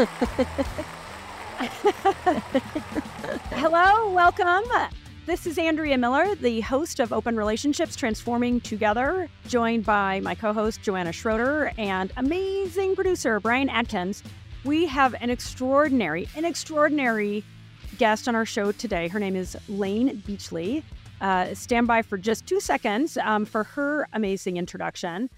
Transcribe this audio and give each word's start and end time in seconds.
Hello, 3.50 4.10
welcome. 4.14 4.64
This 5.26 5.46
is 5.46 5.58
Andrea 5.58 5.98
Miller, 5.98 6.34
the 6.36 6.62
host 6.62 7.00
of 7.00 7.12
Open 7.12 7.36
Relationships 7.36 7.96
Transforming 7.96 8.62
Together, 8.62 9.28
joined 9.46 9.84
by 9.84 10.20
my 10.20 10.34
co 10.34 10.54
host, 10.54 10.80
Joanna 10.80 11.12
Schroeder, 11.12 11.72
and 11.76 12.10
amazing 12.16 12.94
producer, 12.94 13.40
Brian 13.40 13.68
Adkins. 13.68 14.22
We 14.64 14.86
have 14.86 15.14
an 15.20 15.28
extraordinary, 15.28 16.30
an 16.34 16.46
extraordinary 16.46 17.44
guest 17.98 18.26
on 18.26 18.34
our 18.34 18.46
show 18.46 18.72
today. 18.72 19.08
Her 19.08 19.18
name 19.18 19.36
is 19.36 19.54
Layne 19.68 20.16
Beachley. 20.26 20.82
Uh, 21.20 21.52
stand 21.52 21.86
by 21.86 22.00
for 22.00 22.16
just 22.16 22.46
two 22.46 22.60
seconds 22.60 23.18
um, 23.18 23.44
for 23.44 23.64
her 23.64 24.08
amazing 24.14 24.56
introduction. 24.56 25.28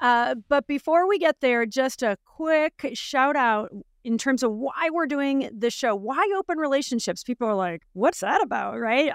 Uh, 0.00 0.36
but 0.48 0.66
before 0.66 1.06
we 1.06 1.18
get 1.18 1.40
there, 1.40 1.66
just 1.66 2.02
a 2.02 2.16
quick 2.24 2.90
shout 2.94 3.36
out 3.36 3.70
in 4.08 4.16
terms 4.16 4.42
of 4.42 4.52
why 4.52 4.88
we're 4.90 5.06
doing 5.06 5.50
this 5.52 5.74
show. 5.74 5.94
Why 5.94 6.26
open 6.38 6.56
relationships? 6.56 7.22
People 7.22 7.46
are 7.46 7.54
like, 7.54 7.82
"What's 7.92 8.20
that 8.20 8.42
about?" 8.42 8.80
Right? 8.80 9.12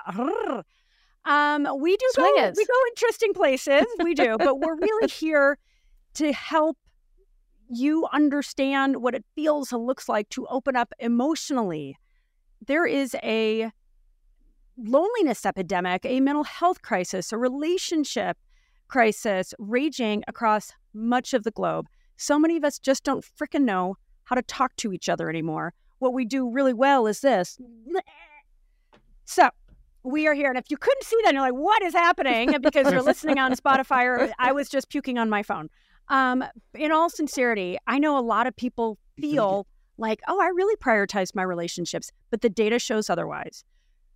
Um, 1.25 1.67
we 1.79 1.97
do 1.97 2.05
go, 2.15 2.51
we 2.55 2.65
go 2.65 2.73
interesting 2.89 3.33
places. 3.33 3.85
We 4.03 4.13
do, 4.13 4.35
but 4.39 4.59
we're 4.59 4.75
really 4.75 5.09
here 5.09 5.57
to 6.15 6.31
help 6.31 6.77
you 7.69 8.07
understand 8.11 8.97
what 8.97 9.15
it 9.15 9.25
feels 9.35 9.71
and 9.71 9.83
looks 9.83 10.07
like 10.07 10.29
to 10.29 10.45
open 10.47 10.75
up 10.75 10.93
emotionally. 10.99 11.97
There 12.67 12.85
is 12.85 13.15
a 13.23 13.71
loneliness 14.77 15.45
epidemic, 15.45 16.05
a 16.05 16.19
mental 16.19 16.43
health 16.43 16.81
crisis, 16.83 17.31
a 17.31 17.37
relationship 17.37 18.37
crisis 18.89 19.55
raging 19.57 20.23
across 20.27 20.71
much 20.93 21.33
of 21.33 21.43
the 21.43 21.51
globe. 21.51 21.87
So 22.17 22.37
many 22.37 22.57
of 22.57 22.63
us 22.63 22.77
just 22.77 23.03
don't 23.03 23.25
frickin' 23.25 23.63
know 23.63 23.95
how 24.25 24.35
to 24.35 24.41
talk 24.43 24.75
to 24.77 24.93
each 24.93 25.09
other 25.09 25.29
anymore. 25.29 25.73
What 25.99 26.13
we 26.13 26.25
do 26.25 26.49
really 26.49 26.73
well 26.73 27.07
is 27.07 27.21
this. 27.21 27.57
So 29.25 29.49
we 30.03 30.27
are 30.27 30.33
here. 30.33 30.49
And 30.49 30.57
if 30.57 30.69
you 30.69 30.77
couldn't 30.77 31.03
see 31.03 31.17
that, 31.23 31.33
you're 31.33 31.41
like, 31.41 31.53
what 31.53 31.81
is 31.81 31.93
happening? 31.93 32.55
Because 32.61 32.91
you're 32.91 33.01
listening 33.01 33.39
on 33.39 33.53
Spotify 33.55 34.03
or 34.05 34.33
I 34.39 34.51
was 34.51 34.69
just 34.69 34.89
puking 34.89 35.17
on 35.17 35.29
my 35.29 35.43
phone. 35.43 35.69
Um, 36.09 36.43
in 36.73 36.91
all 36.91 37.09
sincerity, 37.09 37.77
I 37.87 37.99
know 37.99 38.17
a 38.17 38.21
lot 38.21 38.47
of 38.47 38.55
people 38.55 38.97
feel 39.17 39.65
like, 39.97 40.19
oh, 40.27 40.41
I 40.41 40.47
really 40.47 40.75
prioritize 40.75 41.33
my 41.33 41.43
relationships, 41.43 42.11
but 42.29 42.41
the 42.41 42.49
data 42.49 42.79
shows 42.79 43.09
otherwise. 43.09 43.63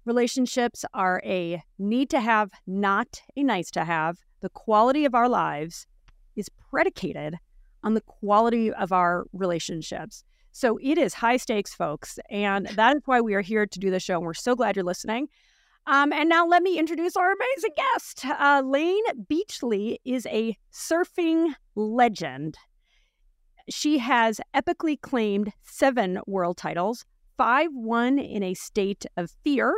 Relationships 0.06 0.84
are 0.94 1.22
a 1.26 1.62
need 1.80 2.10
to 2.10 2.20
have, 2.20 2.52
not 2.66 3.22
a 3.36 3.44
nice 3.44 3.72
to 3.72 3.84
have. 3.84 4.18
The 4.42 4.50
quality 4.50 5.06
of 5.06 5.16
our 5.16 5.30
lives 5.30 5.86
is 6.36 6.50
predicated 6.70 7.36
on 7.88 7.94
the 7.94 8.02
quality 8.02 8.70
of 8.74 8.92
our 8.92 9.26
relationships. 9.32 10.26
So 10.52 10.78
it 10.82 10.98
is 10.98 11.14
high 11.14 11.38
stakes, 11.38 11.74
folks. 11.74 12.20
And 12.30 12.68
that 12.76 12.98
is 12.98 13.02
why 13.06 13.22
we 13.22 13.34
are 13.34 13.42
here 13.42 13.66
to 13.66 13.80
do 13.80 13.90
the 13.90 14.00
show. 14.02 14.16
And 14.16 14.26
we're 14.26 14.34
so 14.34 14.56
glad 14.56 14.76
you're 14.76 14.84
listening. 14.84 15.30
Um, 15.86 16.12
and 16.12 16.28
now 16.28 16.46
let 16.46 16.64
me 16.64 16.78
introduce 16.78 17.16
our 17.16 17.32
amazing 17.32 17.72
guest. 17.78 18.26
Uh, 18.26 18.62
Layne 18.66 19.26
Beachley 19.30 20.00
is 20.04 20.26
a 20.26 20.58
surfing 20.74 21.54
legend. 21.76 22.58
She 23.70 24.00
has 24.00 24.42
epically 24.54 25.00
claimed 25.00 25.54
seven 25.64 26.20
world 26.28 26.58
titles, 26.58 27.06
five 27.38 27.70
won 27.72 28.20
in 28.20 28.44
a 28.44 28.54
state 28.54 29.06
of 29.16 29.32
fear, 29.46 29.74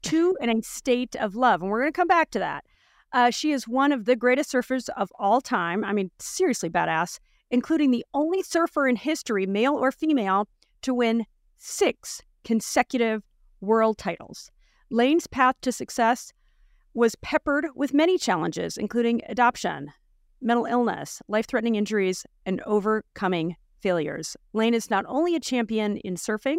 two 0.00 0.34
in 0.40 0.48
a 0.48 0.62
state 0.62 1.14
of 1.16 1.36
love. 1.36 1.60
And 1.60 1.70
we're 1.70 1.82
going 1.82 1.92
to 1.92 1.96
come 1.96 2.08
back 2.08 2.30
to 2.30 2.38
that. 2.38 2.64
Uh, 3.12 3.30
she 3.30 3.52
is 3.52 3.66
one 3.66 3.92
of 3.92 4.04
the 4.04 4.16
greatest 4.16 4.52
surfers 4.52 4.88
of 4.96 5.10
all 5.18 5.40
time. 5.40 5.84
I 5.84 5.92
mean, 5.92 6.10
seriously 6.18 6.68
badass, 6.68 7.18
including 7.50 7.90
the 7.90 8.04
only 8.14 8.42
surfer 8.42 8.86
in 8.86 8.96
history, 8.96 9.46
male 9.46 9.74
or 9.74 9.90
female, 9.90 10.48
to 10.82 10.92
win 10.94 11.24
six 11.56 12.20
consecutive 12.44 13.22
world 13.60 13.98
titles. 13.98 14.50
Layne's 14.90 15.26
path 15.26 15.56
to 15.62 15.72
success 15.72 16.32
was 16.94 17.14
peppered 17.16 17.66
with 17.74 17.94
many 17.94 18.18
challenges, 18.18 18.76
including 18.76 19.22
adoption, 19.28 19.92
mental 20.40 20.66
illness, 20.66 21.20
life 21.28 21.46
threatening 21.46 21.74
injuries, 21.74 22.24
and 22.46 22.60
overcoming 22.62 23.56
failures. 23.80 24.36
Layne 24.52 24.74
is 24.74 24.90
not 24.90 25.04
only 25.08 25.34
a 25.34 25.40
champion 25.40 25.96
in 25.98 26.14
surfing, 26.14 26.56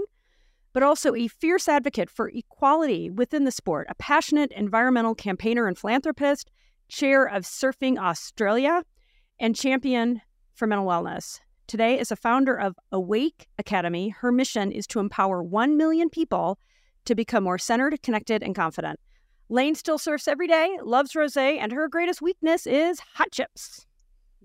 but 0.73 0.83
also 0.83 1.15
a 1.15 1.27
fierce 1.27 1.67
advocate 1.67 2.09
for 2.09 2.29
equality 2.29 3.09
within 3.09 3.43
the 3.43 3.51
sport, 3.51 3.87
a 3.89 3.95
passionate 3.95 4.51
environmental 4.51 5.15
campaigner 5.15 5.67
and 5.67 5.77
philanthropist, 5.77 6.49
chair 6.87 7.25
of 7.25 7.43
Surfing 7.43 7.97
Australia, 7.97 8.83
and 9.39 9.55
champion 9.55 10.21
for 10.53 10.67
mental 10.67 10.87
wellness. 10.87 11.39
Today, 11.67 11.99
as 11.99 12.11
a 12.11 12.15
founder 12.15 12.55
of 12.59 12.75
Awake 12.91 13.47
Academy, 13.57 14.09
her 14.09 14.31
mission 14.31 14.71
is 14.71 14.87
to 14.87 14.99
empower 14.99 15.43
1 15.43 15.77
million 15.77 16.09
people 16.09 16.57
to 17.05 17.15
become 17.15 17.43
more 17.43 17.57
centered, 17.57 18.01
connected, 18.01 18.43
and 18.43 18.55
confident. 18.55 18.99
Layne 19.49 19.75
still 19.75 19.97
surfs 19.97 20.27
every 20.27 20.47
day, 20.47 20.77
loves 20.83 21.15
rose, 21.15 21.37
and 21.37 21.71
her 21.71 21.87
greatest 21.87 22.21
weakness 22.21 22.67
is 22.67 22.99
hot 22.99 23.31
chips. 23.31 23.85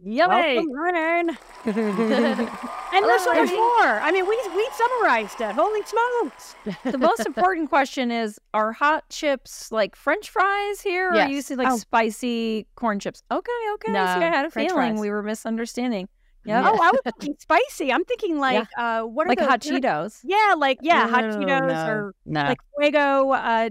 Yummy. 0.03 0.57
Welcome, 0.57 0.73
Layne. 0.95 1.29
and 1.65 3.05
there's 3.05 3.23
so 3.23 3.33
much 3.33 3.51
more. 3.51 4.01
I 4.01 4.11
mean, 4.13 4.27
we 4.27 4.39
we 4.55 4.69
summarized 4.75 5.41
it. 5.41 5.53
Holy 5.53 5.81
smokes! 5.83 6.57
the 6.85 6.99
most 6.99 7.25
important 7.27 7.69
question 7.69 8.11
is 8.11 8.39
are 8.53 8.73
hot 8.73 9.09
chips 9.09 9.71
like 9.73 9.97
french 9.97 10.29
fries 10.31 10.81
here 10.81 11.11
or 11.11 11.15
Yes. 11.15 11.31
you 11.31 11.43
see 11.43 11.55
like 11.57 11.69
Oh. 11.71 11.77
spicy 11.77 12.67
corn 12.77 12.99
chips 13.01 13.23
okay 13.31 13.53
okay 13.75 13.93
No, 13.93 14.05
see 14.07 14.13
i 14.13 14.29
had 14.29 14.45
a 14.47 14.51
French 14.51 14.71
feeling 14.71 14.93
fries. 14.95 15.01
we 15.01 15.11
were 15.11 15.23
misunderstanding 15.23 16.09
yeah 16.45 16.63
Oh, 16.69 16.75
I 16.75 16.91
was 16.91 17.01
thinking 17.05 17.37
spicy. 17.39 17.93
I'm 17.93 18.05
thinking 18.05 18.39
like 18.39 18.67
uh, 18.77 19.03
what 19.03 19.27
are 19.27 19.31
like 19.31 19.39
those- 19.39 19.49
hot 19.49 19.61
they're- 19.63 19.79
cheetos 19.81 20.21
Yeah, 20.25 20.55
like 20.59 20.79
yeah, 20.83 21.09
hot 21.09 21.25
Cheetos 21.25 21.69
no. 21.69 21.87
or 21.93 22.15
No. 22.27 22.43
like 22.43 22.59
fuego 22.79 23.31
uh, 23.33 23.71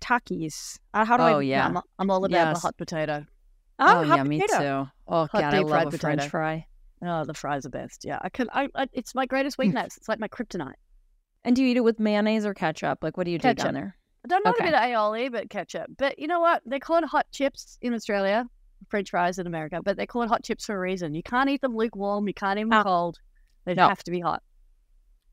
takis. 0.00 0.78
Uh, 0.94 1.04
how 1.04 1.16
do 1.16 1.22
oh 1.24 1.38
I? 1.38 1.42
yeah 1.42 1.66
I'm, 1.66 1.78
I'm 1.98 2.10
all 2.10 2.24
about 2.24 2.30
Yes. 2.30 2.56
the 2.56 2.60
hot 2.60 2.76
potato. 2.76 3.26
Oh, 3.78 4.00
oh 4.00 4.04
hot 4.04 4.16
yeah 4.18 4.22
me 4.24 4.38
too 4.46 4.86
oh 5.12 5.26
Hot 5.26 5.32
god 5.32 5.44
i 5.54 5.58
deep 5.58 5.66
love 5.68 5.70
fried 5.82 5.94
a 5.94 5.98
french 5.98 6.28
fry 6.28 6.66
Oh, 7.04 7.24
the 7.24 7.34
fries 7.34 7.66
are 7.66 7.68
best. 7.68 8.04
Yeah, 8.04 8.20
I 8.22 8.28
can. 8.28 8.48
I, 8.52 8.68
I 8.76 8.86
it's 8.92 9.12
my 9.12 9.26
greatest 9.26 9.58
weakness. 9.58 9.96
it's 9.96 10.08
like 10.08 10.20
my 10.20 10.28
kryptonite. 10.28 10.74
and 11.44 11.56
do 11.56 11.62
you 11.64 11.70
eat 11.70 11.76
it 11.76 11.82
with 11.82 11.98
mayonnaise 11.98 12.46
or 12.46 12.54
ketchup 12.54 12.98
like 13.02 13.16
what 13.16 13.24
do 13.24 13.32
you 13.32 13.38
do 13.38 13.42
Ketchup. 13.48 13.64
down 13.64 13.74
there 13.74 13.96
I 14.24 14.28
don't 14.28 14.44
know 14.44 14.52
Okay. 14.52 14.62
a 14.68 14.70
bit 14.70 14.74
of 14.74 14.80
aioli, 14.80 15.32
but 15.32 15.50
ketchup. 15.50 15.86
But 15.98 16.16
you 16.20 16.28
know 16.28 16.38
what? 16.38 16.62
They 16.64 16.78
call 16.78 16.98
it 16.98 17.04
hot 17.06 17.26
chips 17.32 17.76
in 17.82 17.92
Australia, 17.92 18.46
French 18.88 19.10
fries 19.10 19.40
in 19.40 19.48
America. 19.48 19.80
But 19.84 19.96
they 19.96 20.06
call 20.06 20.22
it 20.22 20.28
hot 20.28 20.44
chips 20.44 20.64
for 20.66 20.76
a 20.76 20.78
reason. 20.78 21.12
You 21.12 21.24
can't 21.24 21.50
eat 21.50 21.60
them 21.60 21.74
lukewarm. 21.76 22.28
You 22.28 22.34
can't 22.34 22.56
eat 22.60 22.62
them 22.70 22.72
Oh. 22.72 22.84
cold. 22.84 23.18
They 23.64 23.74
No. 23.74 23.88
have 23.88 24.04
to 24.04 24.12
be 24.12 24.20
hot. 24.20 24.44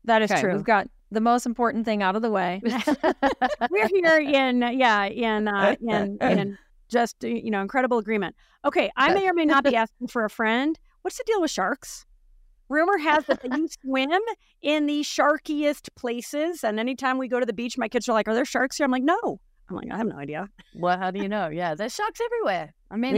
That 0.06 0.22
is 0.22 0.32
okay 0.32 0.40
true. 0.40 0.54
we've 0.56 0.64
got 0.64 0.88
the 1.12 1.20
most 1.20 1.46
important 1.46 1.84
thing 1.84 2.02
out 2.02 2.16
of 2.16 2.22
the 2.22 2.30
way 2.32 2.60
We're 3.70 3.86
here 3.88 4.18
in 4.18 4.60
yeah 4.76 5.04
in 5.04 5.46
uh, 5.46 5.76
in 5.80 6.18
in 6.20 6.58
just 6.90 7.16
you 7.22 7.50
know 7.50 7.60
incredible 7.62 7.98
agreement. 7.98 8.34
Okay, 8.64 8.90
I 8.96 9.14
may 9.14 9.28
or 9.28 9.32
may 9.34 9.44
not 9.44 9.64
be 9.64 9.74
asking 9.84 10.08
for 10.08 10.24
a 10.24 10.30
friend. 10.30 10.78
What's 11.02 11.16
the 11.18 11.24
deal 11.24 11.40
with 11.40 11.50
sharks? 11.50 12.04
Rumor 12.68 12.98
has 12.98 13.28
it 13.28 13.40
that 13.42 13.56
you 13.58 13.68
swim 13.82 14.20
in 14.62 14.86
the 14.86 15.00
sharkiest 15.02 15.88
places, 15.96 16.62
and 16.62 16.78
anytime 16.78 17.18
we 17.18 17.26
go 17.28 17.40
to 17.40 17.46
the 17.46 17.52
beach, 17.52 17.78
my 17.78 17.88
kids 17.88 18.08
are 18.08 18.12
like, 18.12 18.28
"Are 18.28 18.34
there 18.34 18.44
sharks 18.44 18.76
here?" 18.76 18.84
I'm 18.84 18.90
like, 18.92 19.02
"No." 19.02 19.40
I'm 19.68 19.76
like, 19.76 19.90
"I 19.90 19.96
have 19.96 20.06
no 20.06 20.16
idea." 20.16 20.48
well, 20.74 20.98
how 20.98 21.10
do 21.10 21.20
you 21.20 21.28
know? 21.28 21.48
Yeah, 21.48 21.74
there's 21.74 21.94
sharks 21.94 22.20
everywhere. 22.20 22.74
I 22.90 22.96
mean, 22.96 23.16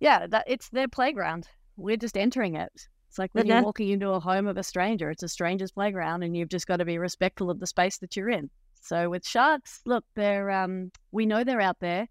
yeah, 0.00 0.26
that 0.26 0.44
it's 0.46 0.68
their 0.70 0.88
playground. 0.88 1.48
We're 1.76 1.96
just 1.96 2.16
entering 2.16 2.54
it. 2.56 2.70
It's 3.08 3.18
like 3.18 3.32
when 3.34 3.42
But 3.42 3.48
you're 3.48 3.56
that- 3.60 3.64
walking 3.64 3.88
into 3.90 4.10
a 4.10 4.20
home 4.20 4.46
of 4.46 4.56
a 4.56 4.62
stranger. 4.62 5.10
It's 5.10 5.22
a 5.22 5.28
stranger's 5.28 5.72
playground, 5.72 6.22
and 6.22 6.36
you've 6.36 6.48
just 6.48 6.66
got 6.66 6.76
to 6.78 6.84
be 6.84 6.98
respectful 6.98 7.50
of 7.50 7.60
the 7.60 7.66
space 7.66 7.98
that 7.98 8.16
you're 8.16 8.30
in. 8.30 8.50
So 8.80 9.08
with 9.08 9.26
sharks, 9.26 9.80
look, 9.86 10.04
they're 10.14 10.50
um, 10.50 10.90
we 11.12 11.24
know 11.26 11.42
they're 11.44 11.60
out 11.60 11.78
there. 11.80 12.06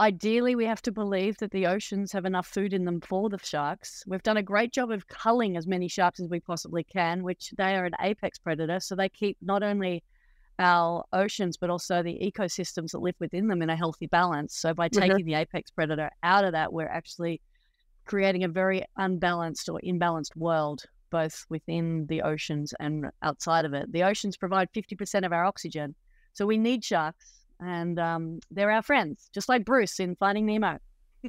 Ideally, 0.00 0.54
we 0.54 0.64
have 0.64 0.82
to 0.82 0.92
believe 0.92 1.38
that 1.38 1.50
the 1.50 1.66
oceans 1.66 2.12
have 2.12 2.24
enough 2.24 2.46
food 2.46 2.72
in 2.72 2.84
them 2.84 3.00
for 3.00 3.28
the 3.28 3.38
sharks. 3.38 4.04
We've 4.06 4.22
done 4.22 4.36
a 4.36 4.42
great 4.44 4.72
job 4.72 4.92
of 4.92 5.08
culling 5.08 5.56
as 5.56 5.66
many 5.66 5.88
sharks 5.88 6.20
as 6.20 6.28
we 6.28 6.38
possibly 6.38 6.84
can, 6.84 7.24
which 7.24 7.52
they 7.58 7.74
are 7.74 7.84
an 7.84 7.94
apex 8.00 8.38
predator. 8.38 8.78
So 8.78 8.94
they 8.94 9.08
keep 9.08 9.36
not 9.42 9.64
only 9.64 10.04
our 10.60 11.04
oceans, 11.12 11.56
but 11.56 11.68
also 11.68 12.00
the 12.02 12.16
ecosystems 12.22 12.92
that 12.92 13.00
live 13.00 13.16
within 13.18 13.48
them 13.48 13.60
in 13.60 13.70
a 13.70 13.76
healthy 13.76 14.06
balance. 14.06 14.56
So 14.56 14.72
by 14.72 14.88
Mhm. 14.88 15.00
taking 15.00 15.24
the 15.26 15.34
apex 15.34 15.72
predator 15.72 16.10
out 16.22 16.44
of 16.44 16.52
that, 16.52 16.72
we're 16.72 16.86
actually 16.86 17.40
creating 18.04 18.44
a 18.44 18.48
very 18.48 18.84
unbalanced 18.96 19.68
or 19.68 19.80
imbalanced 19.80 20.36
world, 20.36 20.84
both 21.10 21.44
within 21.48 22.06
the 22.06 22.22
oceans 22.22 22.72
and 22.78 23.10
outside 23.22 23.64
of 23.64 23.74
it. 23.74 23.90
The 23.90 24.04
oceans 24.04 24.36
provide 24.36 24.70
50% 24.72 25.24
of 25.24 25.32
our 25.32 25.44
oxygen. 25.44 25.96
So 26.34 26.46
we 26.46 26.56
need 26.56 26.84
sharks, 26.84 27.46
and 27.60 27.98
um, 27.98 28.40
they're 28.50 28.70
our 28.70 28.82
friends, 28.82 29.28
just 29.32 29.48
like 29.48 29.64
Bruce 29.64 30.00
in 30.00 30.16
Finding 30.16 30.46
Nemo. 30.46 30.78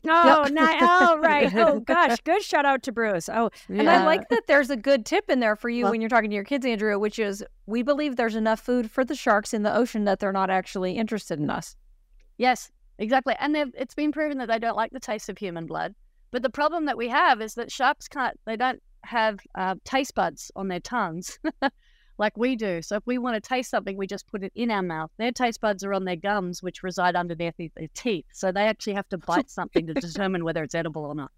Oh, 0.07 0.45
ni- 0.51 0.59
oh, 0.61 1.17
right. 1.19 1.51
Oh, 1.55 1.79
gosh. 1.79 2.19
Good 2.23 2.43
shout 2.43 2.63
out 2.65 2.83
to 2.83 2.91
Bruce. 2.91 3.27
Oh, 3.27 3.49
And 3.69 3.89
I 3.89 4.05
like 4.05 4.29
that 4.29 4.45
there's 4.47 4.69
a 4.69 4.77
good 4.77 5.03
tip 5.05 5.29
in 5.29 5.39
there 5.39 5.55
for 5.55 5.67
you 5.69 5.83
Well- 5.83 5.91
when 5.91 6.01
you're 6.01 6.09
talking 6.09 6.29
to 6.29 6.35
your 6.35 6.43
kids, 6.43 6.65
Andrea, 6.65 6.99
which 6.99 7.17
is 7.17 7.43
we 7.65 7.81
believe 7.81 8.15
there's 8.15 8.35
enough 8.35 8.59
food 8.59 8.91
for 8.91 9.03
the 9.03 9.15
sharks 9.15 9.53
in 9.53 9.63
the 9.63 9.75
ocean 9.75 10.03
that 10.05 10.19
they're 10.19 10.31
not 10.31 10.49
actually 10.51 10.93
interested 10.97 11.39
in 11.39 11.49
us. 11.49 11.75
Yes, 12.37 12.71
exactly. 12.99 13.35
And 13.39 13.55
it's 13.75 13.95
been 13.95 14.11
proven 14.11 14.37
that 14.37 14.47
they 14.47 14.59
don't 14.59 14.77
like 14.77 14.91
the 14.91 14.99
taste 14.99 15.27
of 15.27 15.37
human 15.39 15.65
blood. 15.65 15.95
But 16.31 16.43
the 16.43 16.49
problem 16.51 16.85
that 16.85 16.97
we 16.97 17.07
have 17.09 17.41
is 17.41 17.55
that 17.55 17.71
sharks 17.71 18.07
can't, 18.07 18.39
they 18.45 18.55
don't 18.55 18.81
have 19.05 19.39
uh, 19.55 19.75
taste 19.85 20.13
buds 20.13 20.51
on 20.55 20.67
their 20.67 20.79
tongues 20.79 21.39
like 22.19 22.37
we 22.37 22.55
do. 22.55 22.81
So 22.81 22.97
if 22.97 23.03
we 23.07 23.17
want 23.17 23.41
to 23.41 23.47
taste 23.47 23.71
something, 23.71 23.97
we 23.97 24.05
just 24.05 24.27
put 24.27 24.43
it 24.43 24.51
in 24.53 24.69
our 24.69 24.83
mouth. 24.83 25.09
Their 25.17 25.31
taste 25.31 25.61
buds 25.61 25.83
are 25.83 25.93
on 25.93 26.03
their 26.05 26.17
gums, 26.17 26.61
which 26.61 26.83
reside 26.83 27.15
underneath 27.15 27.55
their 27.57 27.87
teeth. 27.93 28.25
So 28.33 28.51
they 28.51 28.65
actually 28.67 28.93
have 28.93 29.07
to 29.09 29.17
bite 29.17 29.49
something 29.49 29.87
to 29.87 29.93
determine 29.93 30.43
whether 30.43 30.63
it's 30.63 30.75
edible 30.75 31.05
or 31.05 31.15
not. 31.15 31.31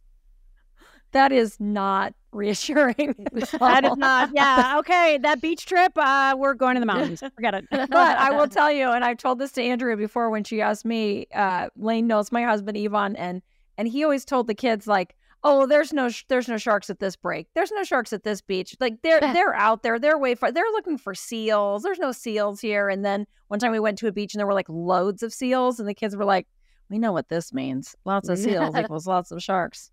That 1.12 1.32
is 1.32 1.60
not 1.60 2.14
reassuring. 2.32 3.16
that 3.34 3.84
is 3.86 3.98
not. 3.98 4.32
Yeah. 4.34 4.78
Okay. 4.80 5.20
That 5.22 5.42
beach 5.42 5.66
trip, 5.66 5.92
uh, 5.98 6.36
we're 6.38 6.54
going 6.54 6.76
to 6.76 6.80
the 6.80 6.86
mountains. 6.86 7.22
Forget 7.36 7.54
it. 7.54 7.66
but 7.70 7.94
I 7.94 8.32
will 8.32 8.48
tell 8.50 8.72
you, 8.72 8.90
and 8.90 9.04
I've 9.04 9.18
told 9.18 9.38
this 9.38 9.52
to 9.54 9.62
Andrea 9.62 9.98
before 9.98 10.30
when 10.30 10.44
she 10.44 10.62
asked 10.62 10.86
me. 10.86 11.28
Uh, 11.34 11.68
Layne 11.76 12.08
knows 12.08 12.32
my 12.32 12.44
husband 12.44 12.78
Yvonne, 12.78 13.16
and 13.18 13.42
and 13.78 13.88
he 13.88 14.04
always 14.04 14.26
told 14.26 14.48
the 14.48 14.56
kids 14.56 14.88
like, 14.88 15.16
"Oh, 15.44 15.66
there's 15.66 15.92
no 15.94 16.10
sh- 16.10 16.24
there's 16.28 16.48
no 16.48 16.58
sharks 16.58 16.90
at 16.90 17.00
this 17.00 17.16
break. 17.16 17.48
There's 17.56 17.72
no 17.72 17.84
sharks 17.84 18.14
at 18.14 18.24
this 18.24 18.42
beach. 18.42 18.76
Like 18.80 19.02
they're 19.02 19.20
they're 19.20 19.56
out 19.56 19.84
there. 19.84 19.98
They're 20.00 20.18
way 20.18 20.36
far. 20.36 20.52
They're 20.52 20.64
looking 20.72 20.98
for 20.98 21.14
seals. 21.16 21.84
There's 21.84 22.00
no 22.00 22.12
seals 22.12 22.62
here." 22.62 22.90
And 22.90 23.04
then 23.04 23.26
one 23.48 23.60
time 23.60 23.72
we 23.72 23.80
went 23.80 23.98
to 24.00 24.08
a 24.08 24.12
beach 24.12 24.34
and 24.34 24.40
there 24.40 24.48
were 24.48 24.54
like 24.54 24.70
loads 24.70 25.24
of 25.24 25.34
seals, 25.34 25.80
and 25.80 25.88
the 25.90 25.94
kids 25.94 26.16
were 26.16 26.26
like, 26.26 26.48
"We 26.90 27.00
know 27.00 27.12
what 27.12 27.30
this 27.30 27.54
means. 27.54 27.96
Lots 28.06 28.30
of 28.30 28.38
seals 28.40 28.76
equals 28.78 29.08
lots 29.08 29.32
of 29.32 29.42
sharks." 29.42 29.92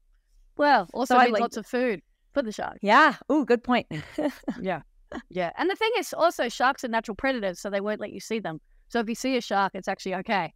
Well, 0.56 0.88
also 0.92 1.14
So 1.14 1.18
I 1.20 1.26
like- 1.26 1.40
lots 1.40 1.56
of 1.56 1.66
food 1.66 2.02
for 2.34 2.42
the 2.42 2.52
shark. 2.52 2.78
Yeah. 2.82 3.14
Ooh, 3.30 3.44
good 3.44 3.62
point. 3.62 3.86
Yeah. 4.60 4.82
Yeah. 5.30 5.50
And 5.56 5.70
the 5.70 5.76
thing 5.76 5.90
is 5.98 6.12
also 6.12 6.48
sharks 6.50 6.84
are 6.84 6.88
natural 6.88 7.14
predators, 7.14 7.60
so 7.60 7.70
they 7.70 7.80
won't 7.80 8.00
let 8.00 8.12
you 8.12 8.20
see 8.20 8.40
them. 8.40 8.60
So 8.88 8.98
if 9.00 9.08
you 9.08 9.14
see 9.14 9.36
a 9.36 9.40
shark, 9.40 9.72
it's 9.74 9.88
actually 9.88 10.14
okay 10.16 10.52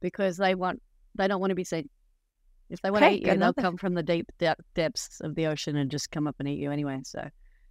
because 0.00 0.36
they 0.36 0.54
want 0.54 0.80
they 1.16 1.26
don't 1.26 1.40
want 1.40 1.50
to 1.50 1.54
be 1.56 1.64
seen. 1.64 1.88
If 2.68 2.80
they 2.80 2.90
want 2.90 3.04
to 3.04 3.10
eat 3.10 3.26
you, 3.26 3.36
they'll 3.36 3.52
come 3.52 3.76
from 3.76 3.94
the 3.94 4.02
deep 4.02 4.26
de- 4.38 4.56
depths 4.74 5.20
of 5.20 5.34
the 5.34 5.46
ocean 5.46 5.76
and 5.76 5.90
just 5.90 6.10
come 6.10 6.26
up 6.26 6.36
and 6.38 6.48
eat 6.48 6.58
you 6.58 6.72
anyway. 6.72 7.00
So 7.04 7.28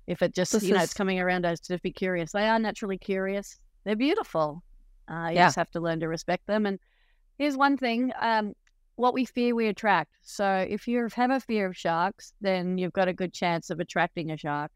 if 0.07 0.21
it 0.21 0.33
just 0.33 0.53
This 0.53 0.63
you 0.63 0.74
know 0.74 0.81
it's 0.81 0.94
coming 0.94 1.19
around 1.19 1.45
us 1.45 1.59
to 1.62 1.77
be 1.80 1.92
curious, 1.92 2.31
they 2.31 2.47
are 2.47 2.59
naturally 2.59 2.97
curious. 2.97 3.59
They're 3.83 3.95
beautiful. 3.95 4.63
Uh, 5.09 5.27
you 5.30 5.36
Yeah. 5.36 5.47
just 5.47 5.57
have 5.57 5.71
to 5.71 5.80
learn 5.80 6.00
to 6.00 6.07
respect 6.07 6.47
them. 6.47 6.65
And 6.65 6.80
here's 7.38 7.57
one 7.57 7.77
thing: 7.77 8.12
um, 8.19 8.53
what 8.95 9.13
we 9.13 9.25
fear, 9.25 9.53
we 9.53 9.68
attract. 9.68 10.15
So 10.21 10.65
if 10.69 10.88
you 10.88 11.07
have 11.13 11.31
a 11.31 11.39
fear 11.39 11.65
of 11.68 11.75
sharks, 11.75 12.33
then 12.41 12.77
you've 12.77 12.94
got 12.94 13.07
a 13.09 13.13
good 13.13 13.33
chance 13.33 13.69
of 13.69 13.80
attracting 13.80 14.31
a 14.31 14.38
shark. 14.38 14.71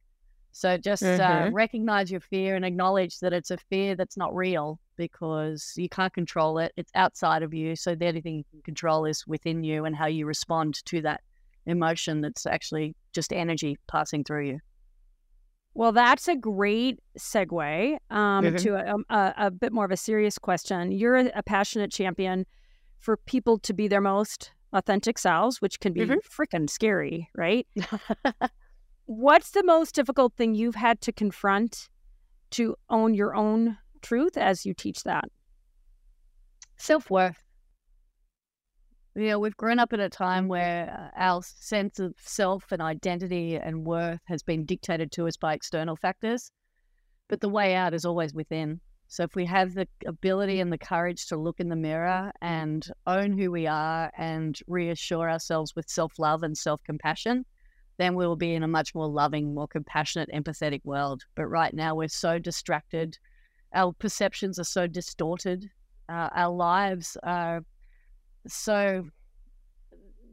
So 0.59 0.75
just 0.77 1.03
uh, 1.03 1.47
Mhm. 1.47 1.53
recognize 1.53 2.11
your 2.11 2.19
fear 2.19 2.57
and 2.57 2.65
acknowledge 2.65 3.19
that 3.19 3.31
it's 3.31 3.49
a 3.49 3.55
fear 3.55 3.95
that's 3.95 4.17
not 4.17 4.35
real 4.35 4.77
because 4.97 5.71
you 5.77 5.87
can't 5.87 6.11
control 6.11 6.59
it. 6.59 6.73
It's 6.75 6.91
outside 6.95 7.43
of 7.43 7.53
you. 7.53 7.77
So 7.77 7.95
the 7.95 8.07
only 8.07 8.19
thing 8.19 8.35
you 8.39 8.43
can 8.51 8.61
control 8.63 9.05
is 9.05 9.25
within 9.25 9.63
you 9.63 9.85
and 9.85 9.95
how 9.95 10.07
you 10.07 10.25
respond 10.25 10.83
to 10.87 11.01
that 11.03 11.21
emotion 11.65 12.19
that's 12.19 12.45
actually 12.45 12.93
just 13.13 13.31
energy 13.31 13.77
passing 13.87 14.25
through 14.25 14.47
you. 14.47 14.59
Well, 15.75 15.93
that's 15.93 16.27
a 16.27 16.35
great 16.35 16.99
segue 17.17 17.97
um, 18.09 18.45
Mhm. 18.45 18.57
to 18.57 18.75
a, 18.75 18.93
um, 18.93 19.05
a, 19.09 19.33
a 19.37 19.51
bit 19.51 19.71
more 19.71 19.85
of 19.85 19.91
a 19.91 19.97
serious 19.97 20.37
question. 20.37 20.91
You're 20.91 21.15
a, 21.15 21.31
a 21.35 21.43
passionate 21.43 21.89
champion 21.93 22.45
for 22.99 23.15
people 23.15 23.59
to 23.59 23.73
be 23.73 23.87
their 23.87 24.01
most 24.01 24.51
authentic 24.73 25.17
selves, 25.17 25.61
which 25.61 25.79
can 25.79 25.93
be 25.93 26.01
Mhm. 26.01 26.17
freaking 26.29 26.69
scary, 26.69 27.29
right? 27.33 27.65
What's 29.09 29.49
the 29.49 29.63
most 29.63 29.95
difficult 29.95 30.35
thing 30.35 30.53
you've 30.53 30.75
had 30.75 31.01
to 31.01 31.11
confront 31.11 31.89
to 32.51 32.75
own 32.91 33.15
your 33.15 33.33
own 33.33 33.79
truth 34.03 34.37
as 34.37 34.67
you 34.67 34.75
teach 34.75 35.01
that? 35.01 35.23
Self 36.77 37.09
worth. 37.09 37.43
You 39.15 39.29
know, 39.29 39.39
we've 39.39 39.57
grown 39.57 39.79
up 39.79 39.93
at 39.93 39.99
a 39.99 40.09
time 40.09 40.47
where 40.47 41.11
uh, 41.15 41.19
our 41.19 41.41
sense 41.41 41.97
of 41.97 42.13
self 42.19 42.71
and 42.71 42.83
identity 42.83 43.55
and 43.55 43.83
worth 43.83 44.19
has 44.25 44.43
been 44.43 44.63
dictated 44.63 45.11
to 45.13 45.25
us 45.25 45.37
by 45.37 45.55
external 45.55 45.95
factors, 45.95 46.51
but 47.29 47.41
the 47.41 47.49
way 47.49 47.73
out 47.73 47.95
is 47.95 48.05
always 48.05 48.35
within. 48.35 48.79
So 49.07 49.23
if 49.23 49.33
we 49.33 49.45
have 49.45 49.73
the 49.73 49.87
ability 50.05 50.59
and 50.59 50.71
the 50.71 50.77
courage 50.77 51.25
to 51.29 51.35
look 51.35 51.59
in 51.59 51.69
the 51.69 51.75
mirror 51.75 52.31
and 52.41 52.87
own 53.07 53.39
who 53.39 53.49
we 53.49 53.65
are 53.65 54.11
and 54.15 54.55
reassure 54.67 55.31
ourselves 55.31 55.75
with 55.75 55.89
self 55.89 56.19
love 56.19 56.43
and 56.43 56.55
self 56.55 56.83
compassion, 56.83 57.43
then 57.99 58.15
we 58.15 58.25
will 58.25 58.37
be 58.37 58.55
in 58.55 58.63
a 58.63 58.67
much 58.67 58.95
more 58.95 59.07
loving, 59.07 59.53
more 59.53 59.67
compassionate, 59.67 60.29
empathetic 60.33 60.79
world. 60.85 61.25
But 61.35 61.47
right 61.47 61.73
now, 61.73 61.95
we're 61.95 62.07
so 62.07 62.39
distracted. 62.39 63.17
Our 63.73 63.91
perceptions 63.91 64.57
are 64.57 64.63
so 64.63 64.87
distorted. 64.87 65.69
Uh, 66.07 66.29
our 66.33 66.49
lives 66.49 67.17
are 67.23 67.61
so 68.47 69.05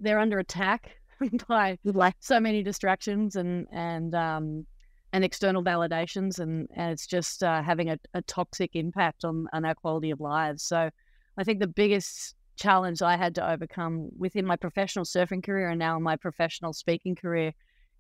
they're 0.00 0.20
under 0.20 0.38
attack 0.38 0.92
by 1.48 1.76
so 2.20 2.38
many 2.38 2.62
distractions 2.62 3.34
and 3.34 3.66
and 3.72 4.14
um, 4.14 4.64
and 5.12 5.24
external 5.24 5.64
validations, 5.64 6.38
and, 6.38 6.68
and 6.76 6.92
it's 6.92 7.06
just 7.06 7.42
uh, 7.42 7.62
having 7.62 7.90
a, 7.90 7.98
a 8.14 8.22
toxic 8.22 8.76
impact 8.76 9.24
on 9.24 9.48
on 9.52 9.64
our 9.64 9.74
quality 9.74 10.10
of 10.10 10.20
lives. 10.20 10.62
So, 10.62 10.88
I 11.36 11.42
think 11.42 11.58
the 11.58 11.66
biggest 11.66 12.36
challenge 12.56 13.02
I 13.02 13.16
had 13.16 13.34
to 13.36 13.50
overcome 13.50 14.08
within 14.16 14.46
my 14.46 14.56
professional 14.56 15.04
surfing 15.04 15.44
career 15.44 15.68
and 15.68 15.78
now 15.78 15.96
in 15.96 16.02
my 16.02 16.16
professional 16.16 16.72
speaking 16.72 17.14
career 17.14 17.52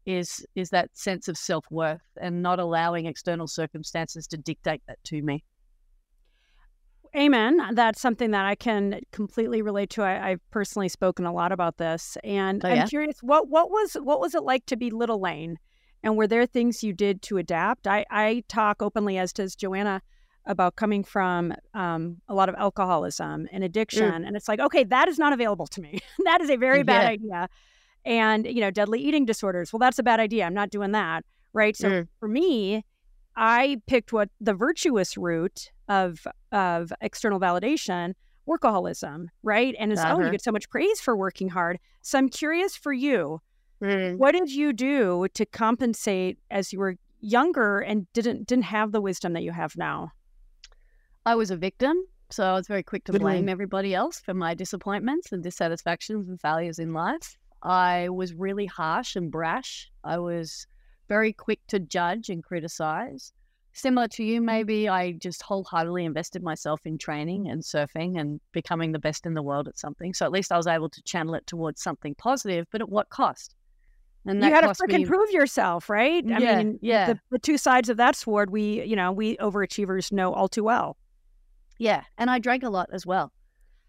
is 0.06 0.46
is 0.54 0.70
that 0.70 0.96
sense 0.96 1.28
of 1.28 1.36
self 1.36 1.66
worth 1.70 2.00
and 2.20 2.42
not 2.42 2.58
allowing 2.58 3.06
external 3.06 3.46
circumstances 3.46 4.26
to 4.28 4.36
dictate 4.36 4.82
that 4.86 5.02
to 5.04 5.20
me. 5.22 5.44
Amen. 7.16 7.74
That's 7.74 8.00
something 8.00 8.32
that 8.32 8.44
I 8.44 8.54
can 8.54 9.00
completely 9.10 9.62
relate 9.62 9.90
to. 9.90 10.02
I, 10.02 10.30
I've 10.30 10.50
personally 10.50 10.88
spoken 10.88 11.24
a 11.24 11.32
lot 11.32 11.50
about 11.50 11.78
this, 11.78 12.18
and 12.22 12.64
Oh, 12.64 12.68
I'm 12.68 12.88
curious 12.88 13.18
what 13.22 13.48
what 13.48 13.70
was 13.70 13.94
what 13.94 14.20
was 14.20 14.34
it 14.34 14.42
like 14.42 14.66
to 14.66 14.76
be 14.76 14.90
Little 14.90 15.20
Layne, 15.20 15.58
and 16.02 16.16
were 16.16 16.26
there 16.26 16.46
things 16.46 16.82
you 16.82 16.92
did 16.92 17.22
to 17.22 17.38
adapt? 17.38 17.86
I 17.86 18.04
I 18.10 18.44
talk 18.48 18.82
openly, 18.82 19.18
as 19.18 19.32
does 19.32 19.56
Joanna, 19.56 20.02
about 20.46 20.76
coming 20.76 21.02
from 21.04 21.52
um, 21.74 22.20
a 22.28 22.34
lot 22.34 22.48
of 22.48 22.54
alcoholism 22.56 23.48
and 23.52 23.64
addiction, 23.64 24.24
and 24.24 24.36
it's 24.36 24.48
like, 24.48 24.60
okay, 24.60 24.84
that 24.84 25.08
is 25.08 25.18
not 25.18 25.32
available 25.32 25.66
to 25.68 25.80
me. 25.80 25.98
that 26.24 26.40
is 26.40 26.50
a 26.50 26.56
very 26.56 26.82
bad 26.82 27.02
Yeah. 27.02 27.08
idea, 27.10 27.48
and 28.04 28.46
you 28.46 28.60
know, 28.60 28.70
deadly 28.70 29.00
eating 29.00 29.24
disorders. 29.26 29.72
Well, 29.72 29.78
that's 29.80 29.98
a 29.98 30.02
bad 30.02 30.20
idea. 30.20 30.44
I'm 30.44 30.54
not 30.54 30.70
doing 30.70 30.92
that, 30.92 31.24
right? 31.52 31.76
So 31.76 31.88
Mm. 31.88 32.08
for 32.20 32.28
me, 32.28 32.84
I 33.36 33.80
picked 33.86 34.12
what 34.12 34.30
the 34.40 34.54
virtuous 34.54 35.16
route 35.16 35.70
of 35.88 36.26
of 36.52 36.92
external 37.00 37.40
validation, 37.40 38.14
workaholism, 38.48 39.26
right? 39.42 39.74
And 39.78 39.92
it's 39.92 40.02
oh, 40.04 40.18
you 40.18 40.22
Uh-huh. 40.22 40.30
get 40.30 40.42
so 40.44 40.52
much 40.52 40.68
praise 40.70 41.00
for 41.00 41.16
working 41.16 41.48
hard. 41.48 41.78
So 42.02 42.18
I'm 42.18 42.28
curious 42.28 42.76
for 42.76 42.92
you, 42.92 43.40
Mm. 43.82 44.16
what 44.18 44.32
did 44.32 44.50
you 44.50 44.72
do 44.72 45.26
to 45.34 45.44
compensate 45.44 46.38
as 46.50 46.72
you 46.72 46.78
were 46.78 46.96
younger 47.20 47.80
and 47.80 48.06
didn't 48.14 48.46
didn't 48.46 48.64
have 48.64 48.92
the 48.92 49.00
wisdom 49.02 49.32
that 49.34 49.42
you 49.42 49.52
have 49.52 49.76
now? 49.76 50.12
I 51.26 51.34
was 51.34 51.50
a 51.50 51.56
victim, 51.56 51.96
so 52.30 52.44
I 52.44 52.52
was 52.52 52.68
very 52.68 52.84
quick 52.84 53.02
to 53.04 53.12
Good 53.12 53.20
blame 53.20 53.48
everybody 53.48 53.96
else 53.96 54.20
for 54.20 54.32
my 54.32 54.54
disappointments 54.54 55.32
and 55.32 55.42
dissatisfactions 55.42 56.28
and 56.28 56.40
failures 56.40 56.78
in 56.78 56.92
life. 56.92 57.36
I 57.64 58.08
was 58.10 58.32
really 58.32 58.66
harsh 58.66 59.16
and 59.16 59.28
brash. 59.28 59.90
I 60.04 60.18
was 60.18 60.68
very 61.08 61.32
quick 61.32 61.58
to 61.66 61.80
judge 61.80 62.28
and 62.28 62.44
criticize. 62.44 63.32
Similar 63.72 64.06
to 64.08 64.22
you, 64.22 64.36
mm-hmm. 64.36 64.46
maybe 64.46 64.88
I 64.88 65.12
just 65.12 65.42
wholeheartedly 65.42 66.04
invested 66.04 66.44
myself 66.44 66.80
in 66.84 66.96
training 66.96 67.48
and 67.48 67.60
surfing 67.60 68.20
and 68.20 68.40
becoming 68.52 68.92
the 68.92 69.00
best 69.00 69.26
in 69.26 69.34
the 69.34 69.42
world 69.42 69.66
at 69.66 69.76
something. 69.76 70.14
So 70.14 70.24
at 70.26 70.30
least 70.30 70.52
I 70.52 70.56
was 70.56 70.68
able 70.68 70.88
to 70.90 71.02
channel 71.02 71.34
it 71.34 71.44
towards 71.48 71.82
something 71.82 72.14
positive, 72.14 72.68
but 72.70 72.80
at 72.80 72.88
what 72.88 73.10
cost? 73.10 73.56
And 74.26 74.42
you 74.42 74.50
had 74.50 74.60
to 74.60 74.68
freaking 74.68 75.00
me- 75.00 75.06
prove 75.06 75.30
yourself, 75.32 75.90
right? 75.90 76.24
I 76.24 76.38
Yeah, 76.38 76.56
mean, 76.58 76.78
yeah. 76.82 77.14
The, 77.14 77.20
the 77.32 77.38
two 77.40 77.58
sides 77.58 77.88
of 77.88 77.96
that 77.96 78.14
sword, 78.14 78.50
we 78.50 78.84
you 78.84 78.94
know 78.94 79.10
we 79.10 79.36
overachievers 79.38 80.12
know 80.12 80.32
all 80.32 80.48
too 80.48 80.62
well. 80.62 80.96
Yeah, 81.78 82.02
and 82.18 82.30
I 82.30 82.38
drank 82.38 82.62
a 82.62 82.70
lot 82.70 82.88
as 82.92 83.06
well. 83.06 83.32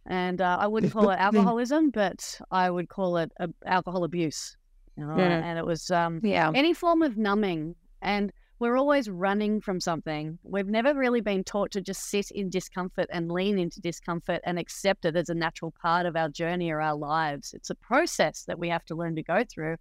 And 0.05 0.39
uh, 0.41 0.57
I 0.59 0.67
wouldn't 0.67 0.93
call 0.93 1.09
it 1.09 1.15
alcoholism, 1.19 1.89
but 1.89 2.39
I 2.51 2.69
would 2.69 2.89
call 2.89 3.17
it 3.17 3.31
uh, 3.39 3.47
alcohol 3.65 4.03
abuse. 4.03 4.55
You 4.97 5.05
know? 5.05 5.17
Yeah. 5.17 5.41
And 5.43 5.59
it 5.59 5.65
was 5.65 5.91
um, 5.91 6.21
Yeah. 6.23 6.51
any 6.55 6.73
form 6.73 7.01
of 7.01 7.17
numbing. 7.17 7.75
And 8.01 8.31
we're 8.59 8.77
always 8.77 9.09
running 9.09 9.61
from 9.61 9.79
something. 9.79 10.39
We've 10.43 10.67
never 10.67 10.93
really 10.95 11.21
been 11.21 11.43
taught 11.43 11.71
to 11.71 11.81
just 11.81 12.09
sit 12.09 12.31
in 12.31 12.49
discomfort 12.49 13.07
and 13.11 13.31
lean 13.31 13.59
into 13.59 13.79
discomfort 13.79 14.41
and 14.45 14.57
accept 14.57 15.05
it 15.05 15.15
as 15.15 15.29
a 15.29 15.35
natural 15.35 15.73
part 15.79 16.05
of 16.07 16.15
our 16.15 16.29
journey 16.29 16.71
or 16.71 16.81
our 16.81 16.95
lives. 16.95 17.53
It's 17.53 17.69
a 17.69 17.75
process 17.75 18.45
that 18.47 18.57
we 18.57 18.69
have 18.69 18.85
to 18.85 18.95
learn 18.95 19.15
to 19.15 19.23
go 19.23 19.43
through. 19.47 19.75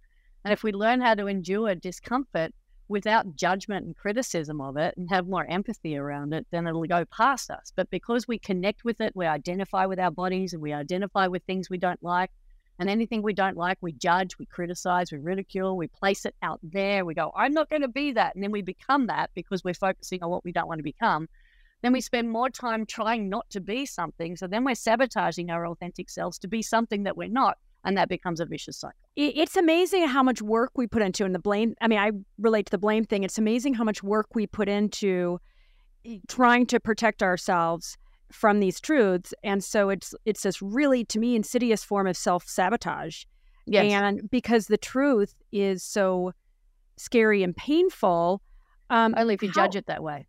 And 0.45 0.53
if 0.53 0.61
we 0.61 0.71
learn 0.71 1.01
how 1.01 1.15
to 1.15 1.25
endure 1.27 1.73
discomfort 1.73 2.51
without 2.89 3.35
judgment 3.35 3.85
and 3.85 3.95
criticism 3.95 4.61
of 4.61 4.77
it 4.77 4.95
and 4.97 5.09
have 5.09 5.27
more 5.27 5.45
empathy 5.45 5.97
around 5.97 6.33
it, 6.33 6.47
then 6.51 6.67
it'll 6.67 6.83
go 6.85 7.05
past 7.05 7.51
us. 7.51 7.71
But 7.75 7.89
because 7.89 8.27
we 8.27 8.39
connect 8.39 8.83
with 8.83 9.01
it, 9.01 9.15
we 9.15 9.25
identify 9.25 9.85
with 9.85 9.99
our 9.99 10.11
bodies 10.11 10.53
and 10.53 10.61
we 10.61 10.73
identify 10.73 11.27
with 11.27 11.43
things 11.43 11.69
we 11.69 11.77
don't 11.77 12.01
like. 12.01 12.31
And 12.79 12.89
anything 12.89 13.23
we 13.23 13.33
don't 13.33 13.57
like, 13.57 13.79
we 13.81 13.91
judge, 13.93 14.37
we 14.37 14.45
criticize, 14.45 15.11
we 15.11 15.17
ridicule, 15.17 15.75
we 15.75 15.87
place 15.87 16.25
it 16.25 16.35
out 16.43 16.59
there. 16.61 17.05
We 17.05 17.15
go, 17.15 17.31
I'm 17.35 17.53
not 17.53 17.69
going 17.69 17.81
to 17.81 17.87
be 17.87 18.11
that. 18.11 18.35
And 18.35 18.43
then 18.43 18.51
we 18.51 18.61
become 18.61 19.07
that 19.07 19.31
because 19.33 19.63
we're 19.63 19.73
focusing 19.73 20.21
on 20.21 20.29
what 20.29 20.43
we 20.43 20.51
don't 20.51 20.67
want 20.67 20.79
to 20.79 20.83
become. 20.83 21.27
Then 21.81 21.93
we 21.93 22.01
spend 22.01 22.29
more 22.29 22.49
time 22.49 22.85
trying 22.85 23.29
not 23.29 23.49
to 23.51 23.61
be 23.61 23.85
something. 23.85 24.35
So 24.35 24.47
then 24.47 24.63
we're 24.63 24.75
sabotaging 24.75 25.49
our 25.49 25.67
authentic 25.67 26.09
selves 26.09 26.37
to 26.39 26.47
be 26.47 26.61
something 26.61 27.03
that 27.03 27.17
we're 27.17 27.29
not. 27.29 27.57
And 27.87 27.97
that 27.97 28.09
becomes 28.09 28.39
a 28.41 28.45
vicious 28.45 28.77
cycle. 28.77 28.97
It's 29.15 29.55
amazing 29.55 30.07
how 30.07 30.21
much 30.21 30.41
work 30.41 30.71
we 30.75 30.85
put 30.87 31.01
into, 31.01 31.23
and 31.25 31.33
the 31.33 31.39
blame. 31.39 31.73
I 31.81 31.87
mean, 31.87 31.99
I 31.99 32.11
relate 32.37 32.65
to 32.67 32.71
the 32.71 32.77
blame 32.77 33.05
thing. 33.05 33.23
It's 33.23 33.37
amazing 33.37 33.73
how 33.75 33.83
much 33.85 34.03
work 34.03 34.35
we 34.35 34.45
put 34.45 34.67
into 34.69 35.39
trying 36.27 36.65
to 36.67 36.79
protect 36.79 37.23
ourselves 37.23 37.97
from 38.31 38.59
these 38.59 38.79
truths, 38.81 39.33
and 39.43 39.63
so 39.63 39.89
it's 39.89 40.13
it's 40.25 40.43
this 40.43 40.61
really, 40.61 41.05
to 41.05 41.17
me, 41.17 41.35
insidious 41.35 41.83
form 41.83 42.07
of 42.07 42.17
self 42.17 42.43
sabotage. 42.47 43.23
Yes. 43.65 43.91
And 43.91 44.29
because 44.29 44.67
the 44.67 44.77
truth 44.77 45.33
is 45.51 45.81
so 45.83 46.33
scary 46.97 47.41
and 47.43 47.55
painful, 47.55 48.41
um, 48.89 49.13
Only 49.17 49.33
if 49.33 49.41
you 49.43 49.49
how- 49.49 49.63
judge 49.63 49.75
it 49.77 49.85
that 49.87 50.03
way. 50.03 50.27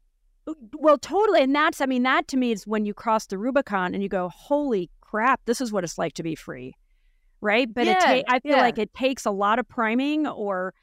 well, 0.74 0.96
totally. 0.98 1.42
And 1.42 1.54
that's, 1.54 1.80
I 1.80 1.86
mean, 1.86 2.02
that 2.04 2.26
to 2.28 2.36
me 2.36 2.52
is 2.52 2.66
when 2.66 2.84
you 2.86 2.94
cross 2.94 3.26
the 3.26 3.36
Rubicon 3.38 3.94
and 3.94 4.02
you 4.02 4.08
go, 4.08 4.28
holy 4.30 4.90
crap, 5.02 5.40
this 5.44 5.60
is 5.60 5.70
what 5.72 5.84
it's 5.84 5.98
like 5.98 6.14
to 6.14 6.22
be 6.22 6.34
free. 6.34 6.74
Right. 7.40 7.72
But 7.72 7.86
it 7.86 7.98
Yeah, 8.00 8.22
ta- 8.22 8.32
I 8.34 8.40
feel 8.40 8.56
yeah. 8.56 8.62
like 8.62 8.78
it 8.78 8.92
takes 8.94 9.24
a 9.26 9.30
lot 9.30 9.58
of 9.58 9.68
priming 9.68 10.26
or 10.26 10.74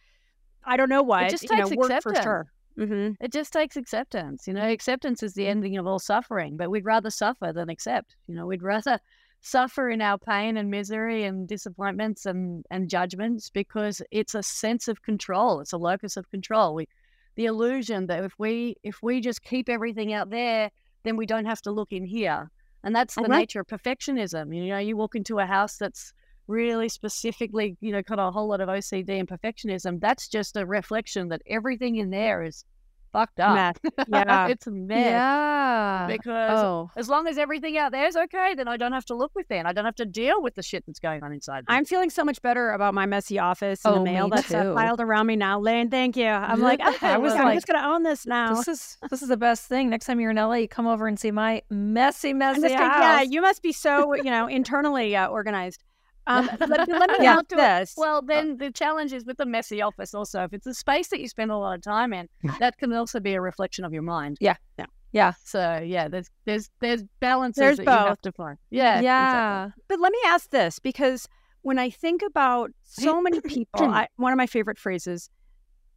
I 0.63 0.77
don't 0.77 0.89
know 0.89 1.03
what. 1.03 1.23
It 1.23 1.31
just 1.31 1.43
you 1.43 1.49
know, 1.55 1.69
takes 1.69 1.71
for 1.71 1.85
acceptance. 1.87 2.23
sure. 2.23 2.47
hmm 2.77 3.09
It 3.19 3.31
just 3.31 3.53
takes 3.53 3.75
acceptance. 3.77 4.47
You 4.47 4.53
know, 4.53 4.67
acceptance 4.67 5.21
is 5.23 5.33
the 5.33 5.47
ending 5.47 5.77
of 5.77 5.85
all 5.87 5.99
suffering, 5.99 6.57
but 6.57 6.69
we'd 6.71 6.85
rather 6.85 7.09
suffer 7.09 7.51
than 7.53 7.69
accept. 7.69 8.15
You 8.27 8.35
know, 8.35 8.45
we'd 8.47 8.63
rather 8.63 8.99
suffer 9.41 9.89
in 9.89 10.01
our 10.01 10.17
pain 10.17 10.57
and 10.57 10.71
misery 10.71 11.23
and 11.23 11.47
disappointments 11.47 12.25
and, 12.25 12.65
and 12.71 12.89
judgments 12.89 13.49
because 13.49 14.01
it's 14.11 14.33
a 14.33 14.41
sense 14.43 14.87
of 14.87 15.03
control. 15.03 15.59
It's 15.59 15.73
a 15.73 15.77
locus 15.77 16.17
of 16.17 16.29
control. 16.31 16.73
We 16.75 16.87
the 17.35 17.45
illusion 17.45 18.07
that 18.07 18.23
if 18.23 18.33
we 18.39 18.75
if 18.81 19.03
we 19.03 19.19
just 19.21 19.43
keep 19.43 19.67
everything 19.69 20.13
out 20.13 20.29
there, 20.29 20.71
then 21.03 21.17
we 21.17 21.25
don't 21.25 21.45
have 21.45 21.61
to 21.63 21.71
look 21.71 21.91
in 21.91 22.05
here. 22.05 22.49
And 22.83 22.95
that's 22.95 23.17
the 23.17 23.27
Mhm. 23.27 23.37
nature 23.39 23.59
of 23.59 23.67
perfectionism. 23.67 24.55
You 24.55 24.67
know, 24.69 24.77
you 24.79 24.95
walk 24.97 25.15
into 25.15 25.39
a 25.39 25.45
house 25.45 25.77
that's 25.77 26.13
really 26.47 26.89
specifically, 26.89 27.77
you 27.81 27.91
know, 27.91 28.01
got 28.01 28.19
a 28.19 28.31
whole 28.31 28.47
lot 28.49 28.61
of 28.61 28.69
OCD 28.69 29.19
and 29.19 29.27
perfectionism. 29.27 29.99
That's 29.99 30.27
just 30.27 30.55
a 30.57 30.65
reflection 30.65 31.29
that 31.29 31.41
everything 31.47 31.95
in 31.95 32.09
there 32.09 32.43
is 32.43 32.65
fucked 33.13 33.39
up. 33.39 33.55
Mess. 33.55 33.75
Yeah. 34.09 34.47
it's 34.49 34.67
a 34.67 34.71
mess. 34.71 35.05
Yeah. 35.05 36.07
Because 36.09 36.59
Oh. 36.59 36.91
as 36.97 37.07
long 37.07 37.27
as 37.27 37.37
everything 37.37 37.77
out 37.77 37.93
there 37.93 38.05
is 38.07 38.15
okay, 38.17 38.53
then 38.55 38.67
I 38.67 38.75
don't 38.75 38.91
have 38.91 39.05
to 39.05 39.15
look 39.15 39.31
within. 39.33 39.65
I 39.65 39.71
don't 39.71 39.85
have 39.85 39.95
to 39.95 40.05
deal 40.05 40.41
with 40.41 40.55
the 40.55 40.61
shit 40.61 40.83
that's 40.85 40.99
going 40.99 41.23
on 41.23 41.31
inside. 41.31 41.61
me. 41.61 41.65
I'm 41.69 41.85
feeling 41.85 42.09
so 42.09 42.25
much 42.25 42.41
better 42.41 42.71
about 42.71 42.93
my 42.93 43.05
messy 43.05 43.39
office 43.39 43.85
and 43.85 43.95
Oh, 43.95 43.97
the 43.99 44.03
mail 44.03 44.27
that's 44.27 44.49
too. 44.49 44.73
piled 44.75 44.99
around 44.99 45.27
me 45.27 45.37
now. 45.37 45.59
Layne, 45.61 45.89
thank 45.89 46.17
you. 46.17 46.27
I'm 46.27 46.59
like, 46.59 46.81
I 46.81 46.89
okay, 46.95 47.17
was 47.17 47.33
I'm 47.33 47.45
like, 47.45 47.55
just 47.55 47.67
going 47.67 47.81
to 47.81 47.87
own 47.87 48.03
this 48.03 48.25
now. 48.25 48.53
This 48.53 48.67
is 48.67 48.97
this 49.09 49.21
is 49.21 49.29
the 49.29 49.37
best 49.37 49.65
thing. 49.67 49.89
Next 49.89 50.05
time 50.07 50.19
you're 50.19 50.31
in 50.31 50.35
LA, 50.37 50.55
you 50.55 50.67
come 50.67 50.85
over 50.85 51.07
and 51.07 51.17
see 51.17 51.31
my 51.31 51.61
messy, 51.69 52.33
messy 52.33 52.63
house. 52.63 52.79
gonna- 52.79 52.99
yeah, 53.01 53.21
you 53.21 53.41
must 53.41 53.61
be 53.63 53.71
so, 53.71 54.13
you 54.15 54.23
know, 54.25 54.47
internally 54.47 55.15
uh, 55.15 55.27
organized. 55.27 55.83
Um, 56.27 56.49
let, 56.59 56.87
let 56.87 57.09
me 57.09 57.17
Yeah. 57.21 57.41
this. 57.49 57.93
Well, 57.97 58.21
then 58.21 58.57
the 58.57 58.71
challenge 58.71 59.13
is 59.13 59.25
with 59.25 59.37
the 59.37 59.45
messy 59.45 59.81
office 59.81 60.13
also. 60.13 60.43
If 60.43 60.53
it's 60.53 60.67
a 60.67 60.73
space 60.73 61.09
that 61.09 61.19
you 61.19 61.27
spend 61.27 61.51
a 61.51 61.57
lot 61.57 61.75
of 61.75 61.83
time 61.83 62.13
in, 62.13 62.27
that 62.59 62.77
can 62.77 62.91
also 62.93 63.19
be 63.19 63.33
a 63.33 63.41
reflection 63.41 63.85
of 63.85 63.93
your 63.93 64.01
mind. 64.01 64.37
Yeah. 64.39 64.55
Yeah. 64.79 64.85
Yeah. 65.11 65.33
So 65.43 65.81
yeah, 65.85 66.07
there's 66.07 66.29
there's 66.45 66.69
there's 66.81 67.03
balances 67.21 67.61
There's 67.61 67.77
that 67.77 67.85
you 67.85 67.91
have 67.91 68.21
to 68.21 68.31
find. 68.31 68.57
Yeah. 68.69 69.01
yeah. 69.01 69.69
But 69.87 69.99
let 69.99 70.11
me 70.11 70.19
ask 70.25 70.49
this 70.49 70.79
because 70.79 71.27
when 71.61 71.79
I 71.79 71.89
think 71.89 72.21
about 72.21 72.71
so 72.83 73.21
many 73.21 73.39
people, 73.39 73.85
I, 73.85 74.07
one 74.17 74.33
of 74.33 74.37
my 74.37 74.47
favorite 74.47 74.77
phrases 74.77 75.29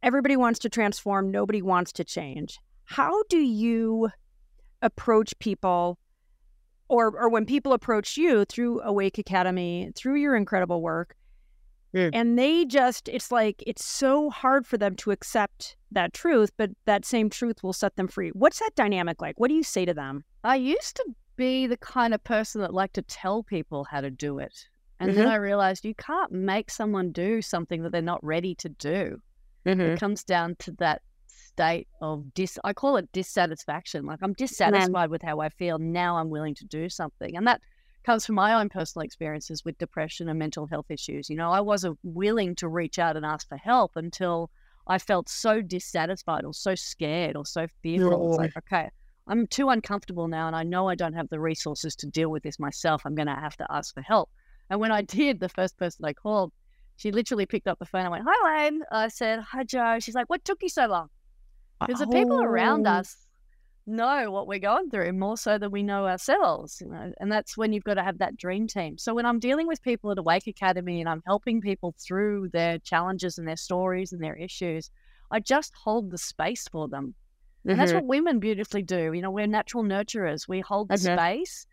everybody 0.01 0.37
wants 0.37 0.59
to 0.59 0.69
transform, 0.69 1.31
nobody 1.31 1.61
wants 1.61 1.91
to 1.93 2.03
change. 2.03 2.59
How 2.85 3.23
do 3.29 3.37
you 3.37 4.09
approach 4.81 5.37
people? 5.39 5.99
Or, 6.89 7.17
or 7.17 7.29
when 7.29 7.45
people 7.45 7.71
approach 7.73 8.17
you 8.17 8.43
through 8.45 8.81
Awake 8.81 9.17
Academy, 9.17 9.91
through 9.95 10.15
your 10.15 10.35
incredible 10.35 10.81
work, 10.81 11.15
Mm. 11.93 12.11
and 12.13 12.37
they 12.37 12.65
just, 12.65 13.09
it's 13.09 13.31
like, 13.31 13.63
it's 13.65 13.83
so 13.83 14.29
hard 14.29 14.67
for 14.67 14.77
them 14.77 14.95
to 14.97 15.09
accept 15.09 15.75
that 15.91 16.13
truth, 16.13 16.51
but 16.55 16.69
that 16.85 17.03
same 17.03 17.31
truth 17.31 17.63
will 17.63 17.73
set 17.73 17.95
them 17.95 18.07
free. 18.07 18.29
What's 18.29 18.59
that 18.59 18.75
dynamic 18.75 19.21
like? 19.23 19.39
What 19.39 19.47
do 19.47 19.55
you 19.55 19.63
say 19.63 19.85
to 19.85 19.93
them? 19.95 20.23
I 20.43 20.55
used 20.57 20.97
to 20.97 21.05
be 21.35 21.65
the 21.65 21.77
kind 21.77 22.13
of 22.13 22.23
person 22.23 22.61
that 22.61 22.75
liked 22.75 22.93
to 22.93 23.01
tell 23.01 23.41
people 23.41 23.85
how 23.85 24.01
to 24.01 24.11
do 24.11 24.37
it. 24.37 24.67
And 24.99 25.15
then 25.15 25.27
I 25.31 25.35
realized 25.35 25.83
you 25.83 25.95
can't 25.95 26.31
make 26.31 26.69
someone 26.69 27.11
do 27.11 27.41
something 27.41 27.81
that 27.81 27.91
they're 27.91 28.03
not 28.03 28.23
ready 28.23 28.53
to 28.55 28.69
do. 28.69 29.19
It 29.93 29.99
comes 29.99 30.23
down 30.23 30.57
to 30.59 30.71
that 30.73 31.01
state 31.49 31.87
of 32.01 32.33
dis 32.33 32.57
I 32.63 32.73
call 32.73 32.97
it 32.97 33.11
dissatisfaction. 33.11 34.05
Like 34.05 34.19
I'm 34.21 34.33
dissatisfied 34.33 35.09
with 35.09 35.21
how 35.21 35.39
I 35.39 35.49
feel. 35.49 35.77
Now 35.79 36.17
I'm 36.17 36.29
willing 36.29 36.55
to 36.55 36.65
do 36.65 36.89
something. 36.89 37.35
And 37.35 37.47
that 37.47 37.61
comes 38.03 38.25
from 38.25 38.35
my 38.35 38.53
own 38.53 38.69
personal 38.69 39.05
experiences 39.05 39.65
with 39.65 39.77
depression 39.77 40.29
and 40.29 40.39
mental 40.39 40.67
health 40.67 40.89
issues. 40.89 41.29
You 41.29 41.35
know, 41.35 41.51
I 41.51 41.61
wasn't 41.61 41.99
willing 42.03 42.55
to 42.55 42.67
reach 42.67 42.99
out 42.99 43.17
and 43.17 43.25
ask 43.25 43.47
for 43.47 43.57
help 43.57 43.91
until 43.95 44.49
I 44.87 44.97
felt 44.97 45.29
so 45.29 45.61
dissatisfied 45.61 46.45
or 46.45 46.53
so 46.53 46.75
scared 46.75 47.35
or 47.35 47.45
so 47.45 47.67
fearful. 47.81 48.29
It's 48.29 48.37
like, 48.39 48.57
okay, 48.57 48.89
I'm 49.27 49.47
too 49.47 49.69
uncomfortable 49.69 50.27
now 50.27 50.47
and 50.47 50.55
I 50.55 50.63
know 50.63 50.87
I 50.87 50.95
don't 50.95 51.13
have 51.13 51.29
the 51.29 51.39
resources 51.39 51.95
to 51.97 52.07
deal 52.07 52.29
with 52.29 52.43
this 52.43 52.59
myself. 52.59 53.01
I'm 53.05 53.15
going 53.15 53.27
to 53.27 53.35
have 53.35 53.57
to 53.57 53.67
ask 53.69 53.93
for 53.93 54.01
help. 54.01 54.29
And 54.69 54.79
when 54.79 54.91
I 54.91 55.01
did, 55.17 55.39
the 55.39 55.49
first 55.49 55.77
person 55.77 56.05
I 56.05 56.13
called, 56.13 56.51
she 56.95 57.11
literally 57.11 57.45
picked 57.45 57.67
up 57.67 57.79
the 57.79 57.85
phone 57.85 58.01
and 58.01 58.11
went, 58.11 58.25
Hi, 58.27 58.63
Layne. 58.63 58.81
I 58.91 59.07
said, 59.07 59.39
Hi, 59.51 59.63
Joe. 59.63 59.97
She's 59.99 60.15
like, 60.15 60.29
What 60.29 60.43
took 60.43 60.61
you 60.61 60.69
so 60.69 60.87
long? 60.87 61.09
Because 61.79 61.99
the 61.99 62.07
people 62.07 62.41
around 62.43 62.87
Oh. 62.87 62.91
us 62.91 63.25
know 63.85 64.29
what 64.31 64.47
we're 64.47 64.59
going 64.59 64.89
through 64.89 65.11
more 65.13 65.37
so 65.37 65.57
than 65.57 65.71
we 65.71 65.81
know 65.81 66.05
ourselves. 66.07 66.81
You 66.81 66.91
know? 66.91 67.11
And 67.19 67.31
that's 67.31 67.57
when 67.57 67.73
you've 67.73 67.83
got 67.83 67.95
to 67.95 68.03
have 68.03 68.19
that 68.19 68.37
dream 68.37 68.67
team. 68.67 68.97
So 68.97 69.13
when 69.13 69.25
I'm 69.25 69.39
dealing 69.39 69.67
with 69.67 69.81
people 69.81 70.11
at 70.11 70.17
Awake 70.19 70.47
Academy 70.47 70.99
and 70.99 71.09
I'm 71.09 71.23
helping 71.25 71.61
people 71.61 71.95
through 71.97 72.49
their 72.49 72.77
challenges 72.79 73.37
and 73.37 73.47
their 73.47 73.57
stories 73.57 74.13
and 74.13 74.21
their 74.23 74.35
issues, 74.35 74.91
I 75.31 75.39
just 75.39 75.73
hold 75.75 76.11
the 76.11 76.17
space 76.17 76.67
for 76.67 76.87
them. 76.87 77.15
And 77.65 77.73
Mm-hmm. 77.73 77.79
that's 77.79 77.93
what 77.93 78.05
women 78.05 78.39
beautifully 78.39 78.83
do. 78.83 79.11
You 79.13 79.21
know, 79.21 79.31
we're 79.31 79.47
natural 79.47 79.83
nurturers. 79.83 80.47
We 80.47 80.61
hold 80.61 80.87
the 80.89 80.95
Mhm. 80.95 81.15
space. 81.15 81.65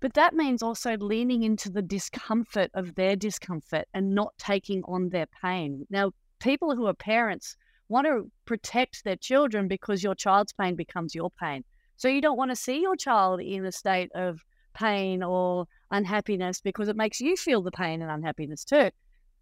But 0.00 0.14
that 0.14 0.32
means 0.34 0.62
also 0.62 0.96
leaning 0.96 1.42
into 1.42 1.70
the 1.70 1.82
discomfort 1.82 2.70
of 2.74 2.94
their 2.94 3.16
discomfort 3.16 3.86
and 3.92 4.14
not 4.14 4.32
taking 4.38 4.84
on 4.84 5.08
their 5.08 5.26
pain. 5.26 5.86
Now, 5.90 6.12
people 6.38 6.76
who 6.76 6.86
are 6.86 6.94
parents 6.94 7.56
want 7.88 8.06
to 8.06 8.30
protect 8.44 9.04
their 9.04 9.16
children 9.16 9.68
because 9.68 10.02
your 10.02 10.14
child's 10.14 10.52
pain 10.52 10.74
becomes 10.74 11.14
your 11.14 11.30
pain. 11.30 11.64
So 11.96 12.08
you 12.08 12.20
don't 12.20 12.36
want 12.36 12.50
to 12.50 12.56
see 12.56 12.80
your 12.80 12.96
child 12.96 13.40
in 13.40 13.64
a 13.64 13.72
state 13.72 14.10
of 14.14 14.44
pain 14.74 15.22
or 15.22 15.66
unhappiness 15.90 16.60
because 16.60 16.88
it 16.88 16.96
makes 16.96 17.20
you 17.20 17.36
feel 17.36 17.62
the 17.62 17.70
pain 17.70 18.02
and 18.02 18.10
unhappiness 18.10 18.64
too. 18.64 18.90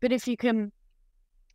But 0.00 0.12
if 0.12 0.26
you 0.26 0.36
can 0.36 0.72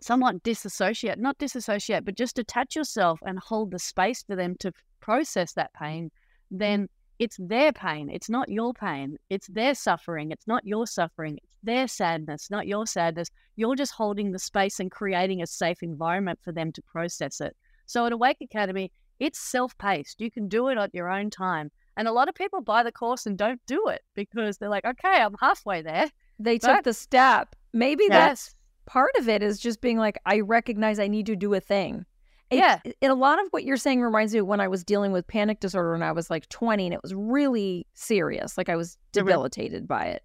somewhat 0.02 0.44
disassociate, 0.44 1.20
not 1.20 1.38
disassociate, 1.38 2.06
but 2.06 2.16
just 2.16 2.36
detach 2.36 2.76
yourself 2.76 3.20
and 3.26 3.40
hold 3.40 3.72
the 3.72 3.80
space 3.80 4.24
for 4.24 4.36
them 4.36 4.56
to 4.60 4.72
process 5.00 5.54
that 5.54 5.74
pain, 5.74 6.12
then 6.50 6.88
it's 7.22 7.38
their 7.40 7.72
pain. 7.72 8.10
It's 8.10 8.32
not 8.32 8.50
your 8.50 8.74
pain. 8.74 9.16
It's 9.30 9.46
their 9.46 9.76
suffering. 9.76 10.32
It's 10.32 10.48
not 10.48 10.66
your 10.66 10.88
suffering. 10.88 11.38
It's 11.44 11.60
their 11.62 11.88
sadness, 11.88 12.50
not 12.50 12.66
your 12.66 12.88
sadness. 12.88 13.30
You're 13.56 13.76
just 13.76 13.92
holding 13.92 14.32
the 14.32 14.40
space 14.40 14.80
and 14.80 14.90
creating 14.90 15.40
a 15.40 15.46
safe 15.46 15.84
environment 15.84 16.40
for 16.44 16.52
them 16.52 16.72
to 16.72 16.82
process 16.82 17.40
it. 17.40 17.56
So 17.86 18.08
at 18.08 18.12
Awake 18.12 18.38
Academy, 18.42 18.92
it's 19.20 19.38
self 19.38 19.78
paced. 19.78 20.20
You 20.20 20.32
can 20.32 20.48
do 20.48 20.70
it 20.70 20.80
at 20.80 20.96
your 20.96 21.12
own 21.12 21.30
time. 21.30 21.70
And 21.96 22.08
a 22.08 22.12
lot 22.12 22.28
of 22.28 22.34
people 22.34 22.60
buy 22.60 22.82
the 22.82 22.92
course 22.92 23.28
and 23.28 23.38
don't 23.38 23.62
do 23.68 23.90
it 23.90 24.02
because 24.16 24.58
they're 24.58 24.68
like, 24.68 24.86
okay, 24.86 25.22
I'm 25.22 25.36
halfway 25.40 25.84
there. 25.84 26.10
They 26.40 26.58
took 26.58 26.84
the 26.84 26.94
step. 26.94 27.56
Maybe 27.72 28.08
that's 28.10 28.56
part 28.88 29.12
of 29.20 29.30
it 29.30 29.44
is 29.44 29.60
just 29.60 29.80
being 29.80 30.00
like, 30.00 30.18
I 30.26 30.40
recognize 30.40 30.98
I 30.98 31.08
need 31.08 31.28
to 31.28 31.36
do 31.36 31.54
a 31.54 31.60
thing. 31.60 32.04
Yeah. 32.52 32.80
it- 32.84 32.98
a 33.02 33.14
lot 33.14 33.40
of 33.40 33.48
what 33.52 33.64
you're 33.64 33.78
saying 33.78 34.02
reminds 34.02 34.34
me 34.34 34.40
of 34.40 34.48
when 34.48 34.60
I 34.60 34.68
was 34.68 34.84
dealing 34.84 35.12
with 35.12 35.28
panic 35.28 35.60
disorder 35.60 35.92
when 35.94 36.04
I 36.04 36.12
was 36.12 36.30
like 36.30 36.48
20 36.50 36.86
and 36.86 36.94
it 36.94 37.02
was 37.02 37.14
really 37.14 37.88
serious. 37.94 38.58
Like 38.58 38.70
I 38.70 38.76
was 38.76 38.98
debilitated 39.12 39.88
by 39.88 40.06
it. 40.08 40.24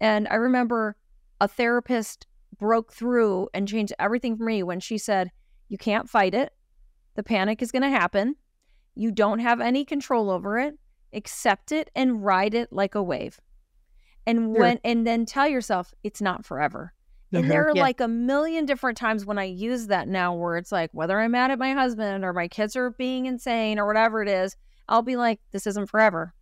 And 0.00 0.26
I 0.28 0.34
remember 0.34 0.96
a 1.40 1.48
therapist 1.48 2.26
broke 2.58 2.92
through 2.92 3.48
and 3.54 3.68
changed 3.68 3.92
everything 3.98 4.36
for 4.36 4.44
me 4.44 4.62
when 4.62 4.80
she 4.80 4.98
said, 4.98 5.30
You 5.68 5.78
can't 5.78 6.08
fight 6.08 6.34
it. 6.34 6.52
The 7.14 7.22
panic 7.22 7.60
is 7.62 7.72
going 7.72 7.82
to 7.82 7.88
happen. 7.90 8.36
You 8.94 9.10
don't 9.10 9.40
have 9.40 9.60
any 9.60 9.84
control 9.84 10.30
over 10.30 10.58
it. 10.58 10.78
Accept 11.12 11.72
it 11.72 11.90
and 11.94 12.24
ride 12.24 12.54
it 12.54 12.72
like 12.72 12.94
a 12.94 13.02
wave. 13.02 13.38
And 14.26 14.38
Sure. 14.38 14.60
when 14.60 14.80
and 14.84 15.06
then 15.06 15.24
tell 15.26 15.46
yourself 15.48 15.92
it's 16.02 16.20
not 16.20 16.44
forever. 16.44 16.92
And 17.32 17.50
there 17.50 17.62
mm-hmm. 17.62 17.70
are 17.72 17.76
Yeah. 17.76 17.82
like 17.82 18.00
a 18.00 18.08
million 18.08 18.66
different 18.66 18.96
times 18.96 19.26
when 19.26 19.38
I 19.38 19.44
use 19.44 19.88
that 19.88 20.08
now 20.08 20.34
where 20.34 20.56
it's 20.56 20.70
like 20.72 20.90
whether 20.92 21.18
I'm 21.20 21.32
mad 21.32 21.50
at 21.50 21.58
my 21.58 21.72
husband 21.72 22.24
or 22.24 22.32
my 22.32 22.48
kids 22.48 22.76
are 22.76 22.90
being 22.90 23.26
insane 23.26 23.78
or 23.78 23.86
whatever 23.86 24.22
it 24.22 24.28
is, 24.28 24.56
I'll 24.88 25.02
be 25.02 25.16
like, 25.16 25.40
this 25.50 25.66
isn't 25.66 25.86
forever. 25.90 26.32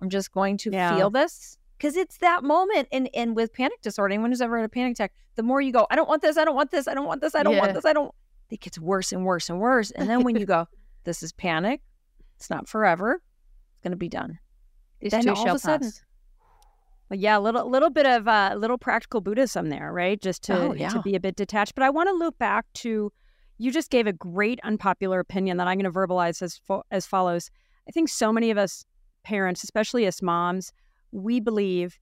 I'm 0.00 0.08
just 0.10 0.32
going 0.32 0.56
to 0.58 0.70
Yeah. 0.70 0.96
feel 0.96 1.10
this. 1.10 1.58
Cause 1.80 1.96
it's 1.96 2.18
that 2.18 2.44
moment 2.44 2.88
and 2.92 3.10
and 3.14 3.34
with 3.34 3.52
panic 3.52 3.82
disorder, 3.82 4.14
anyone 4.14 4.30
who's 4.30 4.40
ever 4.40 4.56
had 4.56 4.64
a 4.64 4.68
panic 4.68 4.92
attack, 4.92 5.12
the 5.34 5.42
more 5.42 5.60
you 5.60 5.72
go, 5.72 5.86
I 5.90 5.96
don't 5.96 6.08
want 6.08 6.22
this, 6.22 6.38
I 6.38 6.44
don't 6.44 6.54
want 6.54 6.70
this, 6.70 6.86
I 6.86 6.94
don't 6.94 7.04
want 7.06 7.20
this, 7.20 7.34
I 7.34 7.42
don't 7.42 7.54
Yeah. 7.54 7.60
want 7.60 7.74
this, 7.74 7.84
I 7.84 7.92
don't 7.92 8.14
it 8.50 8.60
gets 8.60 8.78
worse 8.78 9.10
and 9.12 9.24
worse 9.24 9.50
and 9.50 9.58
worse. 9.58 9.90
And 9.90 10.08
then 10.08 10.22
when 10.22 10.36
you 10.36 10.46
go, 10.46 10.66
This 11.02 11.22
is 11.22 11.32
panic, 11.32 11.82
it's 12.36 12.48
not 12.48 12.68
forever, 12.68 13.14
it's 13.14 13.80
gonna 13.82 13.96
be 13.96 14.08
done. 14.08 14.38
This 15.00 15.10
Then 15.10 15.28
all 15.28 15.48
of 15.48 15.56
a 15.56 15.58
sudden- 15.58 15.88
pass. 15.88 16.02
Yeah, 17.16 17.38
a 17.38 17.40
little 17.40 17.68
little 17.70 17.90
bit 17.90 18.06
of 18.06 18.26
a 18.26 18.30
uh, 18.52 18.54
little 18.56 18.78
practical 18.78 19.20
Buddhism 19.20 19.68
there, 19.68 19.92
right? 19.92 20.20
Just 20.20 20.42
to 20.44 20.58
Oh, 20.58 20.72
yeah. 20.72 20.88
to 20.90 21.00
be 21.02 21.14
a 21.14 21.20
bit 21.20 21.36
detached. 21.36 21.74
But 21.74 21.84
I 21.84 21.90
want 21.90 22.08
to 22.08 22.12
loop 22.14 22.38
back 22.38 22.66
to 22.74 23.12
you 23.58 23.70
just 23.70 23.90
gave 23.90 24.06
a 24.06 24.12
great 24.12 24.58
unpopular 24.64 25.20
opinion 25.20 25.56
that 25.58 25.68
I'm 25.68 25.78
going 25.78 25.90
to 25.92 25.96
verbalize 25.98 26.42
as 26.42 26.58
fo- 26.58 26.84
as 26.90 27.06
follows. 27.06 27.50
I 27.88 27.92
think 27.92 28.08
so 28.08 28.32
many 28.32 28.50
of 28.50 28.58
us 28.58 28.84
parents, 29.22 29.62
especially 29.62 30.06
as 30.06 30.20
moms, 30.22 30.72
we 31.12 31.40
believe 31.40 31.98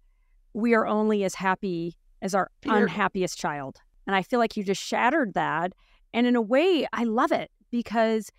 we 0.54 0.75
are 0.75 0.87
only 0.87 1.25
as 1.25 1.35
happy 1.35 1.97
as 2.21 2.35
our 2.35 2.50
Period. 2.61 2.83
unhappiest 2.85 3.38
child. 3.38 3.78
And 4.07 4.16
I 4.16 4.23
feel 4.23 4.38
like 4.38 4.57
you 4.57 4.64
just 4.64 4.83
shattered 4.83 5.35
that. 5.35 5.73
And 6.14 6.26
in 6.26 6.37
a 6.37 6.42
way, 6.42 6.87
I 6.92 7.04
love 7.04 7.33
it 7.33 7.50
because 7.71 8.31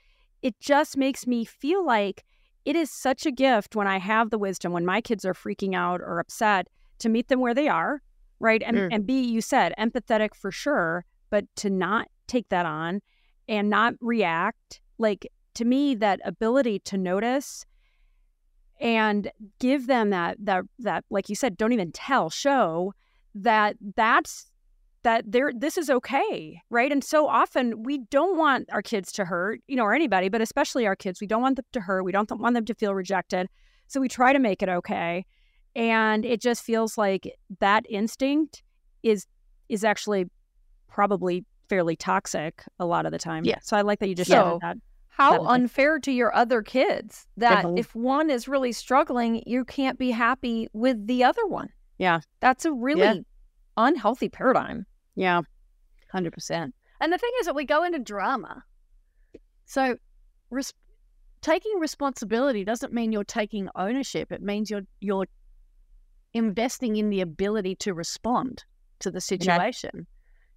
it 0.42 0.60
just 0.60 0.98
makes 0.98 1.26
me 1.26 1.46
feel 1.46 1.86
like 1.86 2.24
it 2.66 2.76
is 2.76 2.90
such 2.92 3.26
a 3.26 3.32
gift 3.32 3.76
when 3.76 3.88
I 3.88 3.98
have 4.00 4.30
the 4.30 4.38
wisdom 4.38 4.72
when 4.72 4.86
my 4.86 5.02
kids 5.02 5.26
are 5.26 5.34
freaking 5.34 5.76
out 5.76 6.02
or 6.02 6.20
upset 6.20 6.68
to 7.00 7.10
meet 7.10 7.28
them 7.28 7.40
where 7.40 7.54
they 7.54 7.68
are, 7.68 8.02
right? 8.40 8.62
And 8.64 8.78
Mm. 8.78 8.90
and 8.92 9.06
be 9.06 9.22
you 9.22 9.42
said 9.42 9.74
empathetic 9.78 10.36
for 10.36 10.52
sure, 10.52 11.06
but 11.30 11.46
to 11.58 11.70
not 11.70 12.08
take 12.28 12.50
that 12.50 12.66
on 12.66 13.02
and 13.48 13.70
not 13.70 13.94
react. 14.00 14.82
Like 14.98 15.28
to 15.56 15.66
me, 15.66 15.96
that 15.96 16.20
ability 16.24 16.80
to 16.80 16.98
notice 16.98 17.66
and 18.80 19.32
give 19.60 19.88
them 19.88 20.10
that 20.10 20.38
that 20.40 20.64
that 20.80 21.06
like 21.10 21.30
you 21.30 21.36
said, 21.36 21.58
don't 21.58 21.74
even 21.74 21.92
tell, 21.92 22.30
show 22.30 22.94
that 23.36 23.76
that's 23.96 24.52
that 25.04 25.24
there 25.32 25.52
this 25.56 25.78
is 25.78 25.90
okay 25.90 26.62
right 26.70 26.92
and 26.92 27.04
so 27.04 27.28
often 27.28 27.84
we 27.84 28.00
don't 28.10 28.38
want 28.38 28.68
our 28.72 28.82
kids 28.82 29.12
to 29.12 29.26
hurt 29.26 29.60
you 29.68 29.76
know 29.76 29.84
or 29.84 29.94
anybody 29.94 30.30
but 30.30 30.42
especially 30.42 30.86
our 30.88 30.96
kids 30.96 31.20
we 31.22 31.28
don't 31.28 31.42
want 31.42 31.56
them 31.58 31.66
to 31.72 31.82
hurt 31.82 32.04
we 32.04 32.12
don't 32.12 32.30
want 32.40 32.54
them 32.56 32.66
to 32.66 32.74
feel 32.74 32.94
rejected 32.96 33.48
so 33.88 34.00
we 34.00 34.08
try 34.08 34.34
to 34.34 34.40
make 34.40 34.62
it 34.64 34.70
okay 34.70 35.26
and 35.76 36.26
it 36.26 36.42
just 36.42 36.64
feels 36.64 36.98
like 36.98 37.32
that 37.60 37.86
instinct 37.90 38.64
is 39.04 39.26
is 39.70 39.84
actually 39.84 40.26
probably 40.88 41.46
fairly 41.70 41.96
toxic 41.96 42.64
a 42.80 42.86
lot 42.86 43.06
of 43.06 43.12
the 43.12 43.18
time 43.20 43.44
Yeah. 43.46 43.60
so 43.62 43.76
i 43.78 43.82
like 43.82 44.00
that 44.00 44.08
you 44.10 44.16
just 44.16 44.30
So- 44.30 44.60
said 44.62 44.70
that 44.70 44.78
How 45.08 45.44
unfair 45.46 46.00
to 46.00 46.12
your 46.12 46.34
other 46.36 46.62
kids 46.62 47.28
that 47.38 47.56
Definitely. 47.56 47.80
if 47.82 47.94
one 47.96 48.30
is 48.32 48.48
really 48.48 48.72
struggling, 48.72 49.44
you 49.46 49.64
can't 49.64 50.00
be 50.00 50.10
happy 50.12 50.68
with 50.74 51.06
the 51.06 51.24
other 51.24 51.46
one. 51.46 51.70
Yeah. 52.00 52.22
That's 52.40 52.66
a 52.66 52.74
really 52.74 53.24
unhealthy 53.78 54.30
paradigm. 54.30 54.88
Yeah 55.16 55.42
Hundred 56.14 56.32
percent. 56.32 56.76
And 57.02 57.12
the 57.12 57.18
thing 57.18 57.32
is 57.40 57.48
that 57.48 57.56
we 57.56 57.66
go 57.66 57.84
into 57.84 57.98
drama. 57.98 58.64
So, 59.66 59.98
res- 60.52 60.76
taking 61.42 61.80
responsibility 61.80 62.64
doesn't 62.64 62.94
mean 62.94 63.12
you're 63.12 63.24
taking 63.24 63.68
ownership. 63.76 64.32
It 64.32 64.44
means 64.44 64.70
you're 64.70 64.86
you're 65.00 65.26
investing 66.34 66.98
in 66.98 67.10
the 67.10 67.22
ability 67.22 67.76
to 67.78 67.96
respond 67.96 68.64
to 69.00 69.10
the 69.10 69.20
situation. 69.20 70.06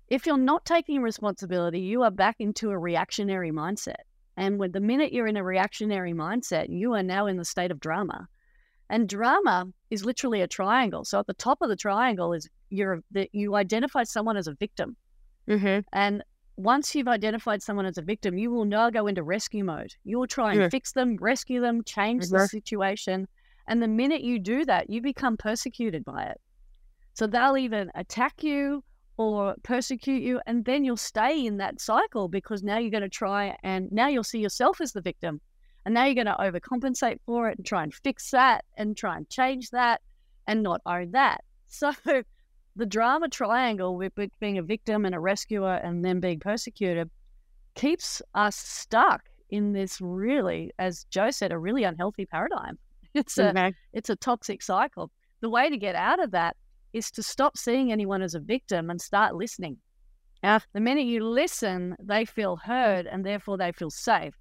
If 0.08 0.26
you're 0.26 0.36
not 0.36 0.66
taking 0.66 1.00
responsibility, 1.00 1.80
you 1.80 2.02
are 2.02 2.10
back 2.10 2.36
into 2.38 2.70
a 2.70 2.78
reactionary 2.78 3.50
mindset. 3.50 4.04
And 4.36 4.58
when 4.58 4.72
the 4.72 4.80
minute 4.80 5.14
you're 5.14 5.26
in 5.26 5.38
a 5.38 5.42
reactionary 5.42 6.12
mindset, 6.12 6.66
you 6.68 6.92
are 6.92 7.02
now 7.02 7.26
in 7.26 7.38
the 7.38 7.46
state 7.46 7.70
of 7.70 7.80
drama. 7.80 8.28
And 8.88 9.08
drama 9.08 9.66
is 9.90 10.04
literally 10.04 10.40
a 10.42 10.46
triangle. 10.48 11.04
So 11.04 11.18
at 11.18 11.26
the 11.26 11.34
top 11.34 11.58
of 11.60 11.68
the 11.68 11.76
triangle 11.76 12.32
is 12.32 12.48
you're 12.70 13.02
that 13.12 13.28
you 13.32 13.54
identify 13.56 14.04
someone 14.04 14.36
as 14.36 14.46
a 14.46 14.54
victim. 14.54 14.96
mm-hmm. 15.48 15.80
And 15.92 16.22
once 16.56 16.94
you've 16.94 17.08
identified 17.08 17.62
someone 17.62 17.86
as 17.86 17.98
a 17.98 18.02
victim, 18.02 18.38
you 18.38 18.50
will 18.50 18.64
now 18.64 18.90
go 18.90 19.06
into 19.06 19.22
rescue 19.22 19.62
mode. 19.64 19.92
You 20.04 20.18
will 20.18 20.26
try 20.26 20.52
and 20.52 20.62
Yeah. 20.62 20.68
fix 20.68 20.92
them, 20.92 21.16
rescue 21.20 21.60
them, 21.60 21.84
change 21.84 22.28
the 22.28 22.38
Mhm. 22.38 22.48
situation. 22.48 23.28
And 23.68 23.82
the 23.82 23.88
minute 23.88 24.22
you 24.22 24.38
do 24.38 24.64
that, 24.64 24.88
you 24.88 25.00
become 25.02 25.36
persecuted 25.36 26.04
by 26.04 26.24
it. 26.24 26.40
So 27.14 27.26
they'll 27.26 27.56
even 27.58 27.90
attack 27.94 28.42
you 28.42 28.82
or 29.18 29.56
persecute 29.62 30.22
you, 30.22 30.40
and 30.46 30.64
then 30.64 30.84
you'll 30.84 30.96
stay 30.96 31.44
in 31.46 31.56
that 31.58 31.80
cycle 31.80 32.28
because 32.28 32.62
now 32.62 32.78
you're 32.78 32.90
going 32.90 33.02
to 33.02 33.08
try 33.08 33.56
and 33.62 33.90
now 33.90 34.08
you'll 34.08 34.24
see 34.24 34.40
yourself 34.40 34.80
as 34.80 34.92
the 34.92 35.00
victim. 35.00 35.40
And 35.86 35.94
now 35.94 36.04
you're 36.04 36.16
going 36.16 36.26
to 36.26 36.34
overcompensate 36.34 37.20
for 37.24 37.48
it 37.48 37.58
and 37.58 37.64
try 37.64 37.84
and 37.84 37.94
fix 37.94 38.32
that 38.32 38.64
and 38.76 38.96
try 38.96 39.16
and 39.16 39.30
change 39.30 39.70
that 39.70 40.02
and 40.48 40.62
not 40.62 40.82
own 40.84 41.12
that. 41.12 41.42
So 41.68 41.92
the 42.76 42.86
drama 42.86 43.28
triangle 43.28 43.96
with 43.96 44.12
with 44.16 44.30
being 44.38 44.58
a 44.58 44.62
victim 44.62 45.04
and 45.04 45.14
a 45.14 45.20
rescuer 45.20 45.74
and 45.74 46.04
then 46.04 46.20
being 46.20 46.38
persecuted 46.38 47.10
keeps 47.74 48.22
us 48.34 48.56
stuck 48.56 49.22
in 49.50 49.72
this 49.72 50.00
really, 50.00 50.72
as 50.78 51.04
Joe 51.10 51.30
said, 51.30 51.52
a 51.52 51.58
really 51.58 51.84
unhealthy 51.84 52.26
paradigm. 52.26 52.78
It's 53.14 53.38
a 53.38 53.72
it's 53.92 54.10
a 54.10 54.16
toxic 54.16 54.62
cycle. 54.62 55.10
The 55.40 55.50
way 55.50 55.70
to 55.70 55.76
get 55.76 55.94
out 55.94 56.22
of 56.22 56.32
that 56.32 56.56
is 56.92 57.10
to 57.12 57.22
stop 57.22 57.56
seeing 57.56 57.92
anyone 57.92 58.22
as 58.22 58.34
a 58.34 58.40
victim 58.40 58.90
and 58.90 59.00
start 59.00 59.34
listening. 59.34 59.78
Yeah. 60.42 60.58
The 60.72 60.80
minute 60.80 61.06
you 61.06 61.24
listen, 61.24 61.96
they 62.02 62.24
feel 62.24 62.56
heard 62.56 63.06
and 63.06 63.24
therefore 63.24 63.56
they 63.58 63.72
feel 63.72 63.90
safe. 63.90 64.34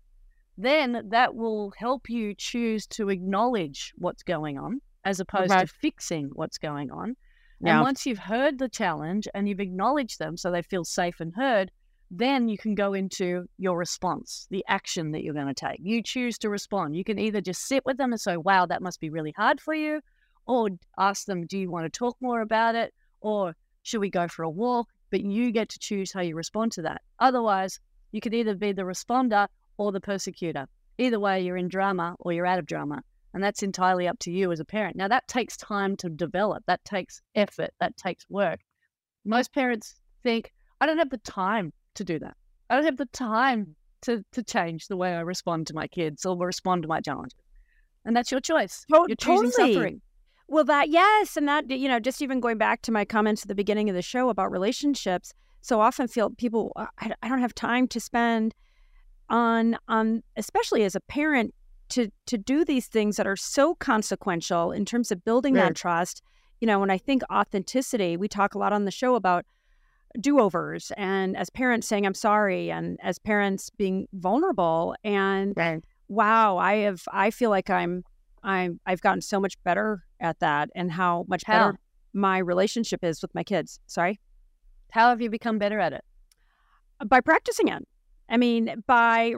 Then 0.57 1.09
that 1.09 1.35
will 1.35 1.73
help 1.77 2.09
you 2.09 2.33
choose 2.33 2.87
to 2.87 3.09
acknowledge 3.09 3.93
what's 3.97 4.23
going 4.23 4.57
on 4.57 4.81
as 5.03 5.19
opposed 5.19 5.51
Okay. 5.51 5.61
to 5.61 5.67
fixing 5.67 6.29
what's 6.33 6.57
going 6.57 6.91
on. 6.91 7.15
Yeah. 7.61 7.73
And 7.73 7.81
once 7.81 8.05
you've 8.05 8.19
heard 8.19 8.59
the 8.59 8.69
challenge 8.69 9.27
and 9.33 9.47
you've 9.47 9.59
acknowledged 9.59 10.19
them 10.19 10.37
so 10.37 10.51
they 10.51 10.61
feel 10.61 10.83
safe 10.83 11.19
and 11.19 11.33
heard, 11.35 11.71
then 12.11 12.47
you 12.47 12.57
can 12.57 12.75
go 12.75 12.93
into 12.93 13.45
your 13.57 13.77
response, 13.77 14.47
the 14.51 14.63
action 14.67 15.11
that 15.11 15.23
you're 15.23 15.33
going 15.33 15.47
to 15.47 15.53
take. 15.53 15.79
You 15.81 16.03
choose 16.03 16.37
to 16.39 16.49
respond. 16.49 16.95
You 16.95 17.03
can 17.03 17.17
either 17.19 17.41
just 17.41 17.67
sit 17.67 17.85
with 17.85 17.97
them 17.97 18.11
and 18.11 18.21
say, 18.21 18.37
wow, 18.37 18.65
that 18.65 18.81
must 18.81 18.99
be 18.99 19.09
really 19.09 19.33
hard 19.35 19.59
for 19.59 19.73
you, 19.73 20.01
or 20.45 20.69
ask 20.99 21.25
them, 21.25 21.47
do 21.47 21.57
you 21.57 21.71
want 21.71 21.85
to 21.85 21.97
talk 21.97 22.15
more 22.21 22.41
about 22.41 22.75
it? 22.75 22.93
Or 23.21 23.55
should 23.83 24.01
we 24.01 24.09
go 24.09 24.27
for 24.27 24.43
a 24.43 24.49
walk? 24.49 24.87
But 25.09 25.21
you 25.21 25.51
get 25.51 25.69
to 25.69 25.79
choose 25.79 26.13
how 26.13 26.21
you 26.21 26.35
respond 26.35 26.71
to 26.73 26.81
that. 26.83 27.01
Otherwise, 27.19 27.79
you 28.11 28.21
could 28.21 28.33
either 28.33 28.55
be 28.55 28.71
the 28.71 28.83
responder 28.83 29.47
or 29.77 29.91
the 29.91 29.99
persecutor. 30.01 30.67
Either 30.97 31.19
way, 31.19 31.41
you're 31.41 31.57
in 31.57 31.67
drama 31.67 32.15
or 32.19 32.33
you're 32.33 32.45
out 32.45 32.59
of 32.59 32.65
drama. 32.65 33.01
And 33.33 33.43
that's 33.43 33.63
entirely 33.63 34.07
up 34.07 34.17
to 34.19 34.31
you 34.31 34.51
as 34.53 34.61
a 34.61 34.65
parent. 34.65 34.95
Now, 34.95 35.09
that 35.09 35.27
takes 35.27 35.57
time 35.57 35.97
to 35.97 36.09
develop, 36.09 36.63
that 36.67 36.83
takes 36.85 37.21
effort, 37.35 37.71
that 37.81 37.97
takes 37.97 38.25
work. 38.29 38.61
Most 39.25 39.53
parents 39.53 39.95
think, 40.23 40.53
I 40.79 40.85
don't 40.85 40.97
have 40.99 41.09
the 41.09 41.17
time 41.17 41.73
to 41.95 42.05
do 42.05 42.17
that. 42.19 42.37
I 42.69 42.75
don't 42.75 42.85
have 42.85 42.97
the 42.97 43.07
time 43.07 43.75
to, 44.03 44.23
to 44.31 44.41
change 44.43 44.87
the 44.87 44.95
way 44.95 45.13
I 45.13 45.19
respond 45.19 45.67
to 45.67 45.73
my 45.73 45.87
kids 45.87 46.25
or 46.25 46.37
respond 46.37 46.83
to 46.83 46.87
my 46.87 47.01
challenges. 47.01 47.37
And 48.05 48.15
that's 48.15 48.31
your 48.31 48.39
choice. 48.39 48.85
To- 48.89 49.05
You're 49.07 49.15
choosing 49.17 49.51
totally. 49.51 49.73
suffering. 49.73 50.01
Well, 50.47 50.63
that, 50.65 50.89
yes. 50.89 51.35
And 51.35 51.47
that, 51.47 51.69
you 51.69 51.89
know, 51.89 51.99
just 51.99 52.21
even 52.21 52.39
going 52.39 52.57
back 52.57 52.83
to 52.83 52.91
my 52.91 53.03
comments 53.03 53.41
at 53.41 53.47
the 53.49 53.55
beginning 53.55 53.89
of 53.89 53.95
the 53.95 54.01
show 54.01 54.29
about 54.29 54.51
relationships, 54.51 55.33
so 55.61 55.81
often 55.81 56.07
feel 56.07 56.29
people, 56.29 56.71
"Uh, 56.75 56.85
I, 56.99 57.11
I 57.23 57.27
don't 57.27 57.39
have 57.39 57.55
time 57.55 57.87
to 57.89 57.99
spend 57.99 58.53
on, 59.29 59.77
on, 59.87 60.23
especially 60.37 60.83
as 60.83 60.95
a 60.95 60.99
parent, 61.01 61.53
to, 61.89 62.09
to 62.25 62.37
do 62.37 62.65
these 62.65 62.87
things 62.87 63.17
that 63.17 63.27
are 63.27 63.35
so 63.35 63.75
consequential 63.75 64.71
in 64.71 64.85
terms 64.85 65.11
of 65.11 65.23
building 65.23 65.53
that 65.53 65.75
trust. 65.75 66.21
You 66.59 66.67
know, 66.67 66.79
when 66.79 66.89
I 66.89 66.97
think 66.97 67.21
authenticity, 67.31 68.17
we 68.17 68.27
talk 68.27 68.55
a 68.55 68.57
lot 68.57 68.73
on 68.73 68.85
the 68.85 68.91
show 68.91 69.15
about 69.15 69.45
do 70.19 70.39
overs 70.39 70.91
and 70.97 71.35
as 71.35 71.49
parents 71.49 71.87
saying, 71.87 72.05
I'm 72.05 72.13
sorry, 72.13 72.71
and 72.71 72.97
as 73.03 73.19
parents 73.19 73.69
being 73.69 74.07
vulnerable. 74.13 74.95
And 75.03 75.53
Right. 75.55 75.83
wow, 76.07 76.57
I 76.57 76.77
have, 76.77 77.03
I 77.11 77.29
feel 77.31 77.49
like 77.49 77.69
I'm, 77.69 78.03
I'm, 78.41 78.79
I've 78.85 79.01
gotten 79.01 79.21
so 79.21 79.39
much 79.39 79.61
better 79.63 80.03
at 80.19 80.39
that 80.39 80.69
and 80.73 80.91
how 80.91 81.25
much 81.27 81.43
How? 81.45 81.53
better 81.53 81.79
my 82.13 82.37
relationship 82.37 83.03
is 83.03 83.21
with 83.21 83.35
my 83.35 83.43
kids. 83.43 83.79
Sorry. 83.87 84.19
How 84.91 85.09
have 85.09 85.21
you 85.21 85.29
become 85.29 85.59
better 85.59 85.79
at 85.79 85.93
it? 85.93 86.03
By 87.05 87.19
practicing 87.19 87.67
it. 87.67 87.85
I 88.29 88.37
mean, 88.37 88.83
by, 88.87 89.35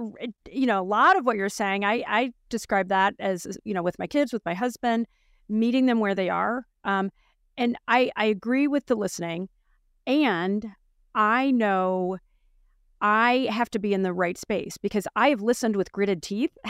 you 0.51 0.65
know, 0.65 0.81
a 0.81 0.83
lot 0.83 1.17
of 1.17 1.25
what 1.25 1.35
you're 1.35 1.49
saying, 1.49 1.83
I, 1.83 2.03
I 2.07 2.31
describe 2.49 2.89
that 2.89 3.15
as, 3.19 3.57
you 3.63 3.73
know, 3.73 3.83
with 3.83 3.99
my 3.99 4.07
kids, 4.07 4.31
with 4.31 4.45
my 4.45 4.53
husband, 4.53 5.07
meeting 5.49 5.85
them 5.85 5.99
where 5.99 6.15
they 6.15 6.29
are. 6.29 6.65
Um, 6.83 7.11
and 7.57 7.77
I, 7.87 8.11
I 8.15 8.25
agree 8.25 8.67
with 8.67 8.85
the 8.85 8.95
listening. 8.95 9.49
And 10.05 10.65
I 11.15 11.51
know 11.51 12.17
I 13.01 13.47
have 13.51 13.69
to 13.71 13.79
be 13.79 13.93
in 13.93 14.03
the 14.03 14.13
right 14.13 14.37
space 14.37 14.77
because 14.77 15.07
I 15.15 15.29
have 15.29 15.41
listened 15.41 15.75
with 15.75 15.91
gritted 15.91 16.23
teeth. 16.23 16.55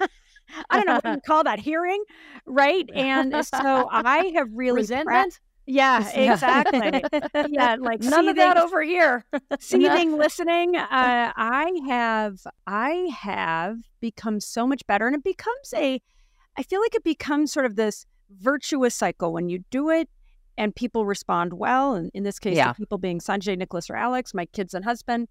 I 0.00 0.76
don't 0.76 0.86
know 0.86 0.94
what 1.02 1.04
you 1.06 1.20
call 1.26 1.44
that 1.44 1.58
hearing, 1.58 2.02
right? 2.46 2.88
And 2.94 3.32
so 3.46 3.88
I 3.90 4.32
have 4.36 4.48
really 4.52 4.82
Resentment? 4.82 5.08
yeah, 5.10 5.30
Yeah. 5.66 6.08
exactly. 6.10 7.02
yeah, 7.48 7.76
like 7.80 8.00
None 8.00 8.28
of 8.28 8.36
that 8.36 8.56
over 8.58 8.82
here. 8.82 9.24
seething 9.60 10.16
listening 10.18 10.76
uh, 10.76 11.32
i 11.36 11.70
have 11.86 12.40
i 12.66 13.08
have 13.18 13.78
become 14.00 14.40
so 14.40 14.66
much 14.66 14.86
better 14.86 15.06
and 15.06 15.16
it 15.16 15.24
becomes 15.24 15.72
a 15.74 16.00
i 16.56 16.62
feel 16.62 16.80
like 16.80 16.94
it 16.94 17.04
becomes 17.04 17.52
sort 17.52 17.66
of 17.66 17.76
this 17.76 18.06
virtuous 18.40 18.94
cycle 18.94 19.32
when 19.32 19.48
you 19.48 19.64
do 19.70 19.90
it 19.90 20.08
and 20.58 20.74
people 20.76 21.06
respond 21.06 21.54
well 21.54 21.94
and 21.94 22.10
in 22.14 22.22
this 22.24 22.38
case 22.38 22.56
Yeah. 22.56 22.68
the 22.68 22.74
people 22.74 22.98
being 22.98 23.18
sanjay 23.20 23.56
nicholas 23.56 23.88
or 23.88 23.96
alex 23.96 24.34
my 24.34 24.46
kids 24.46 24.74
and 24.74 24.84
husband 24.84 25.28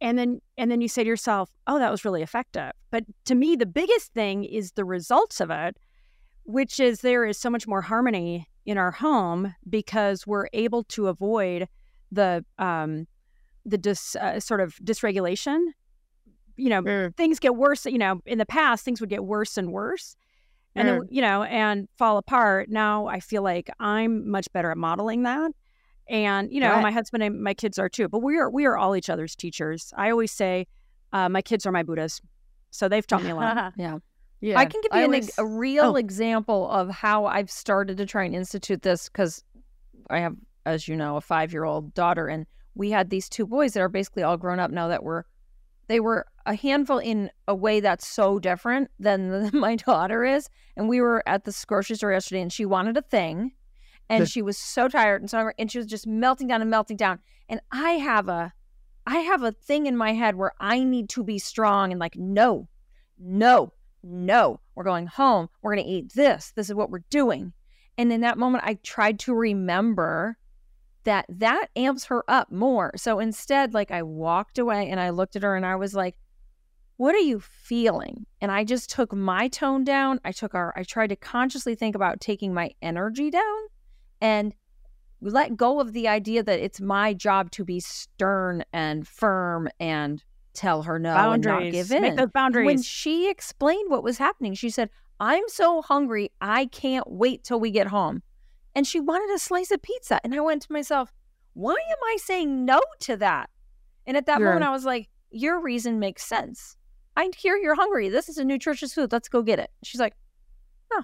and 0.00 0.18
then 0.18 0.40
and 0.56 0.70
then 0.70 0.80
you 0.80 0.88
say 0.88 1.02
to 1.04 1.08
yourself 1.08 1.50
oh 1.66 1.78
that 1.78 1.90
was 1.90 2.04
really 2.04 2.22
effective 2.22 2.72
but 2.90 3.04
to 3.24 3.34
me 3.34 3.56
the 3.56 3.66
biggest 3.66 4.12
thing 4.12 4.44
is 4.44 4.72
the 4.72 4.84
results 4.84 5.40
of 5.40 5.50
it 5.50 5.76
which 6.44 6.78
is 6.80 7.00
there 7.00 7.24
is 7.24 7.38
so 7.38 7.50
much 7.50 7.66
more 7.66 7.82
harmony 7.82 8.46
in 8.66 8.78
our 8.78 8.90
home 8.90 9.54
because 9.68 10.26
we're 10.26 10.48
able 10.52 10.84
to 10.84 11.08
avoid 11.08 11.68
the 12.12 12.44
um, 12.58 13.06
the 13.66 13.78
dis, 13.78 14.14
uh, 14.16 14.38
sort 14.40 14.60
of 14.60 14.74
dysregulation. 14.84 15.58
You 16.56 16.68
know, 16.70 16.82
Mm. 16.82 17.16
things 17.16 17.38
get 17.40 17.56
worse. 17.56 17.84
You 17.86 17.98
know, 17.98 18.20
in 18.26 18.38
the 18.38 18.46
past, 18.46 18.84
things 18.84 19.00
would 19.00 19.10
get 19.10 19.24
worse 19.24 19.56
and 19.56 19.72
worse, 19.72 20.16
and 20.76 20.88
then 20.88 21.00
you 21.10 21.20
know, 21.22 21.42
and 21.44 21.88
fall 21.96 22.16
apart. 22.16 22.68
Now 22.68 23.06
I 23.06 23.20
feel 23.20 23.42
like 23.42 23.70
I'm 23.80 24.30
much 24.30 24.46
better 24.52 24.70
at 24.70 24.76
modeling 24.76 25.22
that, 25.24 25.50
and 26.08 26.52
you 26.52 26.60
know, 26.60 26.70
Right. 26.70 26.82
my 26.82 26.90
husband 26.92 27.22
and 27.22 27.42
my 27.42 27.54
kids 27.54 27.78
are 27.78 27.88
too. 27.88 28.08
But 28.08 28.20
we 28.20 28.36
are 28.38 28.50
we 28.50 28.66
are 28.66 28.76
all 28.76 28.94
each 28.96 29.10
other's 29.10 29.34
teachers. 29.34 29.92
I 29.96 30.10
always 30.10 30.30
say, 30.30 30.66
uh, 31.12 31.28
my 31.28 31.42
kids 31.42 31.66
are 31.66 31.72
my 31.72 31.82
Buddhas, 31.82 32.20
so 32.70 32.88
they've 32.88 33.06
taught 33.06 33.24
me 33.24 33.30
a 33.30 33.34
lot. 33.36 33.72
Yeah. 33.76 33.98
Yeah. 34.44 34.58
I 34.58 34.66
can 34.66 34.80
give 34.82 34.90
you 34.92 34.98
an, 35.00 35.04
always- 35.04 35.38
a 35.38 35.46
real 35.46 35.92
Oh. 35.92 35.96
example 35.96 36.70
of 36.70 36.90
how 36.90 37.24
I've 37.26 37.50
started 37.50 37.96
to 37.96 38.06
try 38.06 38.24
and 38.24 38.34
institute 38.34 38.82
this 38.82 39.08
because 39.08 39.42
I 40.10 40.18
have, 40.20 40.36
as 40.66 40.86
you 40.86 40.96
know, 40.96 41.16
a 41.16 41.20
five 41.20 41.52
year 41.52 41.64
old 41.64 41.94
daughter, 41.94 42.28
and 42.28 42.46
we 42.74 42.90
had 42.90 43.08
these 43.10 43.28
two 43.28 43.46
boys 43.46 43.72
that 43.72 43.80
are 43.80 43.88
basically 43.88 44.22
all 44.22 44.36
grown 44.36 44.58
up 44.60 44.70
now 44.70 44.88
that 44.88 45.02
were, 45.02 45.24
they 45.88 46.00
were 46.00 46.26
a 46.44 46.54
handful 46.54 46.98
in 46.98 47.30
a 47.48 47.54
way 47.54 47.80
that's 47.80 48.06
so 48.06 48.38
different 48.38 48.90
than 48.98 49.50
my 49.54 49.76
daughter 49.76 50.24
is. 50.24 50.48
And 50.76 50.88
we 50.88 51.00
were 51.00 51.22
at 51.26 51.44
the 51.44 51.64
grocery 51.66 51.96
store 51.96 52.12
yesterday, 52.12 52.42
and 52.42 52.52
she 52.52 52.66
wanted 52.66 52.96
a 52.96 53.02
thing, 53.02 53.52
and 54.10 54.28
she 54.28 54.42
was 54.42 54.58
so 54.58 54.88
tired 54.88 55.22
and 55.22 55.30
so 55.30 55.50
and 55.58 55.70
she 55.72 55.78
was 55.78 55.86
just 55.86 56.06
melting 56.06 56.48
down 56.48 56.60
and 56.60 56.70
melting 56.70 56.96
down. 56.98 57.18
And 57.48 57.60
I 57.72 57.92
have 57.92 58.28
a, 58.28 58.52
I 59.06 59.18
have 59.18 59.42
a 59.42 59.52
thing 59.52 59.86
in 59.86 59.96
my 59.96 60.12
head 60.12 60.34
where 60.36 60.52
I 60.60 60.82
need 60.84 61.08
to 61.10 61.22
be 61.22 61.38
strong 61.38 61.90
and 61.92 61.98
like, 62.00 62.16
no, 62.16 62.68
no, 63.18 63.72
no, 64.04 64.60
we're 64.74 64.84
going 64.84 65.06
home. 65.06 65.48
We're 65.62 65.74
going 65.74 65.86
to 65.86 65.92
eat 65.92 66.12
this. 66.14 66.52
This 66.54 66.68
is 66.68 66.74
what 66.74 66.90
we're 66.90 67.04
doing. 67.10 67.52
And 67.96 68.12
in 68.12 68.20
that 68.20 68.38
moment, 68.38 68.64
I 68.66 68.74
tried 68.82 69.18
to 69.20 69.34
remember 69.34 70.36
that 71.04 71.26
that 71.28 71.68
amps 71.76 72.04
her 72.06 72.24
up 72.28 72.50
more. 72.50 72.92
So 72.96 73.18
instead, 73.18 73.74
like 73.74 73.90
I 73.90 74.02
walked 74.02 74.58
away 74.58 74.88
and 74.88 74.98
I 74.98 75.10
looked 75.10 75.36
at 75.36 75.42
her 75.42 75.56
and 75.56 75.66
I 75.66 75.76
was 75.76 75.94
like, 75.94 76.18
what 76.96 77.14
are 77.14 77.18
you 77.18 77.40
feeling? 77.40 78.24
And 78.40 78.52
I 78.52 78.64
just 78.64 78.90
took 78.90 79.12
my 79.12 79.48
tone 79.48 79.84
down. 79.84 80.20
I 80.24 80.32
took 80.32 80.54
our, 80.54 80.72
I 80.76 80.82
tried 80.84 81.08
to 81.08 81.16
consciously 81.16 81.74
think 81.74 81.94
about 81.94 82.20
taking 82.20 82.54
my 82.54 82.70
energy 82.82 83.30
down 83.30 83.66
and 84.20 84.54
let 85.20 85.56
go 85.56 85.80
of 85.80 85.92
the 85.92 86.08
idea 86.08 86.42
that 86.42 86.60
it's 86.60 86.80
my 86.80 87.14
job 87.14 87.50
to 87.52 87.64
be 87.64 87.80
stern 87.80 88.64
and 88.72 89.06
firm 89.06 89.68
and 89.80 90.22
tell 90.54 90.82
her 90.82 90.98
no 90.98 91.14
and 91.14 91.44
not 91.44 91.62
give 91.70 91.90
in 91.90 92.02
Make 92.02 92.16
those 92.16 92.30
boundaries. 92.30 92.66
when 92.66 92.82
she 92.82 93.28
explained 93.28 93.90
what 93.90 94.02
was 94.02 94.18
happening, 94.18 94.54
she 94.54 94.70
said, 94.70 94.88
I'm 95.20 95.44
so 95.48 95.82
hungry, 95.82 96.30
I 96.40 96.66
can't 96.66 97.10
wait 97.10 97.44
till 97.44 97.60
we 97.60 97.70
get 97.70 97.88
home. 97.88 98.22
And 98.74 98.86
she 98.86 98.98
wanted 99.00 99.34
a 99.34 99.38
slice 99.38 99.70
of 99.70 99.82
pizza. 99.82 100.20
And 100.24 100.34
I 100.34 100.40
went 100.40 100.62
to 100.62 100.72
myself, 100.72 101.12
why 101.52 101.74
am 101.74 101.98
I 102.04 102.16
saying 102.20 102.64
no 102.64 102.80
to 103.00 103.16
that? 103.18 103.50
And 104.06 104.16
at 104.16 104.26
that 104.26 104.40
moment, 104.40 104.64
I 104.64 104.70
was 104.70 104.84
like, 104.84 105.08
your 105.30 105.60
reason 105.60 105.98
makes 105.98 106.24
sense. 106.24 106.76
I 107.16 107.30
hear 107.36 107.56
you're 107.56 107.76
hungry. 107.76 108.08
This 108.08 108.28
is 108.28 108.38
a 108.38 108.44
nutritious 108.44 108.92
food. 108.92 109.12
Let's 109.12 109.28
go 109.28 109.42
get 109.42 109.58
it. 109.60 109.70
She's 109.84 110.00
like, 110.00 110.14
oh. 110.92 111.02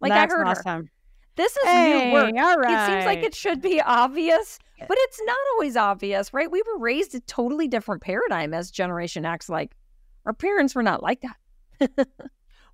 Like 0.00 0.10
That's 0.10 0.32
I 0.32 0.36
heard 0.36 0.46
her. 0.46 0.50
awesome. 0.52 0.90
This 1.36 1.56
is 1.56 1.64
Hey, 1.64 2.10
new 2.10 2.12
work. 2.12 2.32
It 2.34 2.86
seems 2.86 3.04
like 3.06 3.22
it 3.22 3.34
should 3.34 3.62
be 3.62 3.80
obvious, 3.80 4.58
but 4.88 4.96
it's 5.00 5.20
not 5.24 5.36
always 5.54 5.76
obvious, 5.76 6.32
right? 6.32 6.50
We 6.50 6.62
were 6.62 6.78
raised 6.78 7.14
a 7.14 7.20
totally 7.20 7.68
different 7.68 8.02
paradigm 8.02 8.54
as 8.54 8.70
Generation 8.70 9.24
X. 9.24 9.48
Like, 9.48 9.76
our 10.26 10.32
parents 10.32 10.74
were 10.74 10.82
not 10.82 11.02
like 11.02 11.22
that. 11.22 12.08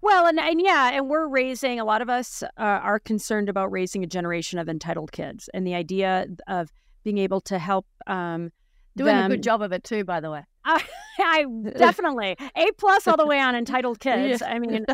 Well, 0.01 0.27
and, 0.27 0.39
and 0.39 0.61
yeah, 0.61 0.91
and 0.93 1.09
we're 1.09 1.27
raising 1.27 1.81
a 1.81 1.85
lot 1.85 2.03
of 2.03 2.09
us 2.09 2.43
uh, 2.43 2.49
are 2.57 3.01
concerned 3.01 3.49
about 3.49 3.73
raising 3.73 4.05
a 4.05 4.07
generation 4.07 4.59
of 4.59 4.69
entitled 4.69 5.13
kids, 5.13 5.51
and 5.53 5.67
the 5.67 5.75
idea 5.75 6.27
of 6.47 6.73
being 7.03 7.19
able 7.19 7.41
to 7.43 7.59
help 7.59 7.87
um, 8.07 8.53
doing 8.97 9.17
a 9.17 9.29
good 9.29 9.43
job 9.43 9.61
of 9.61 9.73
it 9.73 9.83
too, 9.83 10.05
by 10.05 10.21
the 10.21 10.31
way. 10.31 10.45
I, 10.65 10.85
I 11.19 11.47
definitely 11.77 12.37
a 12.55 12.73
plus 12.77 13.09
all 13.09 13.17
the 13.17 13.27
way 13.27 13.41
on 13.41 13.57
entitled 13.57 13.99
kids. 14.01 14.41
I 14.41 14.59
mean, 14.59 14.87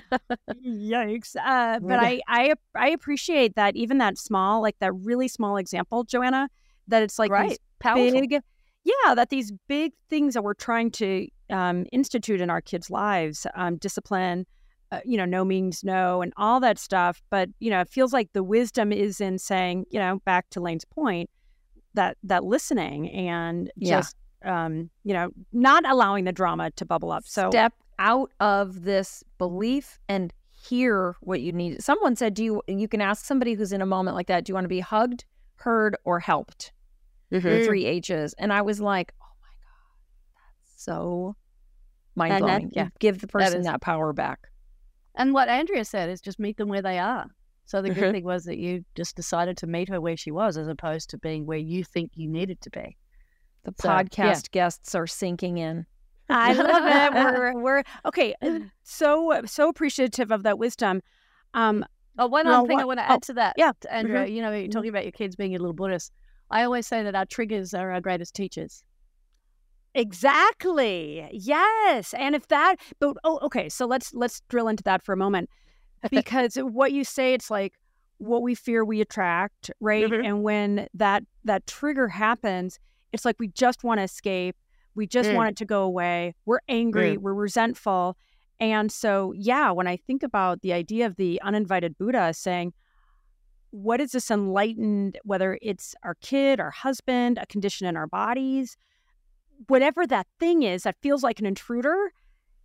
yikes! 0.64 1.36
Uh, 1.36 1.80
but 1.80 1.98
I, 1.98 2.20
I 2.26 2.54
I 2.74 2.88
appreciate 2.88 3.56
that 3.56 3.76
even 3.76 3.98
that 3.98 4.16
small, 4.16 4.62
like 4.62 4.78
that 4.78 4.92
really 4.92 5.28
small 5.28 5.58
example, 5.58 6.04
Joanna, 6.04 6.48
that 6.88 7.02
it's 7.02 7.18
like 7.18 7.30
right. 7.30 7.58
Big 7.96 8.40
yeah 8.84 9.14
that 9.14 9.30
these 9.30 9.52
big 9.68 9.92
things 10.08 10.34
that 10.34 10.42
we're 10.42 10.54
trying 10.54 10.90
to 10.90 11.26
um, 11.50 11.86
institute 11.92 12.40
in 12.40 12.50
our 12.50 12.60
kids 12.60 12.90
lives 12.90 13.46
um, 13.54 13.76
discipline 13.76 14.46
uh, 14.92 15.00
you 15.04 15.16
know 15.16 15.24
no 15.24 15.44
means 15.44 15.84
no 15.84 16.22
and 16.22 16.32
all 16.36 16.60
that 16.60 16.78
stuff 16.78 17.22
but 17.30 17.48
you 17.60 17.70
know 17.70 17.80
it 17.80 17.88
feels 17.88 18.12
like 18.12 18.32
the 18.32 18.42
wisdom 18.42 18.92
is 18.92 19.20
in 19.20 19.38
saying 19.38 19.84
you 19.90 19.98
know 19.98 20.18
back 20.24 20.48
to 20.50 20.60
layne's 20.60 20.84
point 20.84 21.28
that 21.94 22.16
that 22.22 22.44
listening 22.44 23.10
and 23.10 23.70
Yeah. 23.76 23.96
just 23.98 24.16
um, 24.44 24.90
you 25.04 25.14
know 25.14 25.30
not 25.52 25.88
allowing 25.88 26.24
the 26.24 26.32
drama 26.32 26.70
to 26.72 26.84
bubble 26.84 27.10
up 27.12 27.24
so 27.26 27.50
Step 27.50 27.72
out 27.98 28.30
of 28.40 28.82
this 28.82 29.22
belief 29.38 29.98
and 30.08 30.32
hear 30.50 31.14
what 31.20 31.40
you 31.40 31.52
need. 31.52 31.82
Someone 31.82 32.16
said, 32.16 32.34
"Do 32.34 32.42
you?" 32.42 32.62
You 32.66 32.88
can 32.88 33.00
ask 33.00 33.24
somebody 33.24 33.54
who's 33.54 33.72
in 33.72 33.80
a 33.82 33.86
moment 33.86 34.16
like 34.16 34.26
that. 34.26 34.44
Do 34.44 34.50
you 34.50 34.54
want 34.54 34.64
to 34.64 34.68
be 34.68 34.80
hugged, 34.80 35.24
heard, 35.56 35.96
or 36.04 36.18
helped? 36.20 36.72
The 37.40 37.48
Mm. 37.48 37.64
three 37.66 37.84
H's. 37.86 38.34
And 38.34 38.52
I 38.52 38.62
was 38.62 38.80
like, 38.80 39.12
"Oh 39.20 39.26
my 39.42 39.48
god, 39.48 40.34
that's 40.36 40.82
so 40.84 41.36
mind 42.14 42.38
blowing." 42.44 42.70
yeah, 42.72 42.88
give 43.00 43.20
the 43.20 43.26
person 43.26 43.60
is- 43.60 43.66
that 43.66 43.80
power 43.80 44.12
back. 44.12 44.40
And 45.16 45.32
what 45.32 45.48
Andrea 45.48 45.84
said 45.84 46.10
is 46.10 46.20
just 46.20 46.38
meet 46.40 46.56
them 46.56 46.68
where 46.68 46.82
they 46.82 46.98
are. 46.98 47.26
So 47.66 47.80
the 47.80 47.90
good 47.90 48.12
thing 48.12 48.24
was 48.24 48.44
that 48.44 48.58
you 48.58 48.84
just 48.94 49.16
decided 49.16 49.56
to 49.58 49.66
meet 49.66 49.88
her 49.88 50.00
where 50.00 50.16
she 50.16 50.30
was, 50.30 50.56
as 50.58 50.68
opposed 50.68 51.08
to 51.10 51.18
being 51.18 51.46
where 51.46 51.56
you 51.58 51.82
think 51.84 52.10
you 52.14 52.28
needed 52.28 52.60
to 52.62 52.70
be. 52.70 52.96
The 53.62 53.72
So, 53.80 53.88
yeah. 53.88 54.02
podcast 54.02 54.50
guests 54.50 54.94
are 54.94 55.06
sinking 55.06 55.58
in. 55.58 55.86
I 56.28 56.52
love 56.52 56.84
it. 56.84 57.14
We're, 57.14 57.54
we're 57.62 57.82
okay. 58.06 58.34
uh, 58.42 58.58
So 58.82 59.40
so 59.46 59.68
appreciative 59.68 60.30
of 60.30 60.42
that 60.42 60.58
wisdom. 60.58 61.00
Um, 61.54 61.84
Oh, 62.18 62.26
one 62.28 62.46
Well, 62.46 62.60
other 62.60 62.68
thing 62.68 62.78
I 62.78 62.84
want 62.84 63.00
to 63.00 63.10
oh, 63.10 63.14
add 63.14 63.22
to 63.22 63.32
that, 63.34 63.54
yeah. 63.56 63.72
to 63.80 63.92
Andrea. 63.92 64.26
You 64.26 64.40
know, 64.42 64.52
you're 64.52 64.68
talking 64.68 64.88
about 64.90 65.02
your 65.04 65.10
kids 65.12 65.34
being 65.34 65.50
your 65.50 65.58
little 65.60 65.74
Buddhists. 65.74 66.12
I 66.50 66.62
always 66.64 66.86
say 66.86 67.02
that 67.02 67.14
our 67.14 67.26
triggers 67.26 67.74
are 67.74 67.90
our 67.92 68.00
greatest 68.00 68.34
teachers. 68.34 68.82
Exactly. 69.94 71.28
Yes. 71.32 72.14
And 72.14 72.34
if 72.34 72.48
that 72.48 72.76
but 72.98 73.16
oh 73.24 73.38
okay, 73.42 73.68
so 73.68 73.86
let's 73.86 74.12
let's 74.12 74.40
drill 74.48 74.68
into 74.68 74.82
that 74.84 75.02
for 75.02 75.12
a 75.12 75.16
moment. 75.16 75.48
Because 76.10 76.56
what 76.56 76.92
you 76.92 77.02
say 77.02 77.32
it's 77.32 77.50
like 77.50 77.72
what 78.18 78.42
we 78.42 78.54
fear 78.54 78.84
we 78.84 79.00
attract, 79.00 79.70
right? 79.80 80.04
Mhm. 80.04 80.24
And 80.26 80.42
when 80.42 80.86
that 80.94 81.22
that 81.44 81.66
trigger 81.66 82.08
happens, 82.08 82.78
it's 83.12 83.24
like 83.24 83.36
we 83.38 83.48
just 83.48 83.84
want 83.84 83.98
to 84.00 84.04
escape. 84.04 84.56
We 84.94 85.06
just 85.06 85.30
Mm. 85.30 85.34
want 85.36 85.50
it 85.50 85.56
to 85.56 85.64
go 85.64 85.82
away. 85.82 86.34
We're 86.44 86.60
angry, 86.68 87.16
we're 87.16 87.32
resentful. 87.34 88.16
And 88.60 88.92
so 88.92 89.32
yeah, 89.36 89.70
when 89.70 89.86
I 89.86 89.96
think 89.96 90.22
about 90.22 90.60
the 90.60 90.72
idea 90.74 91.06
of 91.06 91.16
the 91.16 91.40
uninvited 91.42 91.96
Buddha 91.96 92.34
saying 92.34 92.74
what 93.74 94.00
is 94.00 94.12
this 94.12 94.30
enlightened 94.30 95.18
whether 95.24 95.58
it's 95.60 95.96
our 96.04 96.14
kid, 96.20 96.60
our 96.60 96.70
husband, 96.70 97.38
a 97.38 97.46
condition 97.46 97.88
in 97.88 97.96
our 97.96 98.06
bodies, 98.06 98.76
whatever 99.66 100.06
that 100.06 100.28
thing 100.38 100.62
is 100.62 100.84
that 100.84 100.94
feels 101.02 101.24
like 101.24 101.40
an 101.40 101.46
intruder, 101.46 102.12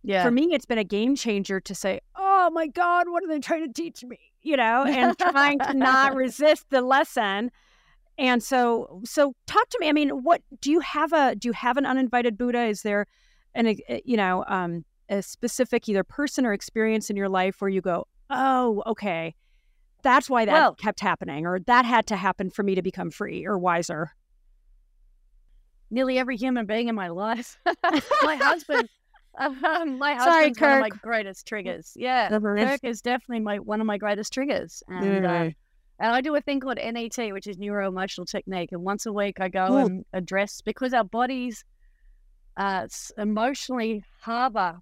Yeah. 0.04 0.22
for 0.22 0.30
me, 0.30 0.54
it's 0.54 0.66
been 0.66 0.78
a 0.78 0.84
game 0.84 1.16
changer 1.16 1.58
to 1.58 1.74
say, 1.74 1.98
oh 2.14 2.50
my 2.52 2.68
God, 2.68 3.08
what 3.08 3.24
are 3.24 3.26
they 3.26 3.40
trying 3.40 3.66
to 3.66 3.72
teach 3.72 4.04
me? 4.04 4.18
You 4.42 4.56
know, 4.56 4.84
and 4.84 5.18
trying 5.18 5.58
to 5.58 5.74
not 5.74 6.14
resist 6.24 6.66
the 6.70 6.80
lesson. 6.80 7.50
And 8.16 8.40
so, 8.40 9.00
so 9.04 9.34
talk 9.46 9.68
to 9.70 9.78
me. 9.80 9.88
I 9.88 9.92
mean, 9.92 10.10
what 10.22 10.42
do 10.60 10.70
you 10.70 10.78
have 10.80 11.12
a, 11.12 11.34
do 11.34 11.48
you 11.48 11.52
have 11.54 11.76
an 11.76 11.86
uninvited 11.86 12.38
Buddha? 12.38 12.66
Is 12.66 12.82
there 12.82 13.06
an, 13.54 13.66
uh, 13.66 13.96
you 14.04 14.16
know, 14.16 14.44
um, 14.46 14.84
a 15.08 15.22
specific 15.22 15.88
either 15.88 16.04
person 16.04 16.46
or 16.46 16.52
experience 16.52 17.10
in 17.10 17.16
your 17.16 17.28
life 17.28 17.60
where 17.60 17.68
you 17.68 17.80
go, 17.80 18.06
oh, 18.30 18.82
okay, 18.86 19.34
that's 20.02 20.28
why 20.30 20.44
that 20.44 20.52
Well- 20.52 20.74
kept 20.74 21.00
happening, 21.00 21.46
or 21.46 21.60
that 21.60 21.84
had 21.84 22.06
to 22.08 22.16
happen 22.16 22.50
for 22.50 22.62
me 22.62 22.74
to 22.74 22.82
become 22.82 23.10
free 23.10 23.46
or 23.46 23.58
wiser. 23.58 24.12
Nearly 25.90 26.18
every 26.18 26.36
human 26.36 26.66
being 26.66 26.88
in 26.88 26.94
my 26.94 27.08
life. 27.08 27.58
my 28.22 28.36
husband. 28.36 28.88
Um, 29.36 29.98
my 29.98 30.16
Sorry, 30.24 30.48
husband's 30.48 30.60
one 30.60 30.72
of 30.72 30.80
my 30.80 30.88
greatest 30.88 31.46
triggers. 31.46 31.92
Yeah. 31.96 32.28
Kirk 32.28 32.80
is 32.84 33.02
definitely 33.02 33.40
my 33.40 33.58
one 33.58 33.80
of 33.80 33.86
my 33.86 33.98
greatest 33.98 34.32
triggers, 34.32 34.82
and 34.88 35.26
uh, 35.26 35.50
and 36.00 36.14
I 36.14 36.20
do 36.20 36.34
a 36.36 36.40
thing 36.40 36.60
called 36.60 36.78
NET, 36.78 37.32
which 37.32 37.46
is 37.46 37.58
neuro 37.58 37.88
emotional 37.88 38.24
technique, 38.24 38.70
and 38.72 38.82
once 38.82 39.06
a 39.06 39.12
week 39.12 39.40
I 39.40 39.48
go 39.48 39.72
Ooh. 39.72 39.86
and 39.86 40.04
address 40.12 40.60
because 40.60 40.92
our 40.94 41.04
bodies 41.04 41.64
uh, 42.56 42.86
emotionally 43.18 44.04
harbor 44.20 44.78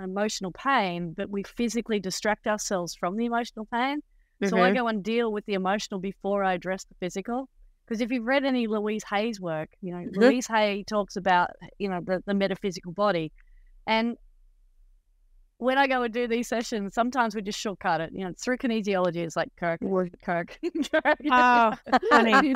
emotional 0.00 0.52
pain, 0.52 1.14
but 1.16 1.30
we 1.30 1.42
physically 1.42 2.00
distract 2.00 2.46
ourselves 2.46 2.94
from 2.94 3.16
the 3.16 3.24
emotional 3.24 3.66
pain. 3.72 4.00
So 4.44 4.58
I 4.60 4.72
go 4.74 4.86
and 4.88 5.02
deal 5.02 5.32
with 5.32 5.46
the 5.46 5.54
emotional 5.54 5.98
before 6.00 6.44
I 6.44 6.54
address 6.54 6.84
the 6.84 6.94
physical. 7.00 7.48
Because 7.86 8.00
if 8.00 8.10
you've 8.10 8.26
read 8.26 8.44
any 8.44 8.66
Louise 8.66 9.04
Hay's 9.10 9.40
work, 9.40 9.70
you 9.80 9.92
know, 9.92 9.98
Mhm. 9.98 10.16
Louise 10.16 10.46
Hay 10.48 10.84
talks 10.88 11.16
about, 11.16 11.50
you 11.78 11.88
know, 11.88 12.00
the, 12.04 12.22
the 12.26 12.34
metaphysical 12.34 12.92
body. 12.92 13.32
And 13.86 14.16
when 15.58 15.78
I 15.78 15.86
go 15.86 16.02
and 16.02 16.12
do 16.12 16.28
these 16.28 16.48
sessions, 16.48 16.92
sometimes 16.94 17.34
we 17.34 17.40
just 17.40 17.58
shortcut 17.58 18.00
it. 18.02 18.10
You 18.12 18.24
know, 18.26 18.32
through 18.38 18.58
kinesiology, 18.58 19.16
it's 19.16 19.36
like 19.36 19.48
Kirk, 19.56 19.80
Kirk, 20.22 20.58
Kirk. 20.92 21.16
Oh, 21.30 21.72
honey. 22.10 22.54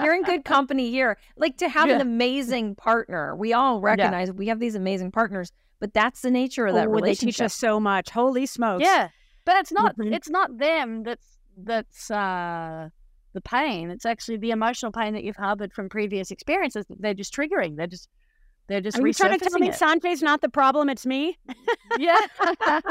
You're 0.00 0.14
in 0.14 0.22
good 0.22 0.44
company 0.44 0.90
here. 0.90 1.16
Like 1.36 1.56
to 1.56 1.68
have 1.68 1.88
Yeah. 1.88 1.96
an 1.96 2.00
amazing 2.02 2.76
partner. 2.76 3.34
We 3.34 3.52
all 3.52 3.80
recognize 3.80 4.30
we 4.30 4.46
have 4.46 4.60
these 4.60 4.76
amazing 4.76 5.10
partners, 5.10 5.50
but 5.80 5.92
that's 5.92 6.20
the 6.20 6.30
nature 6.30 6.66
of 6.66 6.74
that 6.74 6.86
Oh, 6.86 6.90
they 6.90 6.94
relationship. 6.96 7.34
teach 7.36 7.40
us 7.40 7.54
so 7.54 7.80
much. 7.80 8.10
Holy 8.10 8.46
smokes. 8.46 8.82
yeah, 8.84 9.08
but 9.50 9.56
it's 9.58 9.72
not. 9.72 9.96
Mhm. 9.96 10.14
It's 10.14 10.30
not 10.30 10.58
them. 10.58 11.02
That's 11.02 11.26
that's 11.56 12.08
uh, 12.10 12.88
the 13.32 13.40
pain. 13.40 13.90
It's 13.90 14.06
actually 14.06 14.36
the 14.36 14.52
emotional 14.52 14.92
pain 14.92 15.12
that 15.14 15.24
you've 15.24 15.36
harbored 15.36 15.72
from 15.72 15.88
previous 15.88 16.30
experiences. 16.30 16.86
They're 16.88 17.14
just 17.14 17.34
triggering. 17.34 17.76
They're 17.76 17.88
just 17.88 18.08
they're 18.68 18.80
just 18.80 18.96
Are 19.00 19.04
you 19.06 19.12
trying 19.12 19.36
to 19.36 19.44
tell 19.44 19.58
me 19.58 19.68
it. 19.70 19.74
Sanjay's 19.74 20.22
not 20.22 20.40
the 20.40 20.48
problem? 20.48 20.88
It's 20.88 21.04
me. 21.04 21.36
yeah. 21.98 22.16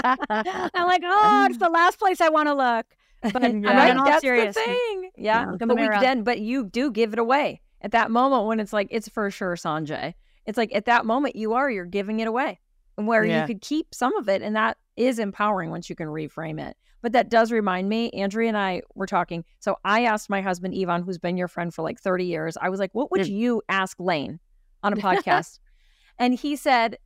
I'm 0.03 0.87
like, 0.87 1.01
oh, 1.05 1.45
it's 1.49 1.57
the 1.59 1.69
last 1.69 1.97
place 1.99 2.19
I 2.19 2.27
want 2.29 2.47
to 2.49 2.53
look. 2.53 2.85
But 3.33 3.43
I'm 3.45 3.61
like, 3.61 3.73
right, 3.75 3.95
all 3.97 4.05
that's 4.05 4.21
seriousness, 4.21 4.55
the 4.55 4.61
thing. 4.73 5.09
Yeah, 5.17 5.45
Look 5.51 5.61
in 5.61 5.67
the 5.69 5.73
but 5.75 5.75
we 5.77 5.83
mirror. 5.87 5.99
then, 6.01 6.23
but 6.23 6.39
you 6.39 6.65
do 6.65 6.91
give 6.91 7.13
it 7.13 7.19
away 7.19 7.61
at 7.81 7.91
that 7.91 8.11
moment 8.11 8.45
when 8.45 8.59
it's 8.59 8.73
like 8.73 8.87
it's 8.91 9.07
for 9.07 9.31
sure 9.31 9.55
Sanjay. 9.55 10.13
It's 10.45 10.57
like 10.57 10.75
at 10.75 10.85
that 10.85 11.05
moment 11.05 11.35
you 11.35 11.53
are 11.53 11.69
you're 11.71 11.85
giving 11.85 12.19
it 12.19 12.27
away, 12.27 12.59
and 12.97 13.07
where 13.07 13.23
Yeah. 13.23 13.41
you 13.41 13.47
could 13.47 13.61
keep 13.61 13.93
some 13.93 14.15
of 14.17 14.27
it, 14.27 14.41
and 14.41 14.55
that 14.57 14.77
is 14.99 15.17
empowering 15.17 15.71
once 15.71 15.89
you 15.89 15.95
can 15.95 16.07
reframe 16.07 16.59
it. 16.61 16.77
But 17.01 17.13
that 17.13 17.29
does 17.29 17.51
remind 17.51 17.87
me, 17.87 18.09
Andrea 18.11 18.49
and 18.49 18.57
I 18.57 18.81
were 18.93 19.05
talking. 19.07 19.45
So 19.59 19.77
I 19.85 20.03
asked 20.03 20.29
my 20.29 20.41
husband 20.41 20.75
Yvonne, 20.75 21.03
who's 21.03 21.17
been 21.17 21.37
your 21.37 21.47
friend 21.47 21.73
for 21.73 21.81
like 21.81 21.99
30 21.99 22.25
years. 22.25 22.57
I 22.61 22.69
was 22.69 22.79
like, 22.79 22.93
"What 22.93 23.09
would 23.11 23.21
Mm. 23.21 23.31
you 23.31 23.61
ask 23.69 23.97
Layne 23.99 24.39
on 24.83 24.93
a 24.93 24.97
podcast?" 25.07 25.59
and 26.19 26.33
he 26.33 26.55
said, 26.57 26.97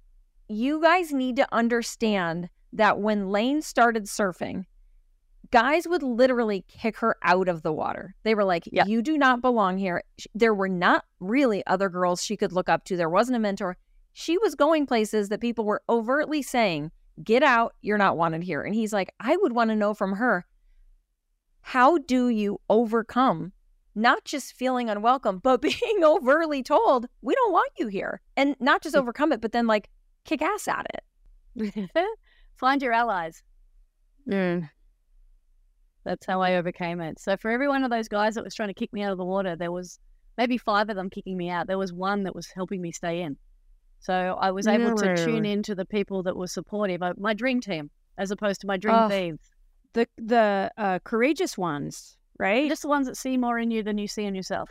"You 0.49 0.81
guys 0.81 1.13
need 1.13 1.35
to 1.35 1.47
understand 1.53 2.49
that 2.73 2.99
when 2.99 3.29
Layne 3.29 3.61
started 3.61 4.05
surfing." 4.05 4.65
guys 5.51 5.87
would 5.87 6.01
literally 6.01 6.65
kick 6.67 6.97
her 6.97 7.15
out 7.21 7.47
of 7.47 7.61
the 7.61 7.71
water. 7.71 8.15
They 8.23 8.33
were 8.33 8.43
like, 8.45 8.63
Yeah. 8.71 8.85
You 8.87 9.03
do 9.03 9.19
not 9.19 9.39
belong 9.39 9.77
here. 9.77 10.01
There 10.33 10.55
were 10.55 10.69
not 10.69 11.05
really 11.19 11.63
other 11.67 11.89
girls 11.89 12.23
she 12.23 12.35
could 12.35 12.51
look 12.51 12.69
up 12.69 12.85
to. 12.85 12.97
There 12.97 13.09
wasn't 13.09 13.35
a 13.35 13.39
mentor. 13.39 13.77
She 14.13 14.35
was 14.39 14.55
going 14.55 14.87
places 14.87 15.29
that 15.29 15.41
people 15.41 15.63
were 15.63 15.83
overtly 15.87 16.41
saying, 16.41 16.91
Get 17.21 17.43
out. 17.43 17.75
You're 17.81 17.97
not 17.97 18.17
wanted 18.17 18.43
here. 18.43 18.61
And 18.63 18.73
he's 18.73 18.93
like, 18.93 19.13
I 19.19 19.37
would 19.37 19.53
want 19.53 19.69
to 19.69 19.75
know 19.75 19.93
from 19.93 20.13
her, 20.13 20.45
how 21.61 21.97
do 21.97 22.29
you 22.29 22.59
overcome 22.69 23.53
not 23.95 24.25
just 24.25 24.53
feeling 24.53 24.89
unwelcome, 24.89 25.39
but 25.39 25.61
being 25.61 26.03
overtly 26.03 26.63
told, 26.63 27.07
We 27.21 27.35
don't 27.35 27.53
want 27.53 27.71
you 27.77 27.87
here? 27.87 28.21
And 28.35 28.55
not 28.59 28.81
just 28.81 28.95
overcome 28.95 29.31
it, 29.31 29.41
but 29.41 29.51
then 29.51 29.67
like 29.67 29.89
kick 30.25 30.41
ass 30.41 30.67
at 30.67 30.87
it. 31.55 31.89
Find 32.57 32.81
your 32.81 32.93
allies. 32.93 33.43
Mm. 34.27 34.69
That's 36.03 36.25
how 36.25 36.41
I 36.41 36.55
overcame 36.55 36.99
it. 37.01 37.19
So 37.19 37.37
for 37.37 37.49
every 37.51 37.67
one 37.67 37.83
of 37.83 37.91
those 37.91 38.07
guys 38.07 38.35
that 38.35 38.43
was 38.43 38.55
trying 38.55 38.69
to 38.69 38.73
kick 38.73 38.91
me 38.91 39.03
out 39.03 39.11
of 39.11 39.17
the 39.17 39.25
water, 39.25 39.55
there 39.55 39.71
was 39.71 39.99
maybe 40.37 40.57
five 40.57 40.89
of 40.89 40.95
them 40.95 41.09
kicking 41.09 41.37
me 41.37 41.49
out. 41.49 41.67
There 41.67 41.77
was 41.77 41.93
one 41.93 42.23
that 42.23 42.35
was 42.35 42.47
helping 42.47 42.81
me 42.81 42.91
stay 42.91 43.21
in. 43.21 43.37
So 44.03 44.37
I 44.39 44.51
was 44.51 44.67
able 44.67 44.95
to 44.97 45.15
tune 45.25 45.45
in 45.45 45.63
to 45.63 45.73
the 45.75 45.85
people 45.85 46.23
that 46.23 46.35
were 46.35 46.47
supportive. 46.47 47.01
uh, 47.01 47.13
My 47.17 47.33
dream 47.33 47.61
team, 47.61 47.89
as 48.17 48.31
opposed 48.31 48.59
to 48.61 48.67
my 48.67 48.75
dream 48.77 48.95
Oh. 48.95 49.09
thieves. 49.09 49.49
The 49.93 50.07
the 50.17 50.69
uh, 50.77 50.99
courageous 51.05 51.57
ones, 51.57 52.17
right? 52.37 52.67
Just 52.69 52.81
the 52.81 52.89
ones 52.89 53.07
that 53.07 53.15
see 53.15 53.37
more 53.37 53.57
in 53.57 53.71
you 53.71 53.81
than 53.81 53.97
you 53.97 54.07
see 54.07 54.25
in 54.25 54.35
yourself. 54.35 54.69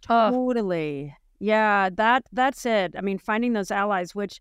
Totally. 0.00 1.14
Yeah, 1.38 1.90
that 1.94 2.24
that's 2.32 2.64
it. 2.64 2.94
I 2.96 3.00
mean, 3.02 3.18
finding 3.18 3.52
those 3.52 3.70
allies, 3.70 4.14
which 4.14 4.40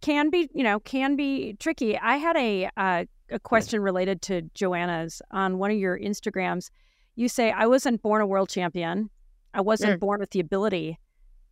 can 0.00 0.30
be, 0.30 0.48
you 0.52 0.64
know, 0.64 0.80
can 0.80 1.14
be 1.14 1.54
tricky. 1.60 1.96
I 1.98 2.16
had 2.16 2.36
a 2.36 2.68
uh, 2.76 3.04
a 3.30 3.38
question 3.38 3.80
related 3.82 4.20
to 4.22 4.42
Joanna's 4.54 5.22
on 5.30 5.58
one 5.58 5.70
of 5.70 5.76
your 5.76 5.96
Instagrams. 5.98 6.70
You 7.14 7.28
say, 7.28 7.52
"I 7.52 7.66
wasn't 7.66 8.02
born 8.02 8.20
a 8.20 8.26
world 8.26 8.48
champion. 8.48 9.10
I 9.52 9.60
wasn't 9.60 10.00
born 10.00 10.18
with 10.18 10.30
the 10.30 10.40
ability 10.40 10.98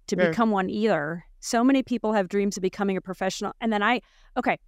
to 0.09 0.17
Yeah. 0.17 0.31
become 0.31 0.51
one 0.51 0.69
either. 0.69 1.25
So 1.43 1.63
many 1.63 1.83
people 1.83 2.13
have 2.15 2.29
dreams 2.29 2.57
of 2.57 2.63
becoming 2.63 2.97
a 2.97 3.01
professional." 3.01 3.53
And 3.61 3.73
then 3.73 3.83
I, 3.83 4.01
okay, 4.37 4.59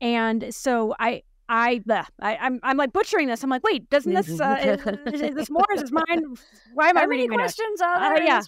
and 0.00 0.54
so 0.54 0.94
I. 0.98 1.22
I, 1.46 1.80
bleh, 1.80 2.06
I 2.22 2.36
I'm 2.38 2.58
I'm 2.62 2.78
like 2.78 2.94
butchering 2.94 3.28
this. 3.28 3.44
I'm 3.44 3.50
like, 3.50 3.62
wait, 3.62 3.90
doesn't 3.90 4.14
this 4.14 4.40
uh, 4.40 4.78
is, 5.12 5.20
is 5.20 5.34
this 5.34 5.50
more? 5.50 5.66
Is 5.74 5.82
this 5.82 5.92
mine? 5.92 6.24
Why 6.72 6.88
am 6.88 6.96
I 6.96 7.02
How 7.02 7.06
many 7.06 7.24
reading 7.24 7.36
my 7.36 7.36
questions 7.36 7.82
are 7.82 8.14
Uh, 8.14 8.20
yeah. 8.24 8.40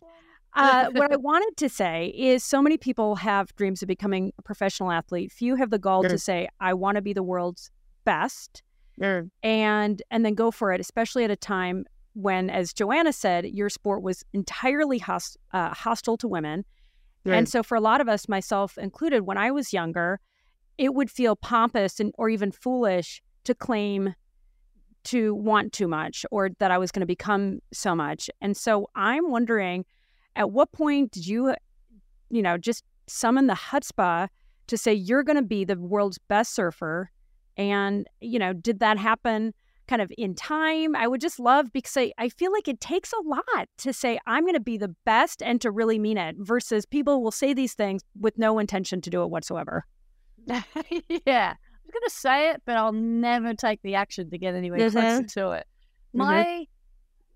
uh, 0.54 0.90
what 0.94 1.12
I 1.12 1.16
wanted 1.16 1.58
to 1.58 1.68
say 1.68 2.14
is 2.16 2.42
so 2.42 2.62
many 2.62 2.78
people 2.78 3.16
have 3.16 3.54
dreams 3.56 3.82
of 3.82 3.86
becoming 3.88 4.32
a 4.38 4.42
professional 4.42 4.90
athlete. 4.90 5.30
Few 5.30 5.56
have 5.56 5.68
the 5.68 5.78
gall 5.78 6.04
to 6.04 6.18
say, 6.18 6.48
I 6.58 6.72
want 6.72 6.96
to 6.96 7.02
be 7.02 7.12
the 7.12 7.22
world's 7.22 7.70
best 8.06 8.62
and 9.42 10.02
and 10.10 10.24
then 10.24 10.34
go 10.34 10.50
for 10.50 10.72
it, 10.72 10.80
especially 10.80 11.22
at 11.24 11.30
a 11.30 11.36
time 11.36 11.84
when, 12.14 12.48
as 12.48 12.72
Joanna 12.72 13.12
said, 13.12 13.44
your 13.44 13.68
sport 13.68 14.02
was 14.02 14.24
entirely 14.32 14.98
host, 14.98 15.36
uh, 15.52 15.74
hostile 15.74 16.16
to 16.16 16.26
women. 16.28 16.64
And 17.34 17.48
so 17.48 17.62
for 17.62 17.74
a 17.76 17.80
lot 17.80 18.00
of 18.00 18.08
us, 18.08 18.28
myself 18.28 18.78
included, 18.78 19.22
when 19.22 19.38
I 19.38 19.50
was 19.50 19.72
younger, 19.72 20.20
it 20.78 20.94
would 20.94 21.10
feel 21.10 21.36
pompous 21.36 22.00
and 22.00 22.12
or 22.18 22.28
even 22.28 22.52
foolish 22.52 23.22
to 23.44 23.54
claim 23.54 24.14
to 25.04 25.34
want 25.34 25.72
too 25.72 25.86
much 25.86 26.26
or 26.30 26.50
that 26.58 26.70
I 26.70 26.78
was 26.78 26.90
going 26.90 27.00
to 27.00 27.06
become 27.06 27.60
so 27.72 27.94
much. 27.94 28.28
And 28.40 28.56
so 28.56 28.88
I'm 28.94 29.30
wondering 29.30 29.84
at 30.34 30.50
what 30.50 30.70
point 30.72 31.12
did 31.12 31.26
you 31.26 31.54
you 32.30 32.42
know 32.42 32.56
just 32.58 32.84
summon 33.06 33.46
the 33.46 33.54
chutzpah 33.54 34.28
to 34.66 34.76
say 34.76 34.92
you're 34.92 35.22
going 35.22 35.36
to 35.36 35.42
be 35.42 35.64
the 35.64 35.76
world's 35.76 36.18
best 36.18 36.54
surfer 36.54 37.10
and 37.56 38.06
you 38.20 38.38
know 38.38 38.52
did 38.52 38.80
that 38.80 38.98
happen 38.98 39.54
kind 39.88 40.02
of 40.02 40.12
in 40.18 40.34
time 40.34 40.94
i 40.96 41.06
would 41.06 41.20
just 41.20 41.38
love 41.38 41.72
because 41.72 41.96
i, 41.96 42.12
I 42.18 42.28
feel 42.28 42.52
like 42.52 42.68
it 42.68 42.80
takes 42.80 43.12
a 43.12 43.20
lot 43.28 43.68
to 43.78 43.92
say 43.92 44.18
i'm 44.26 44.42
going 44.44 44.54
to 44.54 44.60
be 44.60 44.76
the 44.78 44.94
best 45.04 45.42
and 45.42 45.60
to 45.60 45.70
really 45.70 45.98
mean 45.98 46.18
it 46.18 46.36
versus 46.38 46.84
people 46.86 47.22
will 47.22 47.30
say 47.30 47.54
these 47.54 47.74
things 47.74 48.02
with 48.18 48.36
no 48.38 48.58
intention 48.58 49.00
to 49.02 49.10
do 49.10 49.22
it 49.22 49.30
whatsoever 49.30 49.84
yeah. 50.48 51.54
I'm 51.86 51.92
going 51.92 52.02
to 52.04 52.10
say 52.10 52.50
it, 52.50 52.62
but 52.64 52.76
I'll 52.76 52.92
never 52.92 53.54
take 53.54 53.80
the 53.82 53.94
action 53.96 54.30
to 54.30 54.38
get 54.38 54.54
anywhere 54.54 54.90
closer 54.90 55.22
Mhm. 55.22 55.32
to 55.34 55.50
it. 55.52 55.66
Mhm. 56.14 56.18
My, 56.18 56.66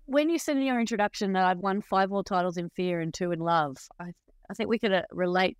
when 0.05 0.29
you 0.29 0.39
said 0.39 0.57
in 0.57 0.63
your 0.63 0.79
introduction 0.79 1.33
that 1.33 1.43
I've 1.45 1.57
won 1.59 1.81
five 1.81 2.09
world 2.09 2.25
titles 2.25 2.57
in 2.57 2.69
fear 2.69 2.99
and 3.01 3.13
two 3.13 3.31
in 3.31 3.39
love, 3.39 3.77
I, 3.99 4.11
I 4.49 4.53
think 4.53 4.69
we 4.69 4.79
could 4.79 4.93
uh, 4.93 5.03
relate 5.11 5.57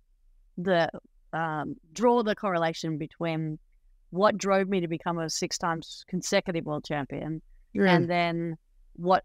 the, 0.56 0.88
um, 1.32 1.76
draw 1.92 2.22
the 2.22 2.34
correlation 2.34 2.96
between 2.98 3.58
what 4.12 4.36
drove 4.36 4.68
me 4.68 4.78
to 4.80 4.88
become 4.88 5.18
a 5.18 5.30
six 5.30 5.56
times 5.56 6.04
consecutive 6.06 6.66
world 6.66 6.84
champion 6.84 7.40
and 7.94 8.10
then 8.10 8.58
what, 8.92 9.24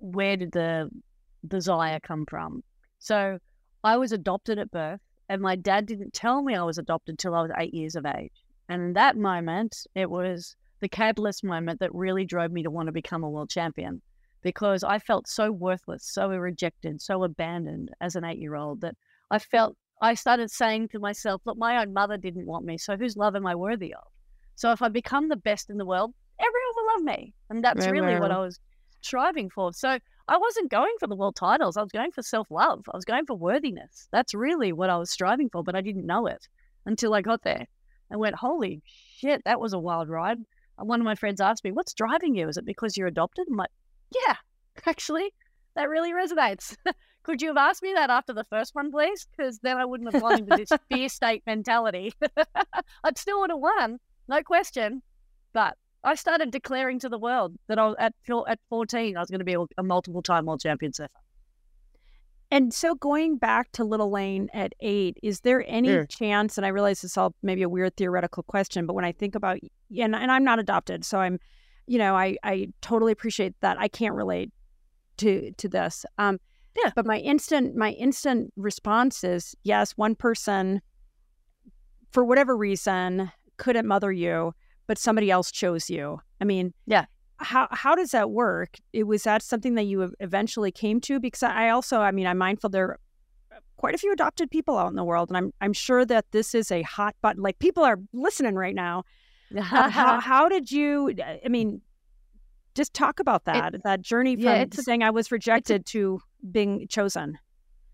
where 0.00 0.36
did 0.36 0.50
the 0.50 0.90
desire 1.46 2.00
come 2.00 2.26
from? 2.26 2.64
So 2.98 3.38
I 3.84 3.96
was 3.96 4.10
adopted 4.10 4.58
at 4.58 4.72
birth 4.72 5.00
and 5.28 5.40
my 5.40 5.54
dad 5.54 5.86
didn't 5.86 6.14
tell 6.14 6.42
me 6.42 6.56
I 6.56 6.64
was 6.64 6.78
adopted 6.78 7.16
till 7.16 7.32
I 7.32 7.42
was 7.42 7.52
eight 7.58 7.72
years 7.72 7.94
of 7.94 8.06
age. 8.06 8.32
And 8.68 8.82
in 8.82 8.92
that 8.94 9.16
moment, 9.16 9.86
it 9.94 10.10
was 10.10 10.56
the 10.80 10.88
catalyst 10.88 11.44
moment 11.44 11.78
that 11.78 11.94
really 11.94 12.24
drove 12.24 12.50
me 12.50 12.64
to 12.64 12.70
want 12.70 12.86
to 12.86 12.92
become 12.92 13.22
a 13.22 13.30
world 13.30 13.50
champion 13.50 14.02
because 14.42 14.82
I 14.82 14.98
felt 14.98 15.28
so 15.28 15.52
worthless, 15.52 16.04
so 16.04 16.28
rejected, 16.30 17.00
so 17.00 17.22
abandoned 17.22 17.92
as 18.00 18.16
an 18.16 18.24
eight 18.24 18.38
year 18.38 18.56
old 18.56 18.80
that 18.80 18.96
I 19.30 19.38
felt 19.38 19.76
I 20.00 20.14
started 20.14 20.50
saying 20.50 20.88
to 20.88 20.98
myself, 20.98 21.42
look, 21.44 21.58
my 21.58 21.80
own 21.80 21.92
mother 21.92 22.16
didn't 22.16 22.46
want 22.46 22.64
me, 22.64 22.78
so 22.78 22.96
whose 22.96 23.16
love 23.16 23.36
am 23.36 23.46
I 23.46 23.54
worthy 23.54 23.94
of? 23.94 24.04
So 24.56 24.72
if 24.72 24.82
I 24.82 24.88
become 24.88 25.28
the 25.28 25.36
best 25.36 25.70
in 25.70 25.78
the 25.78 25.86
world, 25.86 26.14
everyone 26.38 26.74
will 26.76 26.86
love 26.94 27.16
me. 27.16 27.34
And 27.50 27.64
that's 27.64 27.86
Right, 27.86 27.92
really 27.92 28.14
right, 28.14 28.20
what. 28.20 28.30
I 28.32 28.38
was 28.38 28.58
striving 29.00 29.50
for. 29.50 29.72
So 29.72 29.98
I 30.28 30.36
wasn't 30.36 30.70
going 30.70 30.94
for 30.98 31.06
the 31.06 31.16
world 31.16 31.36
titles. 31.36 31.76
I 31.76 31.82
was 31.82 31.92
going 31.92 32.10
for 32.12 32.22
self 32.22 32.50
love. 32.50 32.84
I 32.92 32.96
was 32.96 33.04
going 33.04 33.26
for 33.26 33.34
worthiness. 33.34 34.08
That's 34.12 34.34
really 34.34 34.72
what 34.72 34.90
I 34.90 34.96
was 34.96 35.10
striving 35.10 35.48
for, 35.50 35.62
but 35.62 35.74
I 35.74 35.80
didn't 35.80 36.06
know 36.06 36.26
it 36.26 36.46
until 36.86 37.14
I 37.14 37.22
got 37.22 37.42
there. 37.42 37.66
I 38.10 38.16
went, 38.16 38.36
holy 38.36 38.82
shit, 38.86 39.42
that 39.44 39.60
was 39.60 39.72
a 39.72 39.78
wild 39.78 40.08
ride. 40.08 40.38
And 40.78 40.88
one 40.88 41.00
of 41.00 41.04
my 41.04 41.14
friends 41.14 41.40
asked 41.40 41.64
me, 41.64 41.72
what's 41.72 41.94
driving 41.94 42.34
you? 42.34 42.48
Is 42.48 42.56
it 42.56 42.64
because 42.64 42.96
you're 42.96 43.08
adopted? 43.08 43.46
I'm 43.48 43.56
like, 43.56 43.70
yeah, 44.26 44.36
actually, 44.86 45.32
that 45.74 45.88
really 45.88 46.12
resonates. 46.12 46.76
Could 47.28 47.42
you 47.42 47.48
have 47.48 47.58
asked 47.58 47.82
me 47.82 47.92
that 47.92 48.08
after 48.08 48.32
the 48.32 48.44
first 48.44 48.74
one, 48.74 48.90
please? 48.90 49.26
Because 49.36 49.58
then 49.58 49.76
I 49.76 49.84
wouldn't 49.84 50.10
have 50.10 50.22
gone 50.22 50.38
into 50.38 50.56
this 50.56 50.70
fear 50.88 51.10
state 51.10 51.42
mentality. 51.46 52.14
I'd 53.04 53.18
still 53.18 53.40
would 53.40 53.50
have 53.50 53.58
won, 53.58 53.98
no 54.28 54.42
question. 54.42 55.02
But 55.52 55.76
I 56.02 56.14
started 56.14 56.50
declaring 56.50 56.98
to 57.00 57.10
the 57.10 57.18
world 57.18 57.54
that 57.66 57.78
I 57.78 57.86
was 57.88 57.96
at 57.98 58.14
at 58.48 58.58
14, 58.70 59.14
I 59.14 59.20
was 59.20 59.28
going 59.28 59.40
to 59.40 59.44
be 59.44 59.56
a, 59.76 59.82
multiple 59.82 60.22
time 60.22 60.46
world 60.46 60.62
champion 60.62 60.94
surfer. 60.94 61.18
And 62.50 62.72
so 62.72 62.94
going 62.94 63.36
back 63.36 63.72
to 63.72 63.84
Little 63.84 64.10
Layne 64.10 64.48
at 64.54 64.72
eight, 64.80 65.18
is 65.22 65.40
there 65.40 65.62
any 65.68 65.90
Yeah. 65.90 66.06
chance, 66.06 66.56
and 66.56 66.64
I 66.64 66.70
realize 66.70 67.02
this 67.02 67.10
is 67.10 67.18
all 67.18 67.34
maybe 67.42 67.60
a 67.60 67.68
weird 67.68 67.94
theoretical 67.98 68.42
question, 68.44 68.86
but 68.86 68.94
when 68.94 69.04
I 69.04 69.12
think 69.12 69.34
about, 69.34 69.58
and, 69.60 70.16
and 70.16 70.32
I'm 70.32 70.44
not 70.44 70.58
adopted, 70.58 71.04
so 71.04 71.18
I'm, 71.18 71.38
you 71.86 71.98
know, 71.98 72.16
I, 72.16 72.38
I 72.42 72.68
totally 72.80 73.12
appreciate 73.12 73.54
that. 73.60 73.78
I 73.78 73.88
can't 73.88 74.14
relate 74.14 74.50
to, 75.18 75.52
to 75.58 75.68
this. 75.68 76.06
Um, 76.16 76.38
Yeah. 76.82 76.92
But 76.94 77.06
my 77.06 77.18
instant, 77.18 77.76
my 77.76 77.92
instant 77.92 78.52
response 78.56 79.24
is 79.24 79.54
yes, 79.64 79.92
one 79.92 80.14
person, 80.14 80.80
for 82.12 82.24
whatever 82.24 82.56
reason, 82.56 83.30
couldn't 83.56 83.86
mother 83.86 84.12
you, 84.12 84.54
but 84.86 84.98
somebody 84.98 85.30
else 85.30 85.50
chose 85.50 85.90
you. 85.90 86.20
I 86.40 86.44
mean, 86.44 86.72
Yeah. 86.86 87.06
How 87.40 87.68
how 87.70 87.94
does 87.94 88.10
that 88.10 88.32
work? 88.32 88.78
It 88.92 89.04
was 89.04 89.22
that 89.22 89.42
something 89.42 89.76
that 89.76 89.84
you 89.84 90.12
eventually 90.18 90.72
came 90.72 91.00
to? 91.02 91.20
Because 91.20 91.44
I 91.44 91.68
also, 91.68 92.00
I 92.00 92.10
mean, 92.10 92.26
I'm 92.26 92.38
mindful 92.38 92.68
there 92.70 92.88
are 92.88 92.98
quite 93.76 93.94
a 93.94 93.98
few 93.98 94.12
adopted 94.12 94.50
people 94.50 94.76
out 94.76 94.88
in 94.88 94.96
the 94.96 95.04
world, 95.04 95.30
and 95.30 95.36
I'm 95.36 95.52
I'm 95.60 95.72
sure 95.72 96.04
that 96.04 96.26
this 96.32 96.52
is 96.52 96.72
a 96.72 96.82
hot 96.82 97.14
button. 97.22 97.40
Like 97.40 97.60
people 97.60 97.84
are 97.84 98.00
listening 98.12 98.56
right 98.56 98.74
now. 98.74 99.04
Uh, 99.56 99.62
how 99.62 100.18
how 100.30 100.48
did 100.48 100.72
you? 100.72 101.14
I 101.44 101.48
mean, 101.48 101.80
just 102.74 102.92
talk 102.92 103.20
about 103.20 103.44
that 103.44 103.82
that 103.84 104.02
journey 104.02 104.34
from 104.34 104.44
yeah, 104.44 104.64
saying 104.72 105.04
I 105.04 105.10
was 105.10 105.30
rejected 105.30 105.86
to 105.86 106.20
being 106.50 106.86
chosen. 106.88 107.38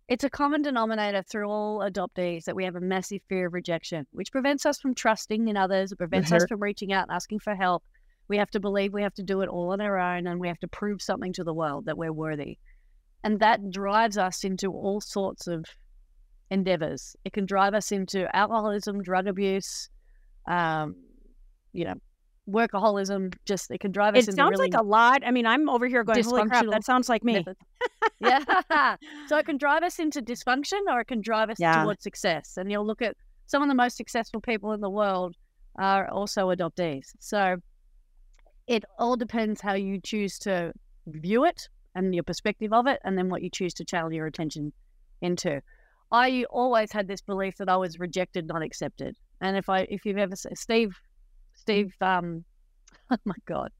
It's 0.07 0.24
a 0.24 0.30
common 0.30 0.61
denominator 0.61 1.22
through 1.22 1.48
all 1.48 1.78
adoptees 1.78 2.44
that 2.44 2.54
we 2.54 2.64
have 2.64 2.76
a 2.76 2.80
massive 2.80 3.22
fear 3.28 3.46
of 3.46 3.54
rejection, 3.54 4.07
which 4.12 4.30
prevents 4.30 4.66
us 4.66 4.78
from 4.78 4.94
trusting 4.94 5.48
in 5.48 5.57
others. 5.57 5.92
It 5.92 5.96
prevents 5.96 6.30
us 6.30 6.44
from 6.46 6.62
reaching 6.62 6.92
out 6.92 7.09
and 7.09 7.12
asking 7.16 7.40
for 7.40 7.54
help. 7.54 7.83
We 8.28 8.37
have 8.37 8.50
to 8.50 8.61
believe 8.61 8.92
we 8.92 9.02
have 9.02 9.14
to 9.14 9.22
do 9.22 9.40
it 9.40 9.48
all 9.48 9.72
on 9.72 9.80
our 9.80 9.98
own 9.98 10.26
and 10.26 10.38
we 10.38 10.48
have 10.48 10.61
to 10.61 10.68
prove 10.68 11.00
something 11.00 11.33
to 11.35 11.44
the 11.44 11.54
world 11.54 11.87
that 11.87 11.96
we're 11.96 12.12
worthy. 12.12 12.59
And 13.22 13.40
that 13.40 13.70
drives 13.70 14.18
us 14.18 14.44
into 14.44 14.68
all 14.68 15.00
sorts 15.00 15.46
of 15.46 15.64
endeavors. 16.50 17.16
It 17.24 17.33
can 17.33 17.46
drive 17.46 17.72
us 17.72 17.90
into 17.90 18.35
alcoholism, 18.37 19.02
drug 19.02 19.26
abuse, 19.26 19.88
um, 20.46 20.96
you 21.72 21.87
know, 21.87 21.94
workaholism. 22.48 23.35
Just 23.46 23.70
it 23.70 23.80
can 23.80 23.92
drive 23.92 24.14
us 24.14 24.24
It 24.24 24.28
into 24.30 24.37
sounds 24.37 24.50
really 24.50 24.70
like 24.70 24.80
a 24.80 24.85
lot. 24.85 25.22
I 25.24 25.30
mean, 25.30 25.46
I'm 25.46 25.68
over 25.68 25.87
here 25.87 26.04
going, 26.04 26.22
"Holy 26.22 26.46
crap!" 26.46 26.66
That 26.70 26.85
sounds 26.85 27.09
like 27.09 27.24
me. 27.24 27.35
methods. 27.35 27.59
yeah. 28.20 28.96
So 29.26 29.38
it 29.38 29.46
can 29.46 29.56
drive 29.58 29.82
us 29.82 29.98
into 29.98 30.20
dysfunction 30.22 30.80
or 30.88 31.00
it 31.00 31.06
can 31.06 31.20
drive 31.20 31.50
us 31.50 31.58
Yeah. 31.60 31.82
towards 31.82 32.02
success. 32.02 32.56
And 32.56 32.70
you'll 32.70 32.86
look 32.86 33.02
at 33.02 33.16
some 33.46 33.62
of 33.62 33.68
the 33.68 33.74
most 33.74 33.96
successful 33.96 34.40
people 34.40 34.72
in 34.72 34.80
the 34.80 34.90
world 34.90 35.36
are 35.78 36.08
also 36.08 36.48
adoptees. 36.54 37.08
So 37.18 37.56
it 38.66 38.84
all 38.98 39.16
depends 39.16 39.60
how 39.60 39.74
you 39.74 40.00
choose 40.00 40.38
to 40.40 40.72
view 41.06 41.44
it 41.44 41.68
and 41.94 42.14
your 42.14 42.24
perspective 42.24 42.72
of 42.72 42.86
it, 42.88 42.98
and 43.04 43.16
then 43.16 43.28
what 43.28 43.40
you 43.42 43.48
choose 43.50 43.72
to 43.74 43.84
channel 43.84 44.12
your 44.12 44.26
attention 44.26 44.72
into. 45.20 45.60
I 46.10 46.44
always 46.50 46.90
had 46.90 47.06
this 47.06 47.20
belief 47.20 47.56
that 47.58 47.68
I 47.68 47.76
was 47.76 48.00
rejected, 48.00 48.46
not 48.46 48.62
accepted. 48.62 49.16
And 49.40 49.56
if 49.56 49.68
I, 49.68 49.80
if 49.90 50.04
you've 50.04 50.18
ever, 50.18 50.34
Steve, 50.54 50.96
Steve, 51.54 51.94
um, 52.00 52.44
oh 53.10 53.16
my 53.24 53.34
God, 53.46 53.70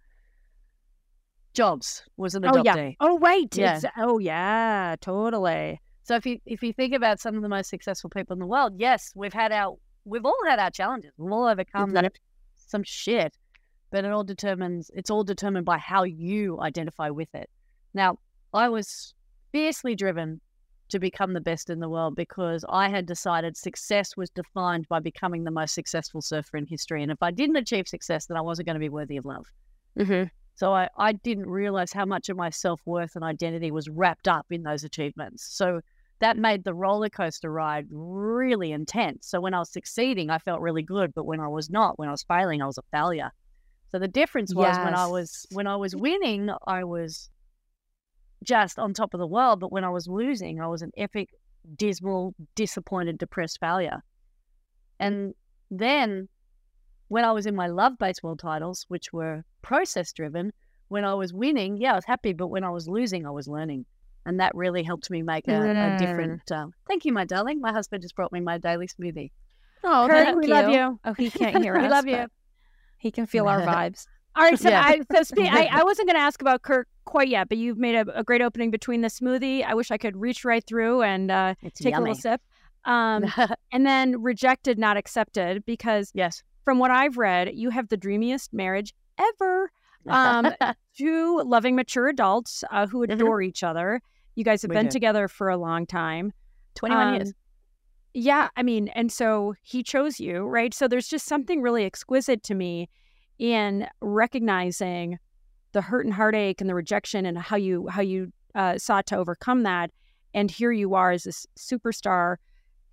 Jobs 1.55 2.03
was 2.17 2.35
an 2.35 2.45
Oh 2.45 2.63
yeah. 2.63 2.77
adoptee. 2.77 2.97
Oh 3.01 3.17
wait, 3.17 3.57
Yeah. 3.57 3.81
Oh 3.97 4.19
yeah. 4.19 4.97
Totally. 5.01 5.81
So 6.03 6.17
if 6.17 6.27
you 6.27 6.39
if 6.45 6.63
you 6.63 6.73
think 6.73 6.95
about 6.95 7.21
some 7.21 7.37
of 7.37 7.43
the 7.43 7.49
most 7.49 7.71
successful 7.71 8.11
people 8.11 8.35
in 8.35 8.41
the 8.41 8.47
world, 8.47 8.75
yes, 8.77 9.13
we've 9.15 9.33
had 9.33 9.53
our 9.53 9.77
we've 10.05 10.25
all 10.25 10.39
had 10.47 10.59
our 10.59 10.71
challenges. 10.71 11.13
We've 11.17 11.33
all 11.33 11.47
overcome 11.47 11.95
some 12.57 12.83
shit, 12.83 13.37
but 13.91 14.05
it 14.05 14.11
all 14.11 14.25
determines 14.25 14.91
it's 14.95 15.11
all 15.11 15.25
determined 15.25 15.65
by 15.65 15.79
how 15.79 16.03
you 16.03 16.61
identify 16.61 17.09
with 17.11 17.35
it. 17.35 17.49
Now, 17.95 18.19
I 18.53 18.69
was 18.69 19.15
fiercely 19.53 19.95
driven 19.95 20.41
to 20.89 20.99
become 20.99 21.33
the 21.33 21.41
best 21.41 21.71
in 21.71 21.79
the 21.81 21.89
world 21.89 22.15
because 22.15 22.65
I 22.69 22.89
had 22.89 23.07
decided 23.07 23.57
success 23.57 24.17
was 24.17 24.29
defined 24.31 24.87
by 24.89 25.01
becoming 25.01 25.45
the 25.45 25.51
most 25.51 25.75
successful 25.75 26.21
surfer 26.21 26.57
in 26.57 26.67
history, 26.67 27.03
and 27.03 27.13
if 27.13 27.23
I 27.23 27.31
didn't 27.31 27.57
achieve 27.57 27.89
success, 27.89 28.27
then 28.27 28.37
I 28.37 28.43
wasn't 28.43 28.67
going 28.67 28.75
to 28.75 28.81
be 28.81 28.89
worthy 28.89 29.17
of 29.17 29.25
love. 29.25 29.47
Mm-hmm. 29.99 30.25
So 30.57 30.73
I, 30.73 30.89
I 30.97 31.13
didn't 31.13 31.49
realize 31.49 31.93
how 31.93 32.05
much 32.05 32.29
of 32.29 32.37
my 32.37 32.51
self 32.51 32.81
worth 32.85 33.17
and 33.17 33.25
identity 33.25 33.71
was 33.71 33.89
wrapped 33.89 34.29
up 34.29 34.47
in 34.51 34.63
those 34.63 34.85
achievements. 34.85 35.45
So 35.45 35.81
that 36.21 36.39
made 36.39 36.65
the 36.65 36.75
roller 36.75 37.11
coaster 37.11 37.51
ride 37.51 37.87
really 37.91 38.73
intense. 38.73 39.27
So 39.27 39.41
when 39.41 39.53
I 39.53 39.59
was 39.59 39.73
succeeding, 39.73 40.31
I 40.31 40.39
felt 40.39 40.61
really 40.61 40.83
good, 40.83 41.13
but 41.13 41.27
when 41.27 41.41
I 41.41 41.49
was 41.49 41.71
not, 41.71 41.99
when 41.99 42.09
I 42.09 42.13
was 42.13 42.23
failing, 42.23 42.63
I 42.63 42.67
was 42.67 42.79
a 42.79 42.83
failure. 42.93 43.31
So 43.91 43.99
the 43.99 44.09
difference 44.09 44.55
was 44.55 44.77
when 44.77 44.95
I 44.95 45.07
was 45.07 45.47
when 45.53 45.67
I 45.67 45.77
was 45.77 45.95
winning, 45.95 46.51
I 46.67 46.85
was 46.85 47.31
just 48.43 48.79
on 48.79 48.93
top 48.93 49.15
of 49.15 49.21
the 49.21 49.27
world, 49.27 49.61
but 49.61 49.73
when 49.73 49.85
I 49.85 49.91
was 49.91 50.07
losing, 50.07 50.61
I 50.61 50.67
was 50.67 50.83
an 50.83 50.93
epic, 50.97 51.31
dismal, 51.77 52.35
disappointed, 52.55 53.19
depressed 53.19 53.59
failure. 53.61 54.03
And 54.99 55.35
then 55.71 56.29
when 57.09 57.25
I 57.25 57.33
was 57.33 57.47
in 57.47 57.55
my 57.55 57.67
love 57.67 57.99
based 57.99 58.23
world 58.23 58.39
titles, 58.39 58.85
which 58.89 59.13
were 59.13 59.45
process 59.63 60.13
driven, 60.13 60.53
when 60.89 61.05
I 61.05 61.15
was 61.15 61.33
winning, 61.33 61.77
yeah, 61.77 61.93
I 61.93 61.97
was 61.97 62.05
happy, 62.05 62.33
but 62.33 62.49
when 62.49 62.65
I 62.65 62.71
was 62.71 62.89
losing, 62.89 63.27
I 63.27 63.31
was 63.31 63.49
learning. 63.49 63.87
And 64.27 64.41
that 64.41 64.55
really 64.55 64.83
helped 64.83 65.11
me 65.11 65.23
make 65.23 65.47
a, 65.49 65.71
a 65.71 65.97
different. 65.99 66.51
Um, 66.51 66.73
thank 66.89 67.05
you, 67.05 67.13
my 67.13 67.27
darling. 67.27 67.61
My 67.61 67.73
husband 67.73 68.03
just 68.03 68.17
brought 68.17 68.33
me 68.33 68.41
my 68.41 68.57
daily 68.57 68.89
smoothie. 68.89 69.31
Oh, 69.83 70.07
Kirk, 70.09 70.25
thank 70.25 70.39
we 70.39 70.47
you. 70.47 70.55
love 70.55 70.71
you. 70.71 71.01
Oh, 71.05 71.13
he 71.13 71.31
can't 71.43 71.63
hear 71.63 71.75
We 71.75 71.81
us. 71.81 71.85
We 71.85 71.89
love 71.91 72.07
you. 72.07 72.27
He 72.97 73.11
can 73.11 73.27
feel 73.27 73.49
our 73.49 73.61
vibes. 73.67 74.07
All 74.35 74.43
right. 74.43 74.59
So, 74.59 74.71
Yeah. 74.71 74.83
I, 74.83 75.01
so 75.15 75.23
spe- 75.25 75.41
I, 75.41 75.69
I 75.71 75.85
wasn't 75.85 76.09
going 76.09 76.17
to 76.17 76.23
ask 76.23 76.41
about 76.41 76.63
Kirk 76.63 76.89
quite 77.05 77.29
yet, 77.29 77.51
but 77.51 77.59
you've 77.59 77.77
made 77.77 77.97
a, 77.97 78.19
a 78.19 78.25
great 78.25 78.41
opening 78.41 78.71
between 78.71 79.03
the 79.03 79.09
smoothie. 79.09 79.63
I 79.63 79.75
wish 79.75 79.91
I 79.91 79.99
could 79.99 80.17
reach 80.17 80.43
right 80.45 80.65
through 80.67 81.03
and 81.03 81.31
uh, 81.31 81.55
take 81.75 81.95
a 81.95 82.01
little 82.01 82.15
sip. 82.15 82.41
Um, 82.87 83.25
and 83.73 83.87
then 83.87 84.23
rejected, 84.23 84.79
not 84.79 84.97
accepted, 84.97 85.65
because 85.65 86.11
yes. 86.15 86.43
From 86.65 86.79
what 86.79 86.91
I've 86.91 87.17
read, 87.17 87.55
you 87.55 87.71
have 87.71 87.89
the 87.89 87.97
dreamiest 87.97 88.53
marriage 88.53 88.95
ever. 89.19 89.71
Um, 90.09 90.53
two 90.97 91.43
loving, 91.45 91.77
mature 91.77 92.09
adults 92.09 92.65
uh, 92.71 92.87
who 92.87 93.07
Mhm. 93.07 93.13
adore 93.15 93.43
each 93.43 93.63
other. 93.63 94.01
You 94.35 94.45
guys 94.45 94.63
have 94.63 94.71
We 94.71 94.75
been 94.77 94.87
do. 94.87 94.91
together 94.91 95.29
for 95.29 95.49
a 95.49 95.57
long 95.57 95.87
time. 95.87 96.33
21 96.75 97.15
years. 97.15 97.29
Um, 97.29 97.35
Yeah, 98.17 98.49
I 98.57 98.63
mean, 98.63 98.89
and 98.89 99.11
so 99.11 99.55
he 99.63 99.83
chose 99.83 100.21
you, 100.21 100.45
right? 100.47 100.73
So 100.73 100.87
there's 100.89 101.09
just 101.09 101.27
something 101.27 101.61
really 101.63 101.85
exquisite 101.85 102.43
to 102.45 102.55
me 102.55 102.89
in 103.39 103.89
recognizing 104.01 105.19
the 105.73 105.83
hurt 105.83 106.05
and 106.05 106.15
heartache 106.15 106.61
and 106.61 106.71
the 106.71 106.75
rejection 106.75 107.27
and 107.27 107.37
how 107.37 107.57
you 107.57 107.89
how 107.89 108.03
you 108.03 108.33
uh, 108.55 108.79
sought 108.79 109.07
to 109.07 109.17
overcome 109.17 109.65
that. 109.65 109.91
And 110.33 110.49
here 110.51 110.71
you 110.71 110.95
are 110.95 111.11
as 111.11 111.25
this 111.25 111.45
superstar 111.59 112.37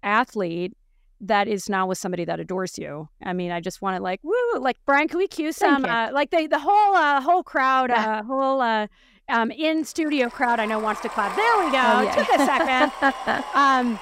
athlete 0.01 0.75
that 1.21 1.47
is 1.47 1.69
now 1.69 1.86
with 1.86 1.97
somebody 1.97 2.25
that 2.25 2.39
adores 2.39 2.77
you. 2.77 3.07
I 3.23 3.34
mean, 3.34 3.51
I 3.51 3.60
just 3.62 3.81
want 3.81 3.97
to 3.97 4.03
like 4.03 4.19
woo, 4.23 4.60
like 4.60 4.77
Brian, 4.86 5.07
can 5.07 5.17
we 5.17 5.27
cue 5.27 5.51
some 5.51 5.86
uh, 5.86 6.10
like 6.12 6.31
the 6.31 6.47
the 6.47 6.60
whole 6.60 6.95
uh, 6.95 7.21
whole 7.21 7.43
crowd, 7.43 7.91
uh, 7.91 8.23
whole 8.23 8.62
uh, 8.62 8.88
um, 9.29 9.51
in 9.51 9.86
studio 9.86 10.29
crowd 10.29 10.60
I 10.60 10.65
know 10.65 10.79
wants 10.79 11.01
to 11.01 11.10
clap. 11.10 11.36
There 11.36 11.65
we 11.65 11.71
go. 11.71 11.77
Oh, 11.77 12.01
yeah. 12.01 12.15
Took 12.15 12.29
a 12.29 12.45
second. 12.45 13.45
Um, 13.55 13.99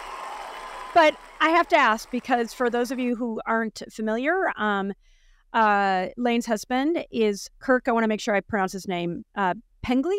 but 0.94 1.16
I 1.40 1.50
have 1.50 1.68
to 1.70 1.76
ask 1.76 2.10
because 2.10 2.54
for 2.54 2.70
those 2.70 2.92
of 2.92 3.00
you 3.00 3.16
who 3.16 3.40
aren't 3.46 3.82
familiar, 3.92 4.52
um, 4.58 4.94
uh, 5.54 6.08
Layne's 6.18 6.46
husband 6.46 7.06
is 7.12 7.50
Kirk. 7.60 7.88
I 7.88 7.92
want 7.92 8.04
to 8.04 8.08
make 8.08 8.22
sure 8.22 8.36
I 8.36 8.42
pronounce 8.42 8.72
his 8.72 8.88
name. 8.88 9.24
Uh, 9.36 9.54
Pengli. 9.86 10.18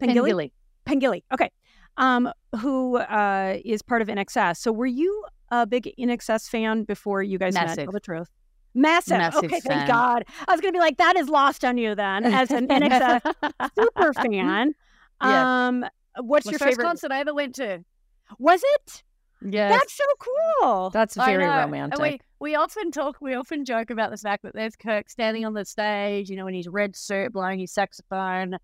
Pengilly. 0.00 0.30
Pengilly. 0.30 0.52
Pengilly. 0.86 1.22
Okay. 1.32 1.50
Um, 1.96 2.30
who 2.60 2.96
uh, 2.96 3.58
is 3.64 3.82
part 3.82 4.02
of 4.02 4.08
INXS. 4.08 4.58
So 4.58 4.72
were 4.72 4.86
you 4.86 5.24
a 5.50 5.66
big 5.66 5.92
INXS 5.98 6.48
fan 6.48 6.84
before 6.84 7.22
you 7.22 7.38
guys 7.38 7.54
met? 7.54 7.76
Tell 7.76 7.92
the 7.92 8.00
truth. 8.00 8.28
Massive. 8.74 9.18
Massive 9.18 9.44
okay, 9.44 9.60
fan. 9.60 9.78
thank 9.78 9.88
God. 9.88 10.24
I 10.46 10.52
was 10.52 10.60
gonna 10.60 10.72
be 10.72 10.78
like, 10.78 10.98
that 10.98 11.16
is 11.16 11.28
lost 11.28 11.64
on 11.64 11.78
you 11.78 11.94
then, 11.94 12.24
as 12.24 12.50
an 12.50 12.68
INXS 12.68 13.34
super 13.78 14.12
fan. 14.12 14.74
Yeah. 15.22 15.66
Um, 15.66 15.84
what's 16.20 16.46
My 16.46 16.52
your 16.52 16.58
favorite? 16.58 16.84
concert 16.84 17.10
I 17.10 17.20
ever 17.20 17.34
went 17.34 17.54
to. 17.56 17.84
Was 18.38 18.62
it? 18.62 19.02
Yes. 19.40 19.72
That's 19.72 19.96
so 19.96 20.04
cool. 20.18 20.90
That's 20.90 21.14
very 21.14 21.44
know. 21.44 21.56
Romantic. 21.56 22.00
we, 22.00 22.20
we 22.40 22.54
often 22.56 22.90
talk, 22.90 23.18
we 23.20 23.34
often 23.34 23.64
joke 23.64 23.90
about 23.90 24.10
the 24.10 24.16
fact 24.16 24.42
that 24.42 24.54
there's 24.54 24.74
Kirk 24.76 25.08
standing 25.08 25.44
on 25.44 25.54
the 25.54 25.64
stage, 25.64 26.28
you 26.28 26.36
know, 26.36 26.48
in 26.48 26.54
his 26.54 26.68
red 26.68 26.96
suit 26.96 27.32
blowing 27.32 27.60
his 27.60 27.72
saxophone. 27.72 28.56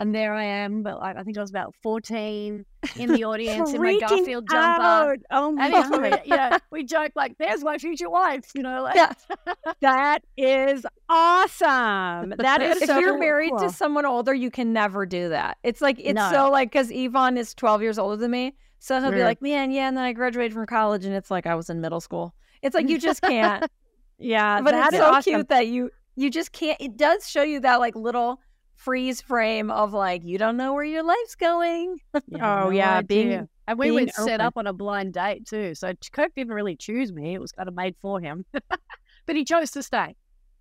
And 0.00 0.14
there 0.14 0.32
I 0.32 0.44
am, 0.44 0.84
but 0.84 1.00
like, 1.00 1.16
I 1.16 1.24
think 1.24 1.36
I 1.36 1.40
was 1.40 1.50
about 1.50 1.74
14 1.82 2.64
in 2.96 3.12
the 3.12 3.24
audience 3.24 3.72
in 3.72 3.82
my 3.82 3.98
Garfield 3.98 4.46
jumper. 4.48 4.82
out. 4.82 5.18
Oh 5.32 5.50
my 5.50 5.66
And 5.66 5.72
God. 5.72 6.00
we, 6.02 6.30
you 6.30 6.36
know, 6.36 6.58
we 6.70 6.84
joke 6.84 7.10
like, 7.16 7.36
there's 7.38 7.64
my 7.64 7.78
future 7.78 8.08
wife, 8.08 8.44
you 8.54 8.62
know, 8.62 8.82
like, 8.84 8.94
Yeah. 8.94 9.12
That 9.80 10.20
is 10.36 10.86
awesome. 11.08 12.34
That 12.38 12.62
is 12.62 12.82
if 12.82 12.86
so 12.88 12.98
you're 12.98 13.18
married 13.18 13.50
cool. 13.50 13.60
to 13.60 13.70
someone 13.70 14.06
older, 14.06 14.34
you 14.34 14.50
can 14.50 14.72
never 14.72 15.06
do 15.06 15.28
that. 15.30 15.58
It's 15.62 15.80
like 15.80 15.98
it's 15.98 16.14
No. 16.14 16.30
so 16.30 16.50
like 16.50 16.70
because 16.72 16.90
Yvonne 16.90 17.36
is 17.36 17.54
12 17.54 17.82
years 17.82 17.98
older 17.98 18.16
than 18.16 18.30
me, 18.30 18.54
so 18.78 19.00
he'll 19.00 19.10
be 19.10 19.22
like, 19.24 19.42
"Man, 19.42 19.70
yeah," 19.72 19.88
and 19.88 19.96
then 19.96 20.04
I 20.04 20.12
graduated 20.12 20.52
from 20.52 20.66
college, 20.66 21.04
and 21.04 21.14
it's 21.14 21.30
like 21.30 21.46
I 21.46 21.54
was 21.56 21.68
in 21.70 21.80
middle 21.80 22.00
school. 22.00 22.34
It's 22.62 22.74
like 22.74 22.88
you 22.88 22.98
just 22.98 23.22
can't. 23.22 23.64
Yeah, 24.20 24.60
but 24.62 24.72
that 24.72 24.88
it's 24.92 24.96
so 24.96 25.10
awesome. 25.12 25.32
cute 25.32 25.48
that 25.50 25.68
you 25.68 25.90
you 26.16 26.28
just 26.28 26.50
can't. 26.50 26.76
It 26.80 26.96
does 26.96 27.28
show 27.28 27.42
you 27.42 27.60
that 27.60 27.76
like 27.78 27.94
little 27.94 28.40
freeze 28.78 29.20
frame 29.20 29.70
of 29.70 29.92
like 29.92 30.24
you 30.24 30.38
don't 30.38 30.56
know 30.56 30.72
where 30.72 30.84
your 30.84 31.02
life's 31.02 31.34
going. 31.34 31.98
Yeah, 32.28 32.64
Oh, 32.64 32.70
yeah, 32.70 32.98
idea. 32.98 33.04
being- 33.28 33.48
and 33.66 33.78
we 33.78 33.90
were 33.90 34.06
set 34.08 34.40
up 34.40 34.56
on 34.56 34.66
a 34.66 34.72
blind 34.72 35.12
date 35.12 35.46
too. 35.46 35.74
So 35.74 35.92
Kirk 36.12 36.32
didn't 36.34 36.54
really 36.54 36.74
choose 36.76 37.12
me; 37.12 37.34
it 37.34 37.40
was 37.40 37.52
kind 37.52 37.68
of 37.68 37.74
made 37.74 37.94
for 38.00 38.18
him. 38.20 38.46
but 39.26 39.36
he 39.36 39.44
chose 39.44 39.70
to 39.72 39.82
stay. 39.82 40.16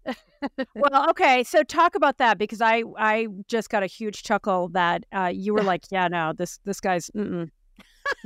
Well, 0.75 1.09
okay. 1.09 1.43
So 1.43 1.63
talk 1.63 1.95
about 1.95 2.17
that 2.19 2.37
because 2.37 2.61
I 2.61 2.83
I 2.97 3.27
just 3.47 3.69
got 3.69 3.81
a 3.81 3.87
huge 3.87 4.23
chuckle 4.23 4.69
that 4.69 5.03
uh, 5.11 5.31
you 5.33 5.53
were 5.53 5.63
like, 5.63 5.85
yeah, 5.89 6.07
no, 6.07 6.33
this 6.37 6.59
this 6.65 6.79
guy's, 6.79 7.09
mm-mm. 7.11 7.49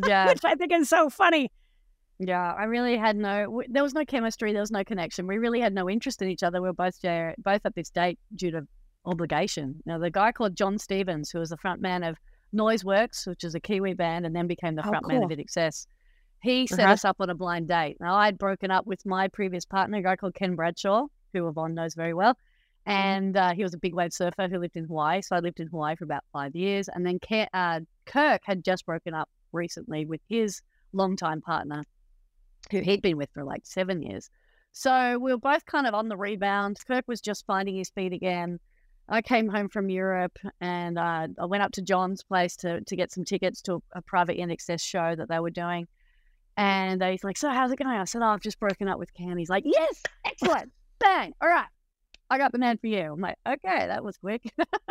Yeah, 0.06 0.28
which 0.28 0.44
I 0.44 0.56
think 0.56 0.74
is 0.74 0.90
so 0.90 1.10
funny. 1.10 1.50
Yeah, 2.20 2.54
I 2.54 2.66
really 2.66 2.98
had 2.98 3.16
no. 3.16 3.62
There 3.70 3.82
was 3.84 3.94
no 3.94 4.04
chemistry. 4.06 4.52
There 4.52 4.62
was 4.62 4.72
no 4.72 4.84
connection. 4.84 5.26
We 5.26 5.38
really 5.38 5.60
had 5.62 5.74
no 5.74 5.90
interest 5.90 6.22
in 6.22 6.30
each 6.30 6.44
other. 6.44 6.62
We 6.62 6.68
were 6.68 6.74
both 6.74 7.00
there, 7.02 7.34
both 7.38 7.62
at 7.66 7.74
this 7.76 7.90
date 7.90 8.20
due 8.36 8.52
to 8.52 8.68
obligation. 9.06 9.82
Now, 9.86 9.98
the 9.98 10.10
guy 10.12 10.32
called 10.32 10.56
Jon 10.56 10.78
Stevens, 10.78 11.30
who 11.32 11.40
was 11.40 11.50
the 11.50 11.58
front 11.58 11.82
man 11.82 12.04
of 12.04 12.18
Noiseworks, 12.54 13.28
which 13.28 13.44
is 13.44 13.56
a 13.56 13.60
Kiwi 13.60 13.94
band, 13.94 14.26
and 14.26 14.36
then 14.36 14.48
became 14.48 14.76
the 14.76 14.86
Oh, 14.86 14.90
front 14.90 15.08
man 15.08 15.22
cool. 15.22 15.32
of 15.32 15.38
INXS. 15.38 15.88
He 16.44 16.68
set 16.68 16.80
Uh-huh. 16.82 16.94
us 16.94 17.06
up 17.06 17.18
on 17.20 17.30
a 17.30 17.36
blind 17.36 17.68
date. 17.68 17.98
Now, 18.00 18.16
I'd 18.16 18.38
broken 18.38 18.72
up 18.72 18.86
with 18.86 19.06
my 19.06 19.28
previous 19.28 19.66
partner, 19.66 19.98
a 19.98 20.02
guy 20.02 20.16
called 20.16 20.36
Ken 20.36 20.56
Bradshaw, 20.56 21.08
who 21.34 21.48
Yvonne 21.48 21.74
knows 21.76 21.94
very 21.96 22.14
well. 22.14 22.36
And 22.88 23.38
uh, 23.38 23.54
he 23.54 23.62
was 23.62 23.76
a 23.76 23.78
big 23.78 23.94
wave 23.94 24.12
surfer 24.12 24.48
who 24.48 24.58
lived 24.58 24.76
in 24.76 24.86
Hawaii. 24.86 25.22
So 25.22 25.36
I 25.36 25.40
lived 25.40 25.60
in 25.60 25.68
Hawaii 25.68 25.96
for 25.96 26.04
about 26.04 26.24
five 26.34 26.56
years. 26.56 26.90
And 26.90 27.06
then 27.06 27.20
Ke- 27.20 27.48
uh, 27.54 27.82
Kirk 28.06 28.42
had 28.44 28.64
just 28.64 28.88
broken 28.88 29.14
up 29.14 29.30
recently 29.52 30.06
with 30.06 30.22
his 30.28 30.62
longtime 30.94 31.42
partner, 31.42 31.84
who 32.72 32.80
he'd 32.80 33.04
been 33.04 33.18
with 33.18 33.30
for 33.34 33.44
like 33.44 33.62
seven 33.66 34.02
years. 34.02 34.32
So 34.72 35.20
we 35.20 35.32
were 35.32 35.38
both 35.38 35.66
kind 35.68 35.86
of 35.86 35.94
on 35.94 36.10
the 36.10 36.18
rebound. 36.18 36.80
Kirk 36.88 37.06
was 37.08 37.22
just 37.22 37.46
finding 37.46 37.76
his 37.76 37.92
feet 37.92 38.14
again. 38.14 38.60
I 39.12 39.22
came 39.22 39.50
home 39.50 39.68
from 39.68 39.90
Europe 39.90 40.40
and 40.62 40.98
uh, 40.98 41.28
I 41.38 41.46
went 41.46 41.64
up 41.64 41.74
to 41.74 41.82
Jon's 41.82 42.24
place 42.24 42.56
to, 42.58 42.80
to 42.80 42.96
get 42.96 43.12
some 43.12 43.26
tickets 43.26 43.62
to 43.64 43.84
a, 43.92 44.02
private 44.02 44.38
INXS 44.38 44.80
show 44.82 45.16
that 45.16 45.28
they 45.28 45.40
were 45.40 45.50
doing. 45.50 45.86
And 46.56 47.04
he's 47.04 47.24
like, 47.24 47.38
So, 47.38 47.50
how's 47.50 47.72
it 47.72 47.78
going? 47.78 47.90
I 47.90 48.06
said, 48.06 48.22
Oh, 48.22 48.28
I've 48.28 48.40
just 48.40 48.60
broken 48.60 48.88
up 48.88 49.00
with 49.00 49.14
Ken. 49.14 49.38
He's 49.38 49.50
like, 49.50 49.64
Yes, 49.66 50.02
excellent. 50.26 50.72
Bang. 51.00 51.34
All 51.42 51.50
right. 51.50 51.68
I 52.30 52.38
got 52.38 52.54
the 52.54 52.58
man 52.58 52.78
for 52.78 52.88
you. 52.88 53.12
I'm 53.14 53.20
like, 53.20 53.38
Okay, 53.46 53.88
that 53.88 54.02
was 54.02 54.18
quick. 54.18 54.44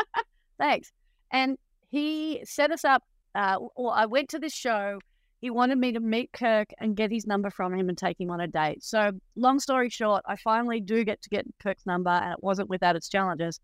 Thanks. 0.59 0.93
And 1.33 1.57
he 1.91 2.43
set 2.45 2.71
us 2.71 2.85
up. 2.85 3.03
Uh, 3.35 3.57
or 3.75 3.95
I 3.95 4.05
went 4.05 4.29
to 4.31 4.39
this 4.39 4.53
show. 4.53 4.99
He 5.41 5.49
wanted 5.49 5.79
me 5.79 5.93
to 5.93 6.01
meet 6.01 6.33
Kirk 6.33 6.68
and 6.79 6.95
get 6.95 7.11
his 7.11 7.27
number 7.27 7.49
from 7.49 7.73
him 7.73 7.89
and 7.89 7.97
take 7.97 8.21
him 8.21 8.31
on 8.31 8.41
a 8.41 8.47
date. 8.47 8.85
So, 8.85 9.12
long 9.37 9.61
story 9.61 9.89
short, 9.89 10.23
I 10.27 10.37
finally 10.37 10.81
do 10.81 11.05
get 11.05 11.23
to 11.23 11.31
get 11.31 11.47
Kirk's 11.62 11.87
number, 11.87 12.11
and 12.11 12.33
it 12.33 12.43
wasn't 12.43 12.68
without 12.68 12.97
its 12.97 13.09
challenges. 13.09 13.59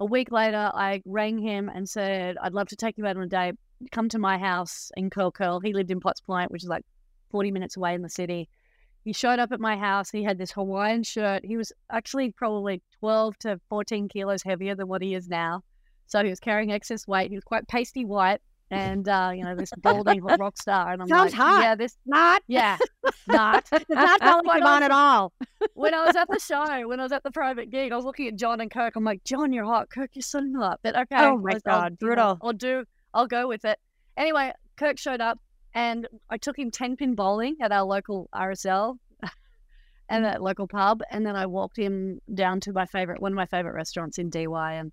A 0.00 0.04
week 0.06 0.32
later, 0.32 0.70
I 0.74 1.02
rang 1.04 1.38
him 1.38 1.70
and 1.72 1.86
said, 1.86 2.38
I'd 2.40 2.54
love 2.54 2.68
to 2.68 2.76
take 2.76 2.96
you 2.96 3.06
out 3.06 3.18
on 3.18 3.22
a 3.22 3.26
date. 3.26 3.54
Come 3.92 4.08
to 4.08 4.18
my 4.18 4.38
house 4.38 4.90
in 4.96 5.10
Curl 5.10 5.30
Curl. 5.30 5.60
He 5.60 5.74
lived 5.74 5.90
in 5.90 6.00
Potts 6.00 6.22
Point, 6.22 6.50
which 6.50 6.62
is 6.62 6.70
like 6.70 6.84
40 7.30 7.50
minutes 7.50 7.76
away 7.76 7.94
in 7.94 8.00
the 8.00 8.08
city. 8.08 8.48
He 9.04 9.12
showed 9.12 9.38
up 9.38 9.52
at 9.52 9.60
my 9.60 9.76
house. 9.76 10.10
He 10.10 10.24
had 10.24 10.38
this 10.38 10.52
Hawaiian 10.52 11.02
shirt. 11.02 11.44
He 11.44 11.58
was 11.58 11.70
actually 11.90 12.32
probably 12.32 12.82
12 12.98 13.38
to 13.40 13.60
14 13.68 14.08
kilos 14.08 14.42
heavier 14.42 14.74
than 14.74 14.88
what 14.88 15.02
he 15.02 15.14
is 15.14 15.28
now. 15.28 15.62
So 16.06 16.24
he 16.24 16.30
was 16.30 16.40
carrying 16.40 16.72
excess 16.72 17.06
weight. 17.06 17.30
He 17.30 17.36
was 17.36 17.44
quite 17.44 17.68
pasty 17.68 18.06
white 18.06 18.40
and, 18.70 19.08
uh, 19.08 19.32
you 19.34 19.44
know, 19.44 19.54
this 19.56 19.70
balding 19.78 20.22
rock 20.22 20.56
star. 20.56 20.92
And 20.92 21.02
I'm 21.02 21.08
Sounds 21.08 21.32
like, 21.32 21.40
hot. 21.40 21.62
yeah, 21.62 21.74
this, 21.74 21.96
Not. 22.06 22.42
yeah, 22.46 22.78
not. 23.28 23.66
It's 23.72 23.84
not 23.90 24.20
Dolly 24.20 24.48
Yvonne 24.58 24.82
at 24.82 24.90
all. 24.90 25.32
when 25.74 25.92
I 25.94 26.06
was 26.06 26.16
at 26.16 26.28
the 26.28 26.38
show, 26.38 26.86
when 26.88 27.00
I 27.00 27.02
was 27.02 27.12
at 27.12 27.22
the 27.22 27.30
private 27.30 27.70
gig, 27.70 27.92
I 27.92 27.96
was 27.96 28.04
looking 28.04 28.28
at 28.28 28.36
Jon 28.36 28.60
and 28.60 28.70
Kirk. 28.70 28.94
I'm 28.96 29.04
like, 29.04 29.24
Jon, 29.24 29.52
you're 29.52 29.64
hot. 29.64 29.90
Kirk, 29.90 30.10
you're 30.14 30.22
so 30.22 30.40
hot. 30.56 30.80
But 30.82 30.94
okay. 30.96 31.16
Oh 31.16 31.36
my 31.38 31.52
I'll- 31.52 31.54
I'll- 31.66 31.80
God, 31.82 31.92
know, 31.92 31.96
brutal. 32.00 32.38
I'll 32.42 32.52
do, 32.52 32.84
I'll 33.14 33.26
go 33.26 33.48
with 33.48 33.64
it. 33.64 33.78
Anyway, 34.16 34.52
Kirk 34.76 34.98
showed 34.98 35.20
up 35.20 35.38
and 35.74 36.06
I 36.30 36.36
took 36.36 36.58
him 36.58 36.70
10 36.70 36.96
pin 36.96 37.14
bowling 37.14 37.56
at 37.60 37.72
our 37.72 37.84
local 37.84 38.28
RSL 38.34 38.96
and 39.22 39.30
Mm-hmm. 40.10 40.22
that 40.24 40.42
local 40.42 40.66
pub. 40.66 41.02
And 41.10 41.24
then 41.24 41.36
I 41.36 41.46
walked 41.46 41.76
him 41.76 42.20
down 42.34 42.60
to 42.60 42.72
my 42.72 42.86
favorite, 42.86 43.20
one 43.22 43.32
of 43.32 43.36
my 43.36 43.46
favorite 43.46 43.74
restaurants 43.74 44.18
in 44.18 44.28
Dee 44.30 44.46
Why. 44.48 44.74
And 44.74 44.90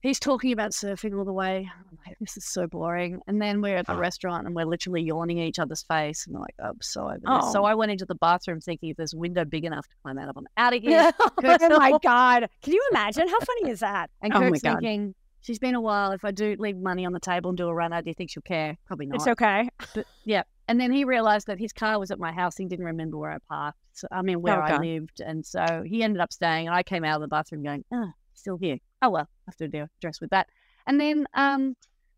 he's 0.00 0.20
talking 0.20 0.52
about 0.52 0.72
surfing 0.72 1.16
all 1.16 1.24
the 1.24 1.32
way. 1.32 1.68
I'm 1.90 1.98
like, 2.06 2.16
this 2.20 2.36
is 2.36 2.44
so 2.44 2.66
boring. 2.66 3.20
And 3.26 3.40
then 3.40 3.60
we're 3.60 3.76
at 3.76 3.86
the 3.86 3.94
ah. 3.94 3.98
restaurant 3.98 4.46
and 4.46 4.54
we're 4.54 4.64
literally 4.66 5.02
yawning 5.02 5.40
at 5.40 5.46
each 5.46 5.58
other's 5.58 5.82
face. 5.82 6.26
And 6.26 6.36
I'm 6.36 6.42
like, 6.42 6.54
I'm 6.62 6.80
so 6.80 7.02
over 7.02 7.18
this. 7.18 7.52
So 7.52 7.62
Oh. 7.62 7.64
I 7.64 7.74
went 7.74 7.92
into 7.92 8.06
the 8.06 8.14
bathroom 8.14 8.60
thinking 8.60 8.90
if 8.90 8.96
there's 8.96 9.14
a 9.14 9.18
window 9.18 9.44
big 9.44 9.64
enough 9.64 9.86
to 9.88 9.94
climb 10.02 10.18
out 10.18 10.28
of, 10.28 10.36
I'm 10.36 10.46
out 10.56 10.74
of 10.74 10.82
here. 10.82 11.12
Oh 11.18 11.78
my 11.78 11.98
God. 12.02 12.48
Can 12.62 12.72
you 12.72 12.82
imagine? 12.90 13.28
How 13.28 13.40
funny 13.40 13.70
is 13.70 13.80
that? 13.80 14.10
And 14.22 14.32
Oh 14.32 14.38
Kirk's 14.38 14.60
thinking, 14.60 15.14
she's 15.40 15.58
been 15.58 15.74
a 15.74 15.80
while. 15.80 16.12
If 16.12 16.24
I 16.24 16.30
do 16.30 16.56
leave 16.58 16.76
money 16.76 17.04
on 17.04 17.12
the 17.12 17.20
table 17.20 17.50
and 17.50 17.56
do 17.56 17.68
a 17.68 17.74
run 17.74 17.90
runner, 17.90 18.02
do 18.02 18.10
you 18.10 18.14
think 18.14 18.30
she'll 18.30 18.42
care? 18.42 18.76
Probably 18.86 19.06
not. 19.06 19.16
It's 19.16 19.26
okay. 19.26 19.68
But 19.94 20.06
yeah. 20.24 20.42
And 20.68 20.78
then 20.78 20.92
he 20.92 21.04
realized 21.04 21.46
that 21.46 21.58
his 21.58 21.72
car 21.72 21.98
was 21.98 22.10
at 22.10 22.18
my 22.18 22.30
house. 22.30 22.56
He 22.56 22.66
didn't 22.66 22.84
remember 22.84 23.16
where 23.16 23.32
I 23.32 23.38
parked. 23.48 23.78
So, 23.94 24.06
I 24.12 24.20
mean, 24.22 24.42
where 24.42 24.62
oh 24.62 24.66
I 24.66 24.76
lived. 24.78 25.20
And 25.20 25.44
so 25.44 25.82
he 25.84 26.02
ended 26.02 26.20
up 26.20 26.32
staying. 26.32 26.66
And 26.68 26.76
I 26.76 26.82
came 26.82 27.04
out 27.04 27.16
of 27.16 27.22
the 27.22 27.28
bathroom 27.28 27.62
going, 27.62 27.84
oh, 27.92 28.10
still 28.34 28.58
here. 28.58 28.76
Oh, 29.02 29.10
well, 29.10 29.28
I 29.46 29.50
have 29.50 29.56
to 29.56 29.68
do 29.68 29.86
dress 30.00 30.20
with 30.20 30.30
that. 30.30 30.48
And 30.86 31.00
then 31.00 31.26
um, 31.34 31.76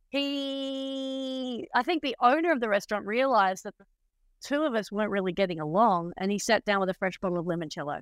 he, 0.09 1.69
I 1.75 1.83
think 1.83 2.03
the 2.03 2.17
owner 2.21 2.53
of 2.53 2.61
the 2.61 2.69
restaurant 2.69 3.07
realized 3.07 3.65
that 3.65 3.77
the 3.79 3.85
two 4.43 4.63
of 4.63 4.75
us 4.75 4.91
weren't 4.91 5.11
really 5.11 5.33
getting 5.33 5.61
along. 5.61 6.13
And 6.17 6.31
he 6.31 6.39
sat 6.39 6.65
down 6.65 6.81
with 6.81 6.89
a 6.89 6.95
fresh 6.95 7.19
bottle 7.19 7.39
of 7.39 7.47
limoncello. 7.47 8.01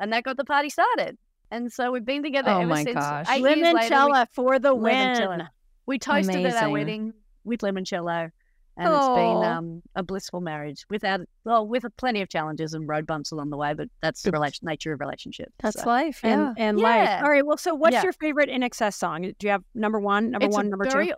And 0.00 0.12
that 0.12 0.24
got 0.24 0.36
the 0.36 0.44
party 0.44 0.70
started. 0.70 1.18
And 1.50 1.72
so 1.72 1.90
we've 1.92 2.04
been 2.04 2.22
together 2.22 2.50
Oh 2.50 2.58
ever 2.60 2.66
my 2.68 2.84
since. 2.84 2.94
gosh. 2.94 3.26
Eight 3.30 3.40
years 3.42 3.74
later, 3.74 3.74
we- 3.74 3.78
Limoncello 3.90 4.26
for 4.32 4.58
the 4.58 4.74
Limoncello. 4.74 5.28
win. 5.38 5.48
we 5.86 5.98
toasted 5.98 6.44
at 6.46 6.62
our 6.62 6.70
wedding 6.70 7.12
with 7.44 7.60
limoncello, 7.60 8.30
and 8.78 8.94
it's 8.94 9.08
been 9.08 9.44
um, 9.44 9.82
a 9.94 10.02
blissful 10.02 10.40
marriage 10.40 10.84
without 10.88 11.20
well, 11.44 11.66
with 11.66 11.84
plenty 11.96 12.22
of 12.22 12.28
challenges 12.28 12.74
and 12.74 12.88
road 12.88 13.06
bumps 13.06 13.30
along 13.32 13.50
the 13.50 13.56
way. 13.56 13.74
But 13.74 13.88
that's 14.00 14.22
the 14.22 14.30
relation, 14.30 14.66
nature 14.66 14.92
of 14.92 15.00
relationships. 15.00 15.52
That's 15.60 15.82
so. 15.82 15.86
life. 15.88 16.20
And, 16.22 16.40
Yeah. 16.40 16.54
and 16.56 16.78
life. 16.78 17.04
Yeah. 17.08 17.22
All 17.24 17.30
right. 17.30 17.44
Well, 17.44 17.56
so 17.56 17.74
what's 17.74 17.94
Yeah. 17.94 18.02
your 18.04 18.12
favorite 18.12 18.48
INXS 18.48 18.94
song? 18.94 19.22
Do 19.22 19.46
you 19.46 19.50
have 19.50 19.64
number 19.74 19.98
one, 20.00 20.30
number 20.30 20.46
It's 20.46 20.54
one, 20.54 20.70
number 20.70 20.84
very, 20.88 21.08
two? 21.08 21.14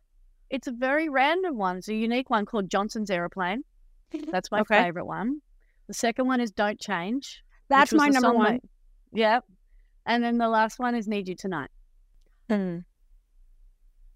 It's 0.48 0.66
a 0.66 0.72
very 0.72 1.08
random 1.08 1.56
one. 1.56 1.76
It's 1.78 1.88
a 1.88 1.94
unique 1.94 2.30
one 2.30 2.46
called 2.46 2.68
Johnson's 2.70 3.10
Aeroplane. 3.10 3.62
That's 4.32 4.50
my 4.50 4.60
Okay. 4.60 4.82
favorite 4.82 5.06
one. 5.06 5.40
The 5.86 5.94
second 5.94 6.26
one 6.26 6.40
is 6.40 6.50
Don't 6.50 6.80
Change. 6.80 7.44
That's 7.68 7.92
my 7.92 8.08
number 8.08 8.32
one. 8.32 8.54
that- 8.54 8.62
yeah. 9.12 9.40
And 10.06 10.24
then 10.24 10.38
the 10.38 10.48
last 10.48 10.78
one 10.78 10.94
is 10.94 11.06
Need 11.06 11.28
You 11.28 11.36
Tonight. 11.36 11.70
Mm. 12.48 12.84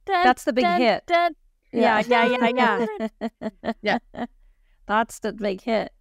Dun, 0.07 0.25
That's 0.25 0.45
the 0.45 0.53
big 0.53 0.63
dun, 0.65 0.81
hit. 0.81 1.07
dun. 1.07 1.35
Yeah, 1.75 2.03
yeah, 2.07 2.37
yeah, 2.41 2.87
yeah. 3.83 3.99
Yeah. 4.15 4.27
That's 4.87 5.19
the 5.19 5.33
big 5.33 5.63
hit. 5.63 5.93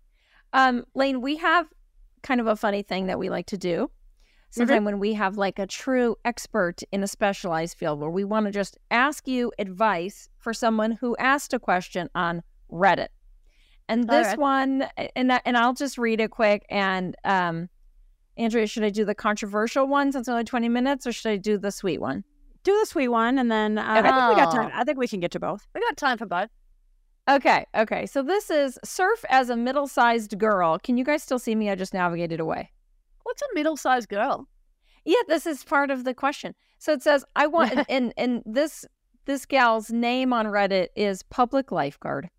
Um, 0.54 0.86
Layne, 0.94 1.22
we 1.22 1.38
have 1.38 1.68
kind 2.22 2.40
of 2.40 2.48
a 2.48 2.56
funny 2.56 2.84
thing 2.84 3.08
that 3.08 3.18
we 3.18 3.30
like 3.30 3.48
to 3.48 3.58
do. 3.58 3.90
Sometime 4.52 4.86
when 4.86 5.00
we 5.00 5.14
have 5.14 5.36
like 5.36 5.58
a 5.58 5.66
true 5.66 6.16
expert 6.24 6.84
in 6.92 7.02
a 7.02 7.08
specialized 7.08 7.76
field 7.76 8.00
where 8.00 8.12
we 8.12 8.24
want 8.24 8.46
to 8.46 8.52
just 8.52 8.78
ask 8.92 9.28
you 9.28 9.52
advice 9.58 10.30
for 10.38 10.54
someone 10.54 10.92
who 10.92 11.18
asked 11.18 11.54
a 11.54 11.60
question 11.60 12.08
on 12.14 12.44
Reddit. 12.72 13.08
And 13.90 14.08
this 14.08 14.28
right. 14.28 14.38
one, 14.38 14.88
and 15.16 15.32
and 15.44 15.58
I'll 15.58 15.74
just 15.74 15.98
read 15.98 16.22
it 16.22 16.30
quick. 16.30 16.68
And 16.70 17.16
um, 17.24 17.68
Andrea, 18.38 18.68
should 18.68 18.84
I 18.84 18.92
do 18.92 19.06
the 19.06 19.16
controversial 19.16 19.88
one 19.88 20.12
since 20.12 20.28
it's 20.28 20.30
only 20.30 20.44
twenty 20.44 20.70
minutes, 20.70 21.08
or 21.08 21.12
should 21.12 21.32
I 21.32 21.38
do 21.38 21.58
the 21.58 21.72
sweet 21.72 22.00
one? 22.00 22.24
Do 22.64 22.78
the 22.80 22.86
sweet 22.86 23.10
one, 23.10 23.38
and 23.38 23.52
then 23.52 23.78
uh, 23.78 23.84
I 23.86 24.02
think 24.02 24.16
we 24.16 24.36
got 24.42 24.52
time. 24.52 24.72
Oh. 24.74 24.80
I 24.80 24.84
think 24.84 24.98
we 24.98 25.08
can 25.08 25.20
get 25.20 25.32
to 25.32 25.40
both. 25.40 25.68
We 25.76 25.82
got 25.82 25.98
time 25.98 26.18
for 26.18 26.26
both. 26.26 26.50
Okay, 27.30 27.66
okay. 27.76 28.06
So 28.06 28.22
this 28.22 28.50
is 28.50 28.78
surf 28.84 29.24
as 29.30 29.50
a 29.50 29.56
middle-sized 29.56 30.38
girl. 30.38 30.78
Can 30.80 30.98
you 30.98 31.06
guys 31.06 31.24
still 31.24 31.40
see 31.40 31.56
me? 31.56 31.70
I 31.70 31.76
just 31.76 31.94
navigated 31.94 32.40
away. 32.40 32.72
What's 33.24 33.42
a 33.42 33.46
middle-sized 33.54 34.10
girl? 34.10 34.48
Yeah, 35.06 35.22
this 35.28 35.46
is 35.46 35.64
part 35.64 35.90
of 35.92 36.04
the 36.04 36.14
question. 36.14 36.54
So 36.80 36.92
it 36.94 37.02
says, 37.02 37.24
I 37.36 37.48
want 37.48 37.86
and 37.90 38.14
and 38.18 38.44
this 38.46 38.86
this 39.26 39.46
gal's 39.46 39.90
name 39.90 40.34
on 40.34 40.48
Reddit 40.48 40.88
is 40.96 41.24
public 41.24 41.72
lifeguard. 41.72 42.30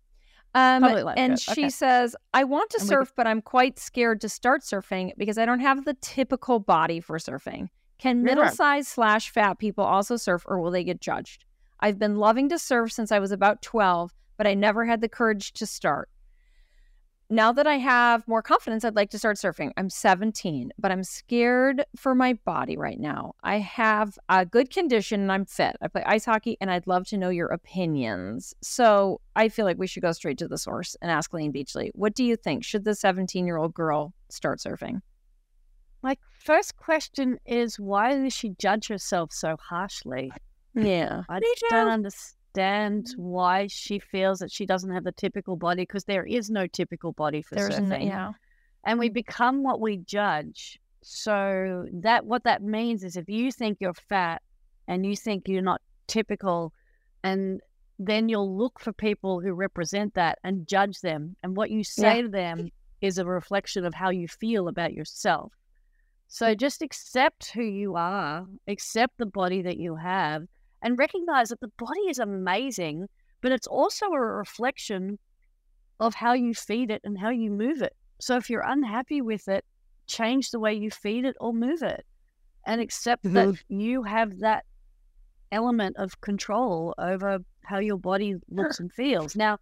Um, 0.53 0.83
Public 0.83 1.05
and 1.17 1.31
lifeguard, 1.33 1.39
she 1.39 1.61
okay. 1.63 1.69
says, 1.69 2.15
I 2.33 2.45
want 2.45 2.69
to 2.69 2.77
And 2.79 2.83
we- 2.83 2.87
surf, 2.87 3.11
but 3.17 3.27
I'm 3.27 3.41
quite 3.41 3.77
scared 3.77 4.21
to 4.21 4.29
start 4.29 4.61
surfing 4.61 5.11
because 5.17 5.37
I 5.37 5.45
don't 5.45 5.59
have 5.59 5.83
the 5.83 5.95
typical 5.95 6.59
body 6.59 6.99
for 7.01 7.17
surfing. 7.17 7.67
Can 7.97 8.23
middle 8.23 8.47
sized 8.49 8.87
slash 8.87 9.29
fat 9.29 9.59
people 9.59 9.83
also 9.83 10.17
surf 10.17 10.43
or 10.47 10.59
will 10.59 10.71
they 10.71 10.83
get 10.83 11.01
judged? 11.01 11.45
I've 11.79 11.99
been 11.99 12.17
loving 12.17 12.49
to 12.49 12.59
surf 12.59 12.91
since 12.91 13.11
I 13.11 13.19
was 13.19 13.31
about 13.31 13.61
12, 13.61 14.13
but 14.37 14.47
I 14.47 14.53
never 14.53 14.85
had 14.85 15.01
the 15.01 15.09
courage 15.09 15.53
to 15.53 15.65
start. 15.65 16.09
Now 17.29 17.51
that 17.53 17.65
I 17.65 17.77
have 17.77 18.27
more 18.27 18.43
confidence, 18.43 18.85
I'd 18.85 18.95
like 18.95 19.09
to 19.09 19.17
start 19.17 19.37
surfing. 19.37 19.71
I'm 19.77 19.89
17, 19.89 20.71
but 20.77 20.91
I'm 20.91 21.03
scared 21.03 21.83
for 21.95 22.13
my 22.13 22.33
body 22.45 22.77
right 22.77 22.99
now. 22.99 23.33
I 23.43 23.57
have 23.57 24.19
a 24.29 24.45
good 24.45 24.69
condition 24.69 25.21
and 25.21 25.31
I'm 25.31 25.45
fit. 25.45 25.75
I 25.81 25.87
play 25.87 26.03
ice 26.05 26.25
hockey 26.25 26.55
and 26.61 26.69
I'd 26.69 26.85
love 26.85 27.07
to 27.07 27.17
know 27.17 27.29
your 27.29 27.47
opinions. 27.47 28.53
So 28.61 29.21
I 29.35 29.49
feel 29.49 29.65
like 29.65 29.79
we 29.79 29.87
should 29.87 30.03
go 30.03 30.11
straight 30.11 30.37
to 30.37 30.47
the 30.47 30.59
source 30.59 30.95
and 31.01 31.09
ask 31.09 31.33
Layne 31.33 31.51
Beachley. 31.51 31.91
What 31.95 32.13
do 32.13 32.23
you 32.23 32.35
think? 32.35 32.63
Should 32.63 32.85
the 32.85 32.93
17 32.93 33.47
year 33.47 33.57
old 33.57 33.73
girl 33.73 34.13
start 34.29 34.59
surfing? 34.59 35.01
My 36.05 36.17
first 36.37 36.77
question 36.77 37.39
is 37.47 37.79
why 37.79 38.15
does 38.15 38.31
she 38.31 38.51
judge 38.59 38.89
herself 38.89 39.33
so 39.33 39.57
harshly? 39.59 40.31
Yeah. 40.75 41.23
I 41.27 41.39
don't 41.71 41.87
understand 41.87 43.07
why 43.17 43.65
she 43.65 43.97
feels 43.97 44.37
that 44.37 44.51
she 44.51 44.67
doesn't 44.67 44.91
have 44.91 45.03
the 45.03 45.11
typical 45.13 45.55
body 45.55 45.81
because 45.81 46.03
there 46.03 46.23
is 46.23 46.51
no 46.51 46.67
typical 46.67 47.11
body 47.13 47.41
for 47.41 47.55
There's 47.55 47.73
surfing. 47.79 47.87
no, 47.87 47.97
yeah. 47.97 48.31
and 48.83 48.99
we 48.99 49.09
become 49.09 49.63
what 49.63 49.81
we 49.81 49.97
judge. 49.97 50.79
So 51.01 51.87
that 51.91 52.27
what 52.27 52.43
that 52.43 52.61
means 52.61 53.03
is 53.03 53.17
if 53.17 53.27
you 53.27 53.51
think 53.51 53.79
you're 53.81 53.95
fat 53.95 54.43
and 54.87 55.07
you 55.07 55.15
think 55.15 55.47
you're 55.47 55.63
not 55.63 55.81
typical, 56.05 56.71
and 57.23 57.61
then 57.97 58.29
you'll 58.29 58.55
look 58.55 58.79
for 58.79 58.93
people 58.93 59.39
who 59.39 59.53
represent 59.53 60.13
that 60.13 60.37
and 60.43 60.67
judge 60.67 61.01
them. 61.01 61.35
And 61.41 61.57
what 61.57 61.71
you 61.71 61.83
say 61.83 62.17
Yeah. 62.17 62.21
to 62.21 62.29
them 62.29 62.69
is 63.01 63.17
a 63.17 63.25
reflection 63.25 63.85
of 63.85 63.95
how 63.95 64.11
you 64.11 64.27
feel 64.27 64.67
about 64.67 64.93
yourself. 64.93 65.51
So 66.35 66.53
just 66.53 66.81
accept 66.81 67.51
who 67.51 67.63
you 67.63 67.95
are, 67.95 68.45
accept 68.67 69.19
the 69.19 69.25
body 69.25 69.61
that 69.61 69.77
you 69.77 69.95
have, 69.95 70.43
and 70.81 70.99
recognize 70.99 71.47
that 71.47 71.61
the 71.61 71.71
body 71.77 72.09
is 72.09 72.19
amazing, 72.19 73.07
but 73.39 73.53
it's 73.53 73.67
also 73.67 74.07
a 74.07 74.19
reflection 74.19 75.17
of 76.01 76.13
how 76.13 76.33
you 76.33 76.53
feed 76.53 76.91
it 76.91 76.99
and 77.05 77.17
how 77.17 77.29
you 77.29 77.51
move 77.51 77.81
it. 77.81 77.95
So 78.19 78.35
if 78.35 78.49
you're 78.49 78.67
unhappy 78.67 79.21
with 79.21 79.47
it, 79.47 79.63
change 80.07 80.51
the 80.51 80.59
way 80.59 80.73
you 80.73 80.91
feed 80.91 81.23
it 81.23 81.37
or 81.39 81.53
move 81.53 81.81
it 81.81 82.05
and 82.67 82.81
accept 82.81 83.23
that 83.23 83.47
mm-hmm. 83.47 83.79
you 83.79 84.03
have 84.03 84.39
that 84.39 84.65
element 85.53 85.95
of 85.95 86.19
control 86.19 86.93
over 86.97 87.39
how 87.63 87.79
your 87.79 87.97
body 87.97 88.35
looks 88.49 88.81
and 88.81 88.91
feels. 88.91 89.37
Now, 89.37 89.57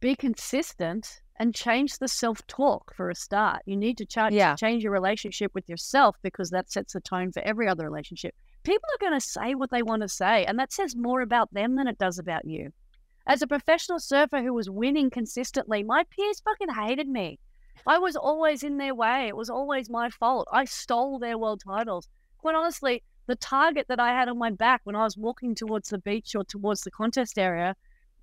be 0.00 0.14
consistent 0.14 1.20
and 1.38 1.54
change 1.54 1.98
the 1.98 2.08
self 2.08 2.46
talk 2.46 2.94
for 2.94 3.10
a 3.10 3.14
start. 3.14 3.62
You 3.66 3.76
need 3.76 3.98
to 3.98 4.06
cha- 4.06 4.28
Yeah. 4.28 4.54
change 4.56 4.82
your 4.82 4.92
relationship 4.92 5.52
with 5.54 5.68
yourself 5.68 6.16
because 6.22 6.50
that 6.50 6.70
sets 6.70 6.92
the 6.94 7.00
tone 7.00 7.32
for 7.32 7.40
every 7.42 7.68
other 7.68 7.84
relationship. 7.88 8.34
People 8.62 8.88
are 8.94 9.04
going 9.06 9.18
to 9.18 9.26
say 9.26 9.54
what 9.54 9.70
they 9.70 9.82
want 9.82 10.02
to 10.02 10.08
say, 10.08 10.44
and 10.46 10.58
that 10.58 10.72
says 10.72 10.96
more 10.96 11.20
about 11.20 11.52
them 11.52 11.76
than 11.76 11.86
it 11.86 11.98
does 11.98 12.18
about 12.18 12.44
you. 12.44 12.72
As 13.26 13.42
a 13.42 13.46
professional 13.46 14.00
surfer 14.00 14.42
who 14.42 14.54
was 14.54 14.70
winning 14.70 15.10
consistently, 15.10 15.82
my 15.82 16.04
peers 16.04 16.40
fucking 16.40 16.74
hated 16.74 17.08
me. 17.08 17.38
I 17.86 17.98
was 17.98 18.16
always 18.16 18.62
in 18.62 18.78
their 18.78 18.94
way. 18.94 19.28
It 19.28 19.36
was 19.36 19.50
always 19.50 19.90
my 19.90 20.10
fault. 20.10 20.48
I 20.52 20.64
stole 20.64 21.18
their 21.18 21.36
world 21.38 21.62
titles. 21.64 22.08
Quite 22.38 22.54
honestly, 22.54 23.02
the 23.26 23.36
target 23.36 23.86
that 23.88 24.00
I 24.00 24.08
had 24.08 24.28
on 24.28 24.38
my 24.38 24.50
back 24.50 24.80
when 24.84 24.96
I 24.96 25.04
was 25.04 25.16
walking 25.16 25.54
towards 25.54 25.88
the 25.90 25.98
beach 25.98 26.34
or 26.34 26.44
towards 26.44 26.82
the 26.82 26.90
contest 26.90 27.38
area 27.38 27.76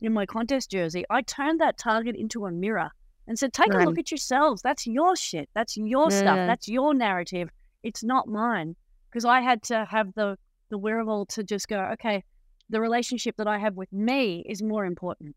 in 0.04 0.14
my 0.14 0.26
contest 0.26 0.70
jersey, 0.70 1.06
I 1.10 1.22
turned 1.22 1.62
that 1.62 1.78
target 1.78 2.16
into 2.16 2.46
a 2.46 2.52
mirror 2.52 2.92
and 3.26 3.40
said, 3.40 3.54
Take 3.54 3.74
a 3.74 3.78
look 3.78 3.98
at 3.98 4.12
yourselves. 4.12 4.62
That's 4.62 4.86
your 4.86 5.16
shit. 5.16 5.50
That's 5.56 5.78
your 5.78 6.12
stuff. 6.12 6.38
Mm. 6.38 6.48
That's 6.48 6.68
your 6.68 6.94
narrative. 6.94 7.50
It's 7.84 8.04
not 8.04 8.28
mine. 8.28 8.76
Because 9.10 9.26
I 9.26 9.40
had 9.40 9.64
to 9.64 9.86
have 9.90 10.14
the, 10.16 10.38
the 10.70 10.78
wherewithal 10.78 11.28
to 11.28 11.44
just 11.44 11.68
go, 11.68 11.80
okay, 11.94 12.24
the 12.70 12.82
relationship 12.82 13.38
that 13.38 13.48
I 13.48 13.58
have 13.58 13.76
with 13.76 13.92
me 13.94 14.44
is 14.48 14.62
more 14.62 14.86
important. 14.86 15.36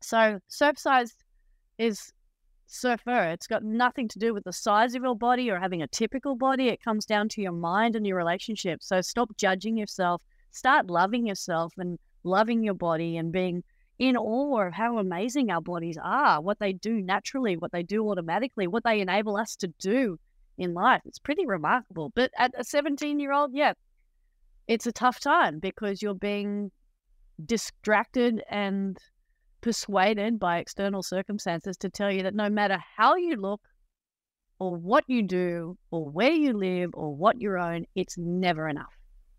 So 0.00 0.40
surf 0.48 0.78
size 0.78 1.14
is 1.78 2.12
surfer. 2.66 3.30
It's 3.30 3.46
got 3.46 3.62
nothing 3.62 4.08
to 4.08 4.18
do 4.18 4.34
with 4.34 4.44
the 4.44 4.52
size 4.52 4.94
of 4.94 5.02
your 5.02 5.16
body 5.16 5.50
or 5.50 5.60
having 5.60 5.82
a 5.82 5.86
typical 5.88 6.34
body. 6.34 6.68
It 6.68 6.82
comes 6.82 7.04
down 7.04 7.28
to 7.30 7.42
your 7.42 7.52
mind 7.52 7.94
and 7.94 8.06
your 8.06 8.16
relationship. 8.16 8.82
So 8.82 9.00
stop 9.02 9.36
judging 9.36 9.76
yourself. 9.76 10.20
Start 10.50 10.88
loving 10.88 11.26
yourself 11.26 11.72
and 11.78 11.98
loving 12.24 12.64
your 12.64 12.74
body 12.74 13.18
and 13.18 13.30
being 13.30 13.62
in 13.98 14.16
awe 14.16 14.66
of 14.66 14.72
how 14.72 14.98
amazing 14.98 15.50
our 15.50 15.60
bodies 15.60 15.96
are, 16.02 16.40
what 16.40 16.58
they 16.58 16.72
do 16.72 17.00
naturally, 17.00 17.56
what 17.56 17.72
they 17.72 17.82
do 17.82 18.08
automatically, 18.08 18.66
what 18.66 18.84
they 18.84 19.00
enable 19.00 19.36
us 19.36 19.54
to 19.56 19.68
do 19.78 20.18
in 20.58 20.74
life. 20.74 21.00
It's 21.04 21.18
pretty 21.18 21.46
remarkable. 21.46 22.12
But 22.14 22.30
at 22.36 22.52
a 22.58 22.64
17 22.64 23.20
year 23.20 23.32
old, 23.32 23.52
yeah, 23.54 23.74
it's 24.66 24.86
a 24.86 24.92
tough 24.92 25.20
time 25.20 25.58
because 25.58 26.02
you're 26.02 26.14
being 26.14 26.70
distracted 27.44 28.42
and 28.50 28.96
persuaded 29.60 30.38
by 30.38 30.58
external 30.58 31.02
circumstances 31.02 31.76
to 31.78 31.88
tell 31.88 32.10
you 32.10 32.22
that 32.22 32.34
no 32.34 32.48
matter 32.50 32.78
how 32.96 33.16
you 33.16 33.36
look 33.36 33.60
or 34.58 34.76
what 34.76 35.04
you 35.06 35.22
do 35.22 35.76
or 35.90 36.08
where 36.08 36.32
you 36.32 36.52
live 36.52 36.90
or 36.94 37.14
what 37.14 37.40
you 37.40 37.56
own, 37.56 37.84
it's 37.94 38.16
never 38.18 38.68
enough, 38.68 38.92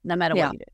no 0.04 0.16
matter 0.16 0.36
Yeah. 0.36 0.48
what 0.48 0.54
you 0.54 0.60
do. 0.60 0.72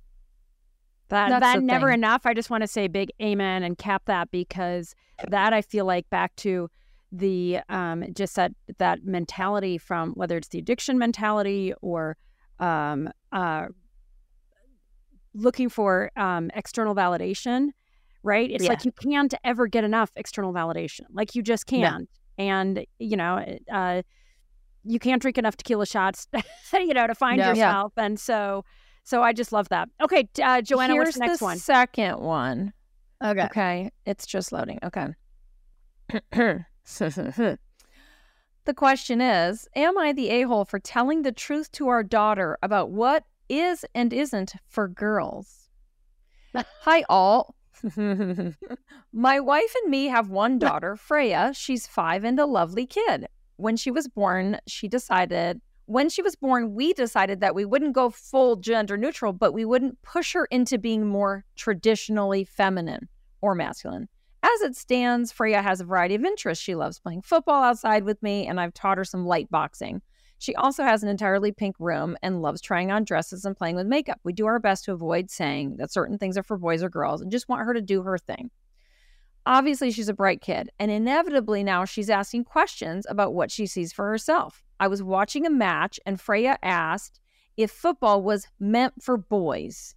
That 1.11 1.29
That's 1.29 1.41
that 1.55 1.63
never 1.63 1.87
thing. 1.89 1.95
enough. 1.99 2.25
I 2.25 2.33
just 2.33 2.49
want 2.49 2.61
to 2.61 2.67
say 2.67 2.87
big 2.87 3.11
amen 3.21 3.63
and 3.63 3.77
cap 3.77 4.03
that 4.05 4.31
because 4.31 4.95
that 5.27 5.51
I 5.53 5.61
feel 5.61 5.85
like 5.85 6.09
back 6.09 6.35
to 6.37 6.69
the 7.11 7.59
um 7.67 8.05
just 8.15 8.37
that 8.37 8.53
that 8.77 9.03
mentality 9.03 9.77
from 9.77 10.13
whether 10.13 10.37
it's 10.37 10.47
the 10.47 10.59
addiction 10.59 10.97
mentality 10.97 11.73
or 11.81 12.15
um 12.59 13.09
uh 13.33 13.65
looking 15.33 15.67
for 15.69 16.11
um 16.15 16.49
external 16.55 16.95
validation, 16.95 17.69
right? 18.23 18.49
It's 18.49 18.63
like 18.69 18.85
you 18.85 18.91
can't 18.93 19.33
ever 19.43 19.67
get 19.67 19.83
enough 19.83 20.11
external 20.15 20.53
validation. 20.53 21.01
Like 21.11 21.35
you 21.35 21.41
just 21.43 21.65
can't. 21.67 22.09
And 22.37 22.85
you 22.99 23.17
know, 23.17 23.43
uh 23.71 24.01
you 24.83 24.97
can't 24.97 25.21
drink 25.21 25.37
enough 25.37 25.57
tequila 25.57 25.85
shots, 25.85 26.27
you 26.73 26.93
know, 26.93 27.05
to 27.05 27.13
find 27.15 27.37
Yeah. 27.37 27.47
Yeah. 27.47 27.67
yourself. 27.67 27.93
And 27.97 28.17
so 28.19 28.63
so 29.11 29.21
I 29.21 29.33
just 29.33 29.51
love 29.51 29.67
that. 29.69 29.89
Okay, 30.01 30.29
uh, 30.41 30.61
Joanna, 30.61 30.93
Here's 30.93 31.07
what's 31.07 31.17
the 31.17 31.25
next 31.25 31.39
the 31.39 31.45
one? 31.45 31.57
second 31.57 32.21
one. 32.21 32.71
Okay. 33.21 33.43
Okay, 33.43 33.91
it's 34.05 34.25
just 34.25 34.53
loading. 34.53 34.79
Okay. 34.85 35.07
the 36.31 36.65
question 38.73 39.19
is 39.19 39.67
Am 39.75 39.97
I 39.97 40.13
the 40.13 40.29
a 40.29 40.43
hole 40.43 40.63
for 40.63 40.79
telling 40.79 41.23
the 41.23 41.33
truth 41.33 41.73
to 41.73 41.89
our 41.89 42.03
daughter 42.03 42.57
about 42.63 42.89
what 42.89 43.25
is 43.49 43.83
and 43.93 44.13
isn't 44.13 44.53
for 44.65 44.87
girls? 44.87 45.69
Hi, 46.55 47.03
all. 47.09 47.55
My 49.11 49.41
wife 49.41 49.75
and 49.83 49.91
me 49.91 50.05
have 50.05 50.29
one 50.29 50.57
daughter, 50.57 50.95
Freya. 51.07 51.51
She's 51.53 51.85
five 51.85 52.23
and 52.23 52.39
a 52.39 52.45
lovely 52.45 52.85
kid. 52.85 53.27
When 53.57 53.75
she 53.75 53.91
was 53.91 54.07
born, 54.07 54.59
she 54.67 54.87
decided, 54.87 55.59
when 55.91 56.07
she 56.07 56.21
was 56.21 56.37
born, 56.37 56.73
we 56.73 56.93
decided 56.93 57.41
that 57.41 57.53
we 57.53 57.65
wouldn't 57.65 57.91
go 57.91 58.09
full 58.09 58.55
gender 58.55 58.95
neutral, 58.95 59.33
but 59.33 59.51
we 59.51 59.65
wouldn't 59.65 60.01
push 60.03 60.31
her 60.31 60.45
into 60.45 60.77
being 60.77 61.05
more 61.05 61.43
traditionally 61.57 62.45
feminine 62.45 63.09
or 63.41 63.55
masculine. 63.55 64.07
As 64.41 64.61
it 64.61 64.77
stands, 64.77 65.33
Freya 65.33 65.61
has 65.61 65.81
a 65.81 65.85
variety 65.85 66.15
of 66.15 66.23
interests. 66.23 66.63
She 66.63 66.75
loves 66.75 66.97
playing 66.97 67.23
football 67.23 67.61
outside 67.61 68.05
with 68.05 68.23
me, 68.23 68.47
and 68.47 68.57
I've 68.57 68.73
taught 68.73 68.97
her 68.99 69.03
some 69.03 69.25
light 69.25 69.51
boxing. 69.51 70.01
She 70.37 70.55
also 70.55 70.83
has 70.83 71.03
an 71.03 71.09
entirely 71.09 71.51
pink 71.51 71.75
room 71.77 72.15
and 72.23 72.41
loves 72.41 72.61
trying 72.61 72.89
on 72.89 73.03
dresses 73.03 73.43
and 73.43 73.55
playing 73.55 73.75
with 73.75 73.85
makeup. 73.85 74.21
We 74.23 74.31
do 74.31 74.45
our 74.45 74.59
best 74.59 74.85
to 74.85 74.93
avoid 74.93 75.29
saying 75.29 75.75
that 75.75 75.91
certain 75.91 76.17
things 76.17 76.37
are 76.37 76.43
for 76.43 76.57
boys 76.57 76.83
or 76.83 76.89
girls 76.89 77.21
and 77.21 77.29
just 77.29 77.49
want 77.49 77.65
her 77.65 77.73
to 77.73 77.81
do 77.81 78.01
her 78.03 78.17
thing. 78.17 78.49
Obviously, 79.45 79.91
she's 79.91 80.09
a 80.09 80.13
bright 80.13 80.41
kid, 80.41 80.69
and 80.77 80.91
inevitably 80.91 81.63
now 81.63 81.83
she's 81.83 82.09
asking 82.09 82.43
questions 82.43 83.05
about 83.09 83.33
what 83.33 83.49
she 83.49 83.65
sees 83.65 83.91
for 83.91 84.07
herself. 84.07 84.63
I 84.79 84.87
was 84.87 85.01
watching 85.01 85.45
a 85.45 85.49
match, 85.49 85.99
and 86.05 86.21
Freya 86.21 86.57
asked 86.61 87.19
if 87.57 87.71
football 87.71 88.21
was 88.21 88.47
meant 88.59 89.01
for 89.01 89.17
boys 89.17 89.95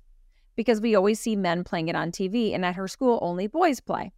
because 0.56 0.80
we 0.80 0.94
always 0.94 1.20
see 1.20 1.36
men 1.36 1.64
playing 1.64 1.88
it 1.88 1.96
on 1.96 2.10
TV, 2.10 2.54
and 2.54 2.64
at 2.64 2.76
her 2.76 2.88
school, 2.88 3.18
only 3.20 3.46
boys 3.46 3.80
play. 3.80 4.12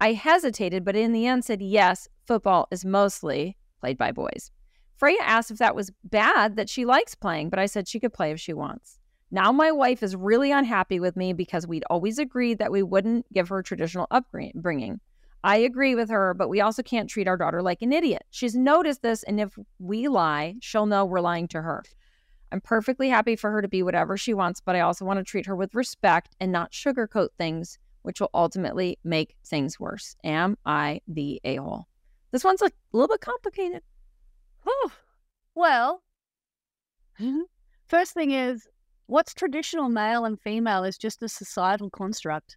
I 0.00 0.12
hesitated, 0.12 0.84
but 0.84 0.96
in 0.96 1.12
the 1.12 1.26
end 1.26 1.44
said 1.44 1.60
yes, 1.60 2.08
football 2.26 2.68
is 2.70 2.84
mostly 2.84 3.56
played 3.80 3.98
by 3.98 4.12
boys. 4.12 4.50
Freya 4.96 5.20
asked 5.22 5.50
if 5.50 5.58
that 5.58 5.74
was 5.74 5.90
bad 6.04 6.56
that 6.56 6.68
she 6.68 6.84
likes 6.84 7.14
playing, 7.14 7.50
but 7.50 7.58
I 7.58 7.66
said 7.66 7.88
she 7.88 8.00
could 8.00 8.12
play 8.12 8.30
if 8.30 8.40
she 8.40 8.52
wants. 8.52 8.98
Now 9.34 9.50
my 9.50 9.72
wife 9.72 10.02
is 10.02 10.14
really 10.14 10.52
unhappy 10.52 11.00
with 11.00 11.16
me 11.16 11.32
because 11.32 11.66
we'd 11.66 11.84
always 11.88 12.18
agreed 12.18 12.58
that 12.58 12.70
we 12.70 12.82
wouldn't 12.82 13.32
give 13.32 13.48
her 13.48 13.62
traditional 13.62 14.06
upbringing. 14.10 15.00
I 15.42 15.56
agree 15.56 15.94
with 15.94 16.10
her, 16.10 16.34
but 16.34 16.50
we 16.50 16.60
also 16.60 16.82
can't 16.82 17.08
treat 17.08 17.26
our 17.26 17.38
daughter 17.38 17.62
like 17.62 17.80
an 17.80 17.94
idiot. 17.94 18.24
She's 18.30 18.54
noticed 18.54 19.00
this, 19.00 19.22
and 19.22 19.40
if 19.40 19.58
we 19.78 20.06
lie, 20.06 20.56
she'll 20.60 20.84
know 20.84 21.06
we're 21.06 21.20
lying 21.20 21.48
to 21.48 21.62
her. 21.62 21.82
I'm 22.52 22.60
perfectly 22.60 23.08
happy 23.08 23.34
for 23.34 23.50
her 23.50 23.62
to 23.62 23.68
be 23.68 23.82
whatever 23.82 24.18
she 24.18 24.34
wants, 24.34 24.60
but 24.60 24.76
I 24.76 24.80
also 24.80 25.06
want 25.06 25.18
to 25.18 25.24
treat 25.24 25.46
her 25.46 25.56
with 25.56 25.74
respect 25.74 26.36
and 26.38 26.52
not 26.52 26.72
sugarcoat 26.72 27.30
things, 27.38 27.78
which 28.02 28.20
will 28.20 28.30
ultimately 28.34 28.98
make 29.02 29.34
things 29.46 29.80
worse. 29.80 30.14
Am 30.24 30.58
I 30.66 31.00
the 31.08 31.40
a 31.42 31.56
hole? 31.56 31.86
This 32.32 32.44
one's 32.44 32.60
a 32.60 32.70
little 32.92 33.08
bit 33.08 33.22
complicated. 33.22 33.82
Well, 35.54 36.02
first 37.86 38.12
thing 38.12 38.32
is, 38.32 38.68
what's 39.12 39.34
traditional 39.34 39.90
male 39.90 40.24
and 40.24 40.40
female 40.40 40.84
is 40.84 40.96
just 40.96 41.22
a 41.22 41.28
societal 41.28 41.90
construct. 41.90 42.56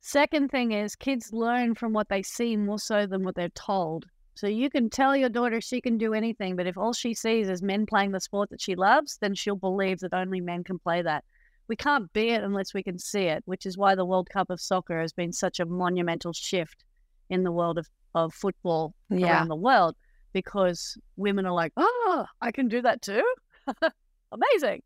Second 0.00 0.48
thing 0.48 0.70
is, 0.70 0.94
kids 0.94 1.32
learn 1.32 1.74
from 1.74 1.92
what 1.92 2.08
they 2.08 2.22
see 2.22 2.56
more 2.56 2.78
so 2.78 3.04
than 3.04 3.24
what 3.24 3.34
they're 3.34 3.48
told. 3.48 4.06
So 4.36 4.46
you 4.46 4.70
can 4.70 4.88
tell 4.88 5.16
your 5.16 5.28
daughter 5.28 5.60
she 5.60 5.80
can 5.80 5.98
do 5.98 6.14
anything, 6.14 6.54
but 6.54 6.68
if 6.68 6.78
all 6.78 6.92
she 6.92 7.14
sees 7.14 7.48
is 7.48 7.62
men 7.62 7.84
playing 7.84 8.12
the 8.12 8.20
sport 8.20 8.50
that 8.50 8.60
she 8.60 8.76
loves, 8.76 9.18
then 9.20 9.34
she'll 9.34 9.56
believe 9.56 9.98
that 10.00 10.14
only 10.14 10.40
men 10.40 10.62
can 10.62 10.78
play 10.78 11.02
that. 11.02 11.24
We 11.66 11.74
can't 11.74 12.12
be 12.12 12.28
it 12.28 12.44
unless 12.44 12.72
we 12.72 12.84
can 12.84 12.96
see 12.96 13.24
it, 13.24 13.42
which 13.46 13.66
is 13.66 13.76
why 13.76 13.96
the 13.96 14.04
World 14.04 14.28
Cup 14.30 14.50
of 14.50 14.60
Soccer 14.60 15.00
has 15.00 15.12
been 15.12 15.32
such 15.32 15.58
a 15.58 15.66
monumental 15.66 16.32
shift 16.32 16.84
in 17.28 17.42
the 17.42 17.50
world 17.50 17.76
of, 17.76 17.88
of 18.14 18.32
football 18.32 18.94
Yeah. 19.10 19.32
around 19.32 19.48
the 19.48 19.56
world 19.56 19.96
because 20.32 20.96
women 21.16 21.44
are 21.44 21.52
like, 21.52 21.72
oh, 21.76 22.24
I 22.40 22.52
can 22.52 22.68
do 22.68 22.82
that 22.82 23.02
too. 23.02 23.24
Amazing. 24.30 24.82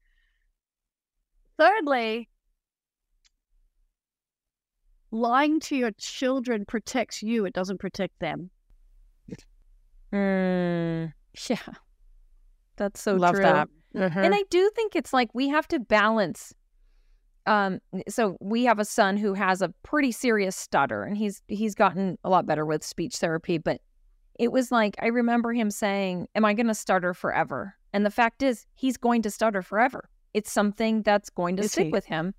Thirdly, 1.60 2.26
lying 5.10 5.60
to 5.60 5.76
your 5.76 5.90
children 5.98 6.64
protects 6.64 7.22
you, 7.22 7.44
it 7.44 7.52
doesn't 7.52 7.78
protect 7.78 8.18
them. 8.18 8.48
Mm, 10.10 11.12
yeah. 11.50 11.56
That's 12.76 13.02
so 13.02 13.14
Love 13.16 13.34
true. 13.34 13.42
that. 13.42 13.68
And 13.94 14.34
I 14.34 14.42
do 14.48 14.70
think 14.74 14.96
it's 14.96 15.12
like 15.12 15.28
we 15.34 15.48
have 15.48 15.68
to 15.68 15.78
balance 15.78 16.54
um 17.46 17.80
so 18.08 18.36
we 18.40 18.64
have 18.64 18.78
a 18.78 18.84
son 18.84 19.16
who 19.16 19.34
has 19.34 19.62
a 19.62 19.72
pretty 19.82 20.12
serious 20.12 20.54
stutter 20.54 21.04
and 21.04 21.16
he's 21.16 21.42
he's 21.48 21.74
gotten 21.74 22.18
a 22.22 22.28
lot 22.28 22.44
better 22.44 22.66
with 22.66 22.84
speech 22.84 23.16
therapy 23.16 23.56
but 23.56 23.80
it 24.38 24.52
was 24.52 24.70
like 24.70 24.94
i 25.00 25.06
remember 25.06 25.50
him 25.54 25.70
saying 25.70 26.28
am 26.34 26.44
i 26.44 26.52
going 26.52 26.66
to 26.66 26.74
stutter 26.74 27.14
forever 27.14 27.74
and 27.94 28.04
the 28.04 28.10
fact 28.10 28.42
is 28.42 28.66
he's 28.74 28.98
going 28.98 29.22
to 29.22 29.30
stutter 29.30 29.62
forever 29.62 30.09
it's 30.34 30.50
something 30.52 31.02
that's 31.02 31.30
going 31.30 31.56
to 31.56 31.62
Is 31.64 31.72
stick 31.72 31.86
he? 31.86 31.92
with 31.92 32.04
him 32.06 32.34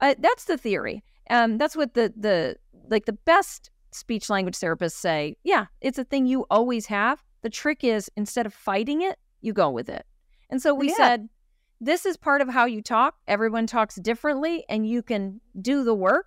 uh, 0.00 0.14
that's 0.18 0.44
the 0.44 0.56
theory 0.58 1.02
um 1.30 1.58
that's 1.58 1.76
what 1.76 1.94
the 1.94 2.12
the 2.16 2.56
like 2.88 3.06
the 3.06 3.12
best 3.12 3.70
speech 3.92 4.30
language 4.30 4.56
therapists 4.56 4.92
say 4.92 5.36
yeah 5.44 5.66
it's 5.80 5.98
a 5.98 6.04
thing 6.04 6.26
you 6.26 6.46
always 6.50 6.86
have 6.86 7.22
the 7.42 7.50
trick 7.50 7.82
is 7.84 8.10
instead 8.16 8.46
of 8.46 8.54
fighting 8.54 9.02
it 9.02 9.18
you 9.40 9.52
go 9.52 9.70
with 9.70 9.88
it 9.88 10.06
and 10.50 10.60
so 10.62 10.74
we 10.74 10.88
Yeah. 10.88 10.96
said 10.96 11.28
this 11.82 12.04
is 12.04 12.18
part 12.18 12.42
of 12.42 12.48
how 12.50 12.66
you 12.66 12.82
talk. 12.82 13.14
Everyone 13.26 13.66
talks 13.66 13.94
differently, 13.94 14.66
and 14.68 14.86
you 14.86 15.02
can 15.02 15.40
do 15.62 15.82
the 15.82 15.94
work. 15.94 16.26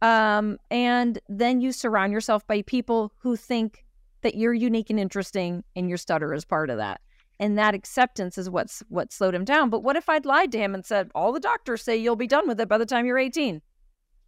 Um, 0.00 0.56
and 0.70 1.18
then 1.28 1.60
you 1.60 1.70
surround 1.72 2.12
yourself 2.14 2.46
by 2.46 2.62
people 2.62 3.12
who 3.18 3.36
think 3.36 3.84
that 4.22 4.36
you're 4.36 4.54
unique 4.54 4.88
and 4.88 4.98
interesting, 4.98 5.64
and 5.76 5.90
your 5.90 5.98
stutter 5.98 6.32
is 6.32 6.46
part 6.46 6.70
of 6.70 6.78
that. 6.78 7.02
And 7.40 7.56
that 7.58 7.74
acceptance 7.74 8.36
is 8.38 8.48
what's 8.48 8.82
what 8.88 9.12
slowed 9.12 9.34
him 9.34 9.44
down. 9.44 9.70
But 9.70 9.82
what 9.82 9.96
if 9.96 10.08
I'd 10.08 10.26
lied 10.26 10.52
to 10.52 10.58
him 10.58 10.74
and 10.74 10.84
said, 10.84 11.10
"All 11.14 11.32
the 11.32 11.40
doctors 11.40 11.82
say 11.82 11.96
you'll 11.96 12.14
be 12.14 12.26
done 12.28 12.46
with 12.46 12.60
it 12.60 12.68
by 12.68 12.76
the 12.78 12.86
time 12.86 13.06
you're 13.06 13.18
18"? 13.18 13.62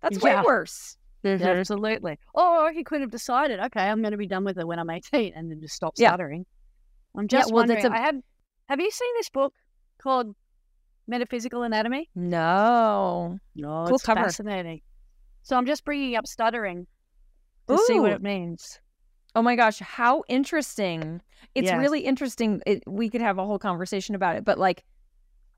That's 0.00 0.18
way 0.20 0.34
worse. 0.44 0.96
Mm-hmm. 1.24 1.44
Absolutely. 1.44 2.18
Or 2.34 2.72
he 2.72 2.82
could 2.82 3.00
have 3.02 3.10
decided, 3.12 3.60
okay, 3.60 3.82
I'm 3.88 4.00
going 4.00 4.10
to 4.10 4.16
be 4.18 4.26
done 4.26 4.42
with 4.42 4.58
it 4.58 4.66
when 4.66 4.80
I'm 4.80 4.90
18 4.90 5.34
and 5.36 5.48
then 5.48 5.60
just 5.60 5.74
stop 5.76 5.92
Yeah. 5.96 6.08
stuttering. 6.08 6.44
I'm 7.16 7.24
Yeah, 7.24 7.28
just 7.28 7.52
well, 7.52 7.60
wondering, 7.62 7.86
a- 7.86 7.90
I 7.90 7.98
have, 7.98 8.16
have 8.68 8.80
you 8.80 8.90
seen 8.90 9.14
this 9.18 9.28
book 9.30 9.54
called 10.02 10.34
Metaphysical 11.06 11.62
Anatomy? 11.62 12.10
No. 12.16 13.38
No, 13.54 13.84
Cool 13.86 13.94
it's 13.94 14.04
cover. 14.04 14.24
fascinating. 14.24 14.80
So 15.42 15.56
I'm 15.56 15.66
just 15.66 15.84
bringing 15.84 16.16
up 16.16 16.26
stuttering 16.26 16.88
to 17.68 17.78
see 17.86 18.00
what 18.00 18.10
it 18.10 18.22
means. 18.22 18.80
Oh 19.34 19.42
my 19.42 19.56
gosh, 19.56 19.78
how 19.80 20.24
interesting. 20.28 21.22
It's 21.54 21.66
Yes. 21.70 21.80
really 21.80 22.00
interesting. 22.00 22.60
It, 22.66 22.82
we 22.86 23.08
could 23.08 23.20
have 23.22 23.38
a 23.38 23.46
whole 23.46 23.58
conversation 23.58 24.14
about 24.14 24.36
it, 24.36 24.44
but 24.44 24.58
like 24.58 24.84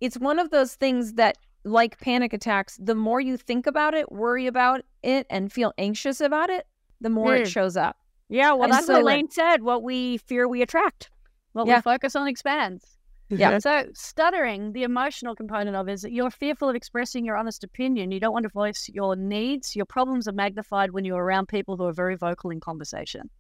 it's 0.01 0.19
one 0.19 0.39
of 0.39 0.51
those 0.51 0.75
things 0.75 1.15
that 1.15 1.37
like 1.65 1.99
panic 1.99 2.33
attacks, 2.33 2.79
the 2.83 2.95
more 2.95 3.21
you 3.21 3.37
think 3.37 3.67
about 3.67 3.95
it, 3.95 4.13
worry 4.13 4.47
about 4.47 4.83
it 5.03 5.27
and 5.31 5.51
feel 5.53 5.73
anxious 5.79 6.21
about 6.21 6.51
it, 6.51 6.67
the 7.01 7.09
more 7.11 7.35
it 7.35 7.47
Mm. 7.47 7.53
shows 7.53 7.77
up. 7.77 7.97
Yeah, 8.29 8.53
well, 8.53 8.65
And 8.65 8.73
that's 8.73 8.87
so- 8.87 8.95
what 8.95 9.03
Elaine 9.03 9.31
said. 9.31 9.63
What 9.63 9.83
we 9.83 10.19
fear, 10.19 10.47
we 10.47 10.63
attract. 10.63 11.11
What 11.53 11.67
Yeah. 11.67 11.77
we 11.77 11.83
focus 11.83 12.15
on 12.17 12.29
expands. 12.29 12.99
Yeah. 13.31 13.59
So 13.59 13.87
stuttering, 13.95 14.73
the 14.73 14.83
emotional 14.83 15.35
component 15.35 15.75
of 15.77 15.89
it 15.89 15.93
is 15.93 16.03
that 16.03 16.13
you're 16.13 16.31
fearful 16.31 16.69
of 16.69 16.77
expressing 16.77 17.25
your 17.25 17.37
honest 17.37 17.65
opinion. 17.65 18.13
You 18.13 18.21
don't 18.21 18.33
want 18.33 18.45
to 18.45 18.51
voice 18.51 18.89
your 18.93 19.17
needs. 19.17 19.75
Your 19.75 19.87
problems 19.87 20.29
are 20.29 20.33
magnified 20.33 20.91
when 20.93 21.05
you're 21.05 21.25
around 21.25 21.49
people 21.49 21.77
who 21.77 21.85
are 21.85 21.93
very 21.93 22.17
vocal 22.17 22.51
in 22.51 22.61
conversation. 22.61 23.31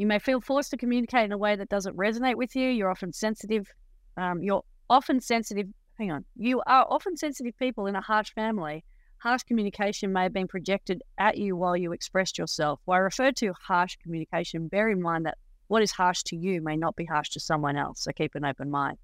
You 0.00 0.06
may 0.06 0.18
feel 0.18 0.40
forced 0.40 0.70
to 0.70 0.78
communicate 0.78 1.26
in 1.26 1.32
a 1.32 1.36
way 1.36 1.56
that 1.56 1.68
doesn't 1.68 1.94
resonate 1.94 2.36
with 2.36 2.56
you. 2.56 2.70
You're 2.70 2.90
often 2.90 3.12
sensitive. 3.12 3.70
Um, 4.16 4.42
you're 4.42 4.64
often 4.88 5.20
sensitive. 5.20 5.66
Hang 5.98 6.10
on. 6.10 6.24
You 6.36 6.62
are 6.66 6.86
often 6.88 7.18
sensitive 7.18 7.52
people 7.58 7.84
in 7.84 7.94
a 7.94 8.00
harsh 8.00 8.32
family. 8.32 8.82
Harsh 9.18 9.42
communication 9.42 10.10
may 10.10 10.22
have 10.22 10.32
been 10.32 10.48
projected 10.48 11.02
at 11.18 11.36
you 11.36 11.54
while 11.54 11.76
you 11.76 11.92
expressed 11.92 12.38
yourself. 12.38 12.80
While 12.86 12.96
I 12.96 13.00
refer 13.00 13.30
to 13.30 13.52
harsh 13.52 13.96
communication, 14.02 14.68
bear 14.68 14.88
in 14.88 15.02
mind 15.02 15.26
that 15.26 15.36
what 15.68 15.82
is 15.82 15.90
harsh 15.90 16.22
to 16.28 16.34
you 16.34 16.62
may 16.62 16.78
not 16.78 16.96
be 16.96 17.04
harsh 17.04 17.28
to 17.32 17.40
someone 17.40 17.76
else. 17.76 18.00
So 18.00 18.12
keep 18.12 18.34
an 18.34 18.46
open 18.46 18.70
mind. 18.70 18.96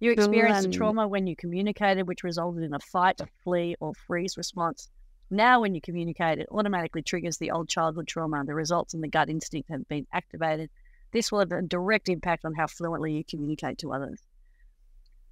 You 0.00 0.10
experienced 0.10 0.66
a 0.66 0.70
trauma 0.70 1.08
when 1.08 1.26
you 1.26 1.34
communicated, 1.34 2.06
which 2.06 2.24
resulted 2.24 2.62
in 2.62 2.74
a 2.74 2.78
fight, 2.78 3.22
flee, 3.42 3.74
or 3.80 3.94
freeze 4.06 4.36
response. 4.36 4.90
Now, 5.32 5.62
when 5.62 5.74
you 5.74 5.80
communicate, 5.80 6.38
it 6.40 6.46
automatically 6.50 7.00
triggers 7.00 7.38
the 7.38 7.52
old 7.52 7.66
childhood 7.66 8.06
trauma. 8.06 8.44
The 8.44 8.54
results 8.54 8.92
and 8.92 9.02
the 9.02 9.08
gut 9.08 9.30
instinct 9.30 9.70
have 9.70 9.88
been 9.88 10.06
activated. 10.12 10.68
This 11.10 11.32
will 11.32 11.38
have 11.38 11.50
a 11.52 11.62
direct 11.62 12.10
impact 12.10 12.44
on 12.44 12.52
how 12.52 12.66
fluently 12.66 13.14
you 13.14 13.24
communicate 13.24 13.78
to 13.78 13.94
others. 13.94 14.20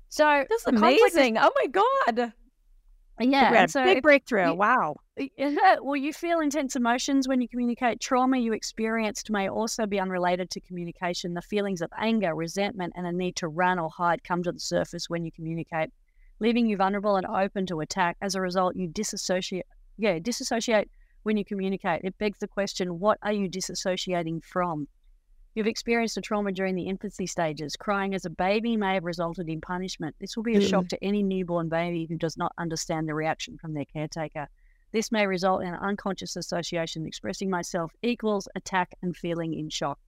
So 0.09 0.25
That's 0.49 0.65
the 0.65 0.73
conflict 0.73 1.03
is- 1.09 1.15
amazing. 1.15 1.37
Oh 1.39 1.51
my 1.55 1.67
God. 1.67 2.33
yeah. 3.19 3.21
we 3.21 3.31
had 3.31 3.55
and 3.57 3.65
a 3.65 3.69
so 3.69 3.85
big 3.85 4.03
breakthrough. 4.03 4.49
you- 4.49 4.55
wow. 4.55 4.97
well, 5.83 5.97
you 5.97 6.15
feel 6.15 6.41
intense 6.41 6.77
emotions 6.77 7.29
when 7.29 7.43
you 7.43 7.49
communicate. 7.49 8.01
Trauma 8.01 8.39
you 8.39 8.55
experienced 8.55 9.31
may 9.31 9.51
also 9.51 9.85
be 9.85 10.01
unrelated 10.01 10.49
to 10.53 10.61
communication. 10.61 11.35
The 11.35 11.43
feelings 11.43 11.83
of 11.83 11.91
anger, 11.99 12.35
resentment, 12.35 12.95
and 12.97 13.07
a 13.07 13.13
need 13.13 13.37
to 13.37 13.49
run 13.49 13.79
or 13.79 13.91
hide 13.91 14.25
come 14.25 14.43
to 14.45 14.53
the 14.53 14.61
surface 14.61 15.11
when 15.11 15.27
you 15.27 15.31
communicate, 15.31 15.91
leaving 16.39 16.67
you 16.67 16.79
vulnerable 16.79 17.17
and 17.17 17.27
open 17.27 17.67
to 17.67 17.81
attack. 17.81 18.17
As 18.23 18.35
a 18.35 18.41
result, 18.41 18.77
you 18.77 18.89
disassociate. 18.89 19.67
Yeah, 20.01 20.19
disassociate 20.19 20.89
when 21.25 21.37
you 21.37 21.45
communicate. 21.45 22.01
It 22.05 22.17
begs 22.17 22.39
the 22.39 22.49
question: 22.49 22.99
What 22.99 23.19
are 23.23 23.33
you 23.33 23.51
disassociating 23.51 24.43
from? 24.43 24.89
You've 25.55 25.67
experienced 25.67 26.17
a 26.17 26.23
trauma 26.23 26.53
during 26.53 26.75
the 26.75 26.87
infancy 26.87 27.27
stages. 27.27 27.77
Crying 27.77 28.15
as 28.15 28.25
a 28.25 28.31
baby 28.31 28.79
may 28.79 28.95
have 28.95 29.05
resulted 29.05 29.47
in 29.47 29.61
punishment. 29.61 30.17
This 30.19 30.37
will 30.37 30.43
be 30.43 30.57
a 30.57 30.61
shock 30.61 30.85
mm. 30.85 30.89
to 30.89 31.05
any 31.05 31.23
newborn 31.23 31.69
baby 31.69 32.07
who 32.09 32.17
does 32.17 32.39
not 32.39 32.53
understand 32.57 33.07
the 33.07 33.15
reaction 33.15 33.59
from 33.59 33.75
their 33.75 33.85
caretaker. 33.85 34.49
This 34.93 35.13
may 35.13 35.27
result 35.27 35.61
in 35.61 35.69
an 35.69 35.81
unconscious 35.81 36.35
association. 36.35 37.05
Expressing 37.05 37.51
myself 37.51 37.93
equals 38.01 38.49
attack 38.55 38.95
and 39.03 39.15
feeling 39.15 39.53
in 39.53 39.69
shock. 39.69 39.99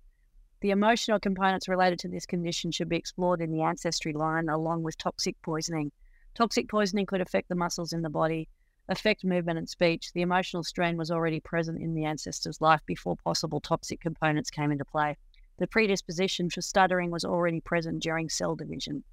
The 0.62 0.70
emotional 0.70 1.20
components 1.20 1.68
related 1.68 1.98
to 1.98 2.08
this 2.08 2.24
condition 2.24 2.70
should 2.70 2.88
be 2.88 2.96
explored 2.96 3.42
in 3.42 3.50
the 3.50 3.62
ancestry 3.62 4.14
line 4.14 4.48
along 4.48 4.84
with 4.84 4.96
toxic 4.96 5.36
poisoning. 5.42 5.92
Toxic 6.34 6.68
poisoning 6.70 7.04
could 7.04 7.20
affect 7.20 7.50
the 7.50 7.56
muscles 7.56 7.92
in 7.92 8.00
the 8.00 8.08
body, 8.08 8.48
affect 8.88 9.24
movement 9.24 9.58
and 9.58 9.68
speech. 9.68 10.12
The 10.12 10.22
emotional 10.22 10.64
strain 10.64 10.96
was 10.96 11.10
already 11.10 11.40
present 11.40 11.80
in 11.80 11.94
the 11.94 12.04
ancestor's 12.04 12.60
life 12.60 12.80
before 12.86 13.16
possible 13.16 13.60
toxic 13.60 14.00
components 14.00 14.50
came 14.50 14.72
into 14.72 14.84
play. 14.84 15.16
The 15.58 15.66
predisposition 15.66 16.50
for 16.50 16.60
stuttering 16.60 17.10
was 17.10 17.24
already 17.24 17.60
present 17.60 18.02
during 18.02 18.28
cell 18.28 18.56
division. 18.56 19.04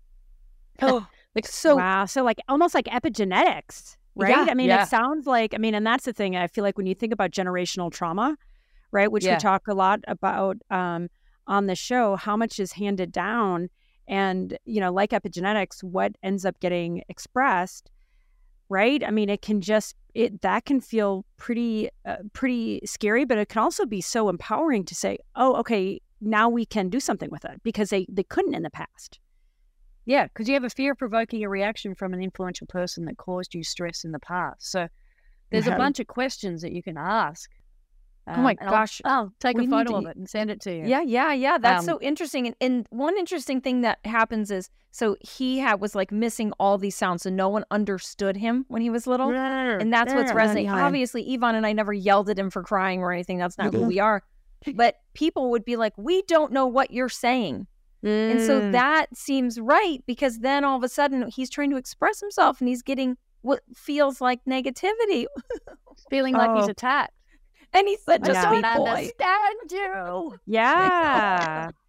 Oh, 0.82 1.07
Like, 1.36 1.45
so 1.45 1.76
wow. 1.76 2.05
So 2.05 2.24
like 2.24 2.39
almost 2.49 2.74
like 2.74 2.86
epigenetics, 2.86 3.95
right? 4.15 4.32
Yeah, 4.32 4.47
I 4.49 4.55
mean, 4.55 4.67
yeah. 4.67 4.84
it 4.84 4.89
sounds 4.89 5.28
like, 5.28 5.53
I 5.53 5.57
mean, 5.57 5.76
and 5.76 5.86
that's 5.86 6.05
the 6.05 6.13
thing. 6.13 6.36
I 6.36 6.47
feel 6.47 6.63
like 6.63 6.76
when 6.76 6.88
you 6.88 6.95
think 6.95 7.13
about 7.13 7.30
generational 7.30 7.91
trauma, 7.91 8.36
right, 8.91 9.11
which 9.11 9.26
Yeah. 9.26 9.36
we 9.36 9.39
talk 9.39 9.67
a 9.67 9.76
lot 9.76 9.99
about 10.07 10.57
um, 10.72 11.07
on 11.45 11.67
the 11.67 11.76
show, 11.76 12.15
how 12.15 12.36
much 12.36 12.59
is 12.59 12.74
handed 12.74 13.11
down 13.11 13.70
and, 14.07 14.57
you 14.65 14.82
know, 14.82 14.91
like 14.91 15.11
epigenetics, 15.11 15.84
what 15.84 16.13
ends 16.24 16.45
up 16.45 16.59
getting 16.59 17.03
expressed, 17.09 17.91
right? 18.70 19.03
I 19.03 19.11
mean, 19.11 19.30
it 19.30 19.41
can 19.41 19.61
just, 19.61 19.95
it 20.13 20.41
that 20.41 20.65
can 20.65 20.80
feel 20.80 21.26
pretty, 21.38 21.89
uh, 22.05 22.17
pretty 22.34 22.82
scary, 22.86 23.26
but 23.26 23.38
it 23.38 23.49
can 23.49 23.61
also 23.61 23.86
be 23.86 24.01
so 24.01 24.30
empowering 24.30 24.86
to 24.86 24.95
say, 24.95 25.17
oh, 25.36 25.55
okay, 25.57 26.01
now 26.22 26.49
we 26.49 26.65
can 26.65 26.89
do 26.89 26.99
something 26.99 27.30
with 27.32 27.45
it 27.45 27.61
because 27.63 27.89
they, 27.89 28.05
they 28.09 28.24
couldn't 28.24 28.55
in 28.55 28.63
the 28.63 28.70
past. 28.70 29.20
Yeah, 30.05 30.26
because 30.26 30.47
you 30.47 30.53
have 30.55 30.63
a 30.63 30.70
fear 30.70 30.93
of 30.93 30.97
provoking 30.97 31.43
a 31.43 31.49
reaction 31.49 31.93
from 31.93 32.13
an 32.13 32.22
influential 32.22 32.67
person 32.67 33.05
that 33.05 33.17
caused 33.17 33.53
you 33.53 33.63
stress 33.63 34.03
in 34.03 34.11
the 34.11 34.20
past. 34.20 34.72
So 34.72 34.88
there's 35.51 35.67
a 35.67 35.76
bunch 35.76 35.99
of 35.99 36.07
questions 36.07 36.61
that 36.61 36.72
you 36.72 36.82
can 36.82 36.97
ask. 36.97 37.49
Oh 38.30 38.41
my 38.41 38.51
Um, 38.51 38.57
and 38.59 38.69
I'll- 38.69 38.69
gosh. 38.75 39.01
I'll, 39.05 39.34
take 39.39 39.57
a 39.59 39.65
photo 39.67 39.91
to- 39.91 39.95
of 39.97 40.05
it 40.05 40.15
and 40.17 40.30
send 40.30 40.49
it 40.51 40.61
to 40.61 40.71
you. 40.75 40.86
Yeah, 40.86 41.01
yeah, 41.01 41.34
yeah. 41.34 41.57
That's 41.57 41.80
Um, 41.82 41.86
so 41.86 41.99
interesting. 42.01 42.47
And, 42.47 42.55
and 42.61 42.88
one 42.91 43.17
interesting 43.17 43.59
thing 43.61 43.82
that 43.82 43.99
happens 44.05 44.51
is 44.51 44.69
so 44.91 45.15
he 45.21 45.59
had 45.59 45.82
was 45.82 45.95
like 45.95 46.11
missing 46.11 46.51
all 46.59 46.77
these 46.77 46.95
sounds, 46.95 47.23
so 47.23 47.30
no 47.30 47.49
one 47.49 47.63
understood 47.71 48.38
him 48.38 48.65
when 48.69 48.82
he 48.82 48.89
was 48.89 49.07
little. 49.07 49.32
And 49.32 49.91
that's 49.93 50.13
what's 50.13 50.34
resonating. 50.34 50.69
Obviously, 50.71 51.34
Yvonne 51.34 51.55
and 51.55 51.65
I 51.65 51.73
never 51.73 51.93
yelled 51.93 52.30
at 52.30 52.38
him 52.39 52.49
for 52.49 52.63
crying 52.63 53.01
or 53.01 53.11
anything. 53.11 53.38
That's 53.38 53.57
not 53.57 53.73
who 53.73 53.82
we 53.86 53.99
are. 53.99 54.23
But 54.75 54.95
people 55.13 55.51
would 55.51 55.63
be 55.63 55.77
like, 55.77 55.93
"We 55.97 56.21
don't 56.23 56.51
know 56.51 56.67
what 56.67 56.91
you're 56.91 57.07
saying," 57.07 57.65
and 58.03 58.41
so 58.41 58.59
Mm. 58.59 58.71
that 58.73 59.15
seems 59.15 59.57
right 59.57 60.03
because 60.05 60.39
then 60.39 60.65
all 60.65 60.75
of 60.75 60.84
a 60.84 60.89
sudden 60.89 61.30
he's 61.30 61.49
trying 61.49 61.69
to 61.69 61.77
express 61.77 62.19
himself 62.19 62.59
and 62.59 62.67
he's 62.67 62.82
getting 62.82 63.15
what 63.41 63.61
feels 63.73 64.19
like 64.19 64.43
negativity, 64.45 65.27
Feeling 66.09 66.34
like 66.34 66.55
he's 66.57 66.67
Oh. 66.67 66.71
attacked. 66.71 67.13
And 67.74 67.88
he's 67.88 68.01
such 68.03 68.22
I 68.28 68.32
a 68.32 68.34
don't 68.34 68.51
sweet 68.53 68.63
boy. 68.76 68.89
understand 68.89 69.72
you. 69.72 70.39
Yeah. 70.47 71.70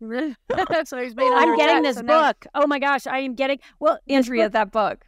so 0.84 0.98
he's 1.02 1.14
been 1.14 1.32
I'm 1.32 1.56
getting 1.56 1.82
this 1.82 1.96
so 1.96 2.02
now- 2.02 2.28
book. 2.28 2.46
Oh 2.54 2.66
my 2.66 2.78
gosh, 2.78 3.06
I 3.06 3.18
am 3.20 3.34
getting 3.34 3.58
well, 3.80 3.98
Andrea, 4.08 4.44
book- 4.44 4.52
that 4.52 4.70
book. 4.72 5.04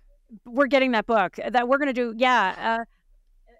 we're 0.46 0.68
getting 0.68 0.92
that 0.92 1.06
book 1.06 1.36
that 1.50 1.68
we're 1.68 1.78
gonna 1.78 1.92
do. 1.92 2.14
Yeah, 2.16 2.54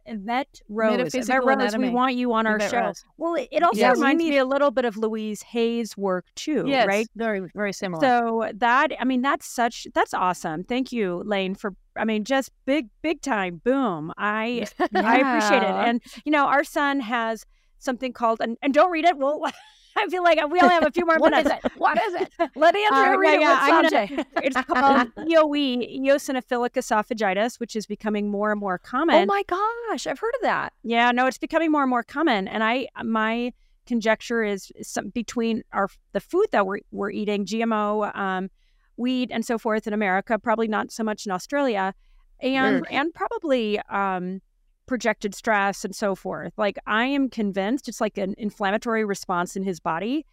uh, 0.09 0.11
Evette 0.11 0.63
Rose. 0.69 0.93
Evette 0.95 0.99
Metaphysical 0.99 1.47
Rose, 1.47 1.77
we 1.77 1.91
want 1.91 2.15
you 2.15 2.33
on 2.33 2.47
our 2.47 2.59
Evette 2.59 2.71
show. 2.71 2.81
Rose. 2.81 3.05
Well, 3.19 3.35
it, 3.35 3.49
it 3.51 3.63
also 3.63 3.79
Yeah, 3.79 3.93
we 3.93 3.99
reminds 3.99 4.23
me 4.25 4.39
a 4.39 4.45
little 4.45 4.71
bit 4.71 4.85
of 4.85 4.97
Louise 4.97 5.43
Hay's 5.43 5.97
work 5.97 6.25
too, 6.37 6.65
Yes, 6.67 6.87
right? 6.87 7.07
very, 7.17 7.41
very 7.55 7.73
similar. 7.73 8.01
So 8.01 8.51
that 8.55 8.93
I 8.99 9.05
mean, 9.05 9.21
that's 9.21 9.47
such 9.47 9.87
that's 9.95 10.15
awesome. 10.15 10.65
Thank 10.65 10.93
you, 10.93 11.23
Layne, 11.27 11.55
for 11.55 11.75
I 11.99 12.05
mean, 12.05 12.25
just 12.25 12.51
big 12.65 12.89
big 13.03 13.21
time 13.23 13.61
boom. 13.65 14.13
I 14.17 14.67
I 14.95 15.19
appreciate 15.19 15.63
it. 15.63 15.71
And 15.89 16.03
you 16.25 16.33
know, 16.33 16.47
our 16.47 16.65
son 16.65 17.01
has 17.01 17.45
something 17.79 18.13
called 18.13 18.41
and, 18.41 18.57
and 18.63 18.73
don't 18.75 18.91
read 18.91 19.05
it. 19.05 19.17
We'll 19.17 19.45
I 19.99 20.09
feel 20.09 20.23
like 20.23 20.37
we 20.51 20.61
only 20.61 20.75
have 20.75 20.85
a 20.85 20.91
few 20.91 21.07
more 21.07 21.17
What 21.19 21.31
minutes. 21.31 21.51
is 21.51 21.61
it? 21.65 21.73
What 21.79 21.97
is 21.99 22.15
it? 22.15 22.31
Let 22.55 22.75
Uh, 22.75 23.17
read 23.19 23.41
yeah, 23.41 23.67
it 23.67 24.01
yeah, 24.01 24.07
gonna- 24.09 24.25
It's 24.43 24.61
called 24.67 25.09
EOE, 25.17 26.01
eosinophilic 26.03 26.73
esophagitis, 26.75 27.59
which 27.59 27.75
is 27.75 27.87
becoming 27.87 28.29
more 28.31 28.51
and 28.51 28.61
more 28.61 28.77
common. 28.79 29.17
Oh 29.17 29.25
my 29.25 29.43
gosh, 29.47 30.07
I've 30.07 30.19
heard 30.19 30.35
of 30.35 30.43
that. 30.43 30.75
Yeah, 30.83 31.13
no, 31.13 31.27
it's 31.27 31.39
becoming 31.39 31.71
more 31.73 31.83
and 31.83 31.89
more 31.89 32.03
common. 32.03 32.47
And 32.47 32.63
I, 32.63 32.89
my 33.05 33.55
conjecture 33.87 34.43
is 34.45 34.71
some 34.83 35.09
between 35.11 35.63
our 35.73 35.89
the 36.13 36.21
food 36.21 36.47
that 36.53 36.67
we're 36.67 36.81
we're 36.91 37.11
eating, 37.11 37.47
GMO, 37.47 38.15
um, 38.15 38.51
weed, 38.97 39.31
and 39.31 39.45
so 39.45 39.59
forth 39.59 39.87
in 39.87 39.93
America, 39.93 40.39
probably 40.39 40.69
not 40.69 40.91
so 40.91 41.05
much 41.05 41.27
in 41.27 41.33
Australia, 41.33 41.95
and 42.41 42.87
and 42.91 43.15
probably 43.15 43.79
um, 43.89 44.41
projected 44.87 45.35
stress 45.35 45.85
and 45.85 45.95
so 45.95 46.15
forth. 46.15 46.53
Like 46.57 46.79
I 46.87 47.07
am 47.07 47.29
convinced 47.29 47.89
it's 47.89 48.01
like 48.01 48.19
an 48.19 48.35
inflammatory 48.39 49.05
response 49.05 49.57
in 49.57 49.63
his 49.63 49.81
body. 49.81 50.27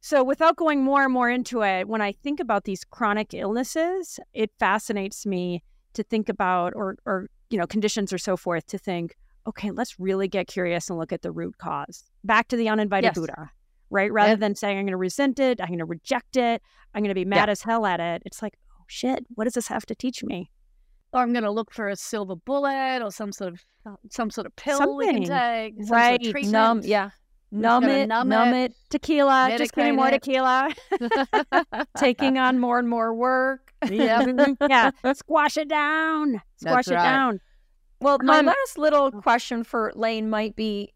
So 0.00 0.22
without 0.22 0.56
going 0.56 0.84
more 0.84 1.04
and 1.04 1.12
more 1.12 1.30
into 1.30 1.62
it, 1.62 1.88
when 1.88 2.00
I 2.00 2.12
think 2.12 2.38
about 2.38 2.64
these 2.64 2.84
chronic 2.84 3.34
illnesses, 3.34 4.20
it 4.34 4.50
fascinates 4.58 5.26
me 5.26 5.62
to 5.94 6.02
think 6.02 6.28
about 6.28 6.74
or 6.76 6.96
or 7.06 7.28
you 7.50 7.58
know 7.58 7.66
conditions 7.66 8.12
or 8.12 8.18
so 8.18 8.36
forth 8.36 8.66
to 8.68 8.78
think 8.78 9.16
okay, 9.46 9.70
let's 9.70 9.98
really 9.98 10.28
get 10.28 10.48
curious 10.48 10.90
and 10.90 10.98
look 10.98 11.12
at 11.12 11.22
the 11.22 11.30
root 11.30 11.56
cause. 11.58 12.02
Back 12.24 12.48
to 12.48 12.56
the 12.56 12.68
uninvited 12.68 13.06
Yes. 13.06 13.14
Buddha, 13.14 13.50
right? 13.90 14.12
Rather 14.12 14.36
than 14.36 14.54
saying, 14.54 14.78
I'm 14.78 14.84
going 14.84 14.92
to 14.92 14.96
resent 14.96 15.38
it, 15.38 15.60
I'm 15.60 15.68
going 15.68 15.78
to 15.78 15.84
reject 15.84 16.36
it, 16.36 16.62
I'm 16.94 17.02
going 17.02 17.10
to 17.10 17.14
be 17.14 17.24
mad 17.24 17.48
as 17.48 17.62
hell 17.62 17.86
at 17.86 18.00
it. 18.00 18.22
It's 18.24 18.42
like, 18.42 18.54
oh 18.72 18.84
shit, 18.88 19.24
what 19.34 19.44
does 19.44 19.54
this 19.54 19.68
have 19.68 19.86
to 19.86 19.94
teach 19.94 20.22
me? 20.24 20.50
Or 21.12 21.20
I'm 21.20 21.32
going 21.32 21.44
to 21.44 21.50
look 21.50 21.72
for 21.72 21.88
a 21.88 21.96
silver 21.96 22.36
bullet 22.36 23.00
or 23.02 23.10
some 23.10 23.32
sort 23.32 23.54
of 23.54 23.64
some 24.10 24.30
sort 24.30 24.46
of 24.46 24.56
pill 24.56 24.96
we 24.96 25.06
can 25.06 25.22
take. 25.24 25.74
some 25.78 25.86
sort 25.86 26.26
of 26.26 26.34
Right. 26.34 26.44
Numb, 26.46 26.80
yeah. 26.84 27.10
Numb 27.52 27.84
it, 27.84 28.08
numb 28.08 28.28
numb, 28.28 28.52
it. 28.54 28.72
it. 28.72 28.76
Tequila, 28.90 29.54
just 29.56 29.72
give 29.72 29.84
me 29.84 29.92
more 29.92 30.06
Medicate 30.06 30.74
tequila. 30.98 31.86
taking 31.96 32.38
on 32.38 32.58
more 32.58 32.78
and 32.78 32.88
more 32.88 33.14
work. 33.14 33.72
yeah. 33.90 34.26
yeah, 34.68 34.90
squash 35.14 35.56
it 35.56 35.68
down, 35.68 36.42
squash 36.56 36.86
That's 36.86 36.88
it 36.88 36.94
right. 36.94 37.02
down. 37.04 37.40
Well, 38.00 38.18
my 38.22 38.40
Um, 38.40 38.46
last 38.46 38.76
little 38.76 39.12
question 39.12 39.62
for 39.64 39.92
Layne 39.94 40.28
might 40.28 40.56
be 40.56 40.92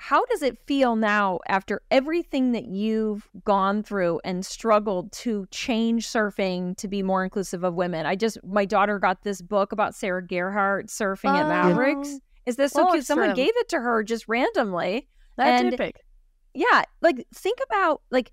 how 0.00 0.24
does 0.26 0.42
it 0.42 0.56
feel 0.66 0.94
now 0.96 1.40
after 1.48 1.82
everything 1.90 2.52
that 2.52 2.66
you've 2.66 3.28
gone 3.44 3.82
through 3.82 4.20
and 4.24 4.46
struggled 4.46 5.10
to 5.12 5.46
change 5.50 6.06
surfing 6.06 6.76
to 6.76 6.86
be 6.86 7.02
more 7.02 7.24
inclusive 7.24 7.64
of 7.64 7.74
women? 7.74 8.06
I 8.06 8.14
just, 8.14 8.38
my 8.44 8.64
daughter 8.64 9.00
got 9.00 9.24
this 9.24 9.42
book 9.42 9.72
about 9.72 9.96
Sarah 9.96 10.22
Gerhardt 10.24 10.86
surfing 10.86 11.36
at 11.36 11.46
Oh. 11.46 11.48
Mavericks. 11.48 12.20
Is 12.46 12.56
this 12.56 12.72
so 12.72 12.88
oh, 12.88 12.92
cute? 12.92 13.06
Someone 13.06 13.34
gave 13.34 13.52
it 13.56 13.68
to 13.70 13.80
her 13.80 14.04
just 14.04 14.28
randomly. 14.28 15.08
That's 15.36 15.62
And- 15.62 15.74
epic. 15.74 16.04
Yeah. 16.54 16.84
Like, 17.02 17.26
think 17.34 17.58
about 17.68 18.02
like 18.10 18.32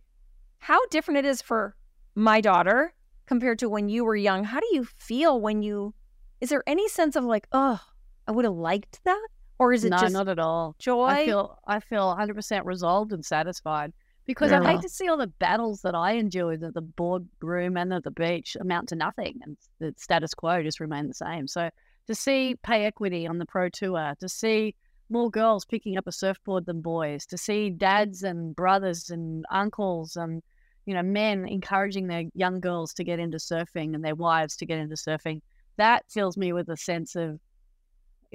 how 0.59 0.79
different 0.87 1.17
it 1.17 1.25
is 1.25 1.41
for 1.41 1.75
my 2.13 2.41
daughter 2.41 2.93
compared 3.25 3.59
to 3.59 3.69
when 3.69 3.89
you 3.89 4.05
were 4.05 4.15
young. 4.15 4.43
How 4.43 4.59
do 4.59 4.67
you 4.71 4.85
feel 4.85 5.41
when 5.41 5.63
you, 5.63 5.93
is 6.41 6.49
there 6.49 6.63
any 6.67 6.87
sense 6.89 7.15
of 7.15 7.23
like, 7.23 7.47
oh, 7.51 7.81
I 8.27 8.31
would 8.31 8.45
have 8.45 8.53
liked 8.53 9.03
that? 9.03 9.27
Or 9.57 9.71
is 9.71 9.85
it 9.85 9.89
no, 9.89 9.97
just 9.97 10.13
not 10.13 10.27
at 10.27 10.39
all. 10.39 10.75
joy? 10.79 11.05
I 11.05 11.25
feel 11.25 11.57
I 11.67 11.79
feel 11.79 12.07
100 12.07 12.33
percent 12.35 12.65
resolved 12.65 13.13
and 13.13 13.23
satisfied 13.23 13.93
because 14.25 14.51
Yeah. 14.51 14.59
I'd 14.61 14.67
hate 14.67 14.81
to 14.81 14.89
see 14.89 15.07
all 15.07 15.17
the 15.17 15.27
battles 15.27 15.81
that 15.81 15.95
I 15.95 16.13
endured 16.13 16.63
at 16.63 16.73
the 16.73 16.81
boardroom 16.81 17.77
and 17.77 17.93
at 17.93 18.03
the 18.03 18.11
beach 18.11 18.57
amount 18.59 18.89
to 18.89 18.95
nothing, 18.95 19.39
and 19.43 19.57
the 19.79 19.93
status 19.97 20.33
quo 20.33 20.61
just 20.63 20.79
remain 20.79 21.07
the 21.07 21.13
same. 21.13 21.47
So 21.47 21.69
to 22.07 22.15
see 22.15 22.55
pay 22.63 22.85
equity 22.85 23.27
on 23.27 23.37
the 23.37 23.45
pro 23.45 23.69
tour, 23.69 24.13
to 24.19 24.27
see 24.29 24.75
more 25.09 25.29
girls 25.29 25.65
picking 25.65 25.97
up 25.97 26.07
a 26.07 26.11
surfboard 26.11 26.65
than 26.65 26.81
boys, 26.81 27.25
to 27.27 27.37
see 27.37 27.69
dads 27.69 28.23
and 28.23 28.55
brothers 28.55 29.09
and 29.09 29.45
uncles 29.51 30.15
and 30.15 30.41
you 30.85 30.93
know 30.93 31.03
men 31.03 31.47
encouraging 31.47 32.07
their 32.07 32.23
young 32.33 32.59
girls 32.59 32.93
to 32.95 33.03
get 33.03 33.19
into 33.19 33.37
surfing 33.37 33.95
and 33.95 34.03
their 34.03 34.15
wives 34.15 34.57
to 34.57 34.65
get 34.65 34.79
into 34.79 34.95
surfing, 34.95 35.41
that 35.77 36.03
fills 36.09 36.35
me 36.35 36.51
with 36.51 36.67
a 36.69 36.77
sense 36.77 37.15
of 37.15 37.39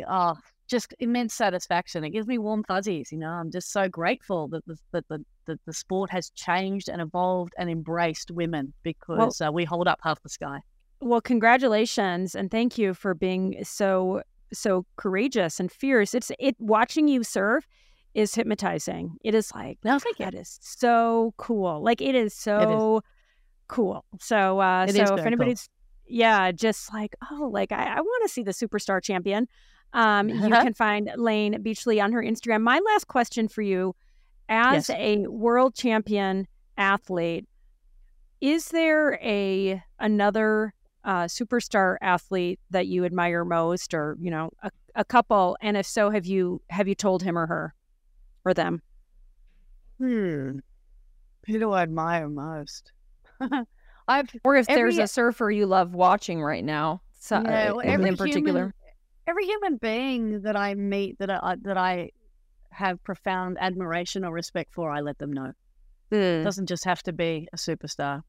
oh 0.08 0.36
just 0.70 0.94
immense 1.00 1.34
satisfaction. 1.34 2.04
It 2.04 2.10
gives 2.10 2.26
me 2.26 2.38
warm 2.38 2.62
fuzzies. 2.64 3.10
You 3.12 3.18
know, 3.18 3.28
I'm 3.28 3.50
just 3.50 3.72
so 3.72 3.88
grateful 3.88 4.48
that 4.48 4.64
the 4.66 4.76
that 4.92 5.08
the, 5.08 5.24
that 5.46 5.60
the 5.66 5.72
sport 5.72 6.10
has 6.10 6.30
changed 6.30 6.88
and 6.88 7.02
evolved 7.02 7.52
and 7.58 7.68
embraced 7.68 8.30
women 8.30 8.72
because 8.82 9.40
uh, 9.40 9.50
we 9.52 9.64
hold 9.64 9.88
up 9.88 9.98
half 10.02 10.22
the 10.22 10.28
sky. 10.28 10.60
Well, 11.00 11.20
congratulations 11.20 12.34
and 12.34 12.50
thank 12.50 12.78
you 12.78 12.94
for 12.94 13.14
being 13.14 13.62
so 13.64 14.22
so 14.52 14.86
courageous 14.96 15.60
and 15.60 15.70
fierce. 15.70 16.14
It's 16.14 16.30
it 16.38 16.56
watching 16.58 17.08
you 17.08 17.24
serve 17.24 17.66
is 18.14 18.34
hypnotizing. 18.34 19.16
It 19.22 19.34
is 19.34 19.52
like 19.54 19.78
No, 19.84 19.98
thank 19.98 20.18
you. 20.18 20.24
that 20.24 20.34
is 20.34 20.58
so 20.62 21.34
cool. 21.36 21.82
Like 21.82 22.00
it 22.00 22.14
is 22.14 22.34
so 22.34 23.02
cool. 23.68 24.04
So 24.20 24.60
uh 24.60 24.86
It 24.88 24.94
so 24.94 25.02
is 25.02 25.02
if 25.02 25.08
very 25.08 25.18
cool. 25.18 25.26
anybody's 25.26 25.68
yeah, 26.12 26.50
just 26.50 26.92
like, 26.92 27.14
oh, 27.30 27.48
like 27.52 27.70
I, 27.70 27.84
I 27.84 28.00
want 28.00 28.22
to 28.24 28.28
see 28.28 28.42
the 28.42 28.50
superstar 28.50 29.00
champion. 29.02 29.46
Um, 29.92 30.28
you 30.28 30.50
can 30.50 30.74
find 30.74 31.10
Layne 31.16 31.60
Beachley 31.62 32.00
on 32.00 32.12
her 32.12 32.22
Instagram. 32.22 32.62
My 32.62 32.78
last 32.92 33.08
question 33.08 33.48
for 33.48 33.62
you, 33.62 33.94
as 34.48 34.88
Yes. 34.88 34.98
a 34.98 35.26
world 35.26 35.74
champion 35.74 36.46
athlete, 36.76 37.46
is 38.40 38.68
there 38.68 39.14
a 39.22 39.82
another 39.98 40.72
uh, 41.04 41.24
superstar 41.24 41.96
athlete 42.00 42.60
that 42.70 42.86
you 42.86 43.04
admire 43.04 43.44
most, 43.44 43.92
or 43.94 44.16
you 44.20 44.30
know, 44.30 44.50
a, 44.62 44.70
a 44.94 45.04
couple? 45.04 45.56
And 45.60 45.76
if 45.76 45.86
so, 45.86 46.10
have 46.10 46.26
you 46.26 46.60
have 46.70 46.86
you 46.88 46.94
told 46.94 47.22
him 47.22 47.36
or 47.36 47.46
her, 47.46 47.74
or 48.44 48.54
them? 48.54 48.82
Hmm. 49.98 50.58
Who 51.46 51.58
do 51.58 51.72
I 51.72 51.82
admire 51.82 52.28
most? 52.28 52.92
I've 54.08 54.28
or 54.44 54.56
if 54.56 54.68
every- 54.68 54.82
there's 54.94 54.98
a 54.98 55.06
surfer 55.06 55.50
you 55.50 55.66
love 55.66 55.94
watching 55.94 56.42
right 56.42 56.64
now, 56.64 57.02
so, 57.18 57.36
Yeah, 57.44 57.70
uh, 57.70 57.74
well, 57.76 57.78
in, 57.80 57.90
every 57.90 58.08
in 58.08 58.16
particular. 58.16 58.60
human- 58.60 58.74
every 59.30 59.46
human 59.46 59.76
being 59.76 60.42
that 60.42 60.56
I 60.56 60.74
meet 60.74 61.18
that 61.20 61.30
I 61.30 61.56
that 61.62 61.76
I 61.76 62.10
have 62.70 63.02
profound 63.04 63.56
admiration 63.60 64.24
or 64.24 64.32
respect 64.32 64.72
for, 64.74 64.90
I 64.90 65.00
let 65.00 65.18
them 65.18 65.32
know. 65.32 65.52
It 66.40 66.44
doesn't 66.44 66.66
just 66.66 66.84
have 66.84 67.02
to 67.04 67.12
be 67.12 67.48
a 67.52 67.56
superstar. 67.56 68.22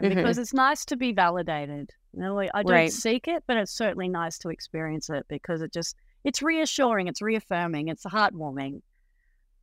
Mhm. 0.00 0.08
Because 0.14 0.38
it's 0.38 0.54
nice 0.54 0.84
to 0.86 0.96
be 0.96 1.12
validated. 1.12 1.90
You 2.12 2.20
know, 2.20 2.38
I 2.38 2.62
don't 2.62 2.72
Right. 2.72 2.92
seek 2.92 3.28
it, 3.28 3.44
but 3.46 3.56
it's 3.56 3.72
certainly 3.72 4.08
nice 4.08 4.38
to 4.38 4.48
experience 4.48 5.10
it 5.10 5.26
because 5.28 5.62
it 5.62 5.72
just 5.72 5.96
it's 6.24 6.42
reassuring, 6.42 7.06
it's 7.08 7.22
reaffirming, 7.22 7.88
it's 7.88 8.04
heartwarming. 8.04 8.82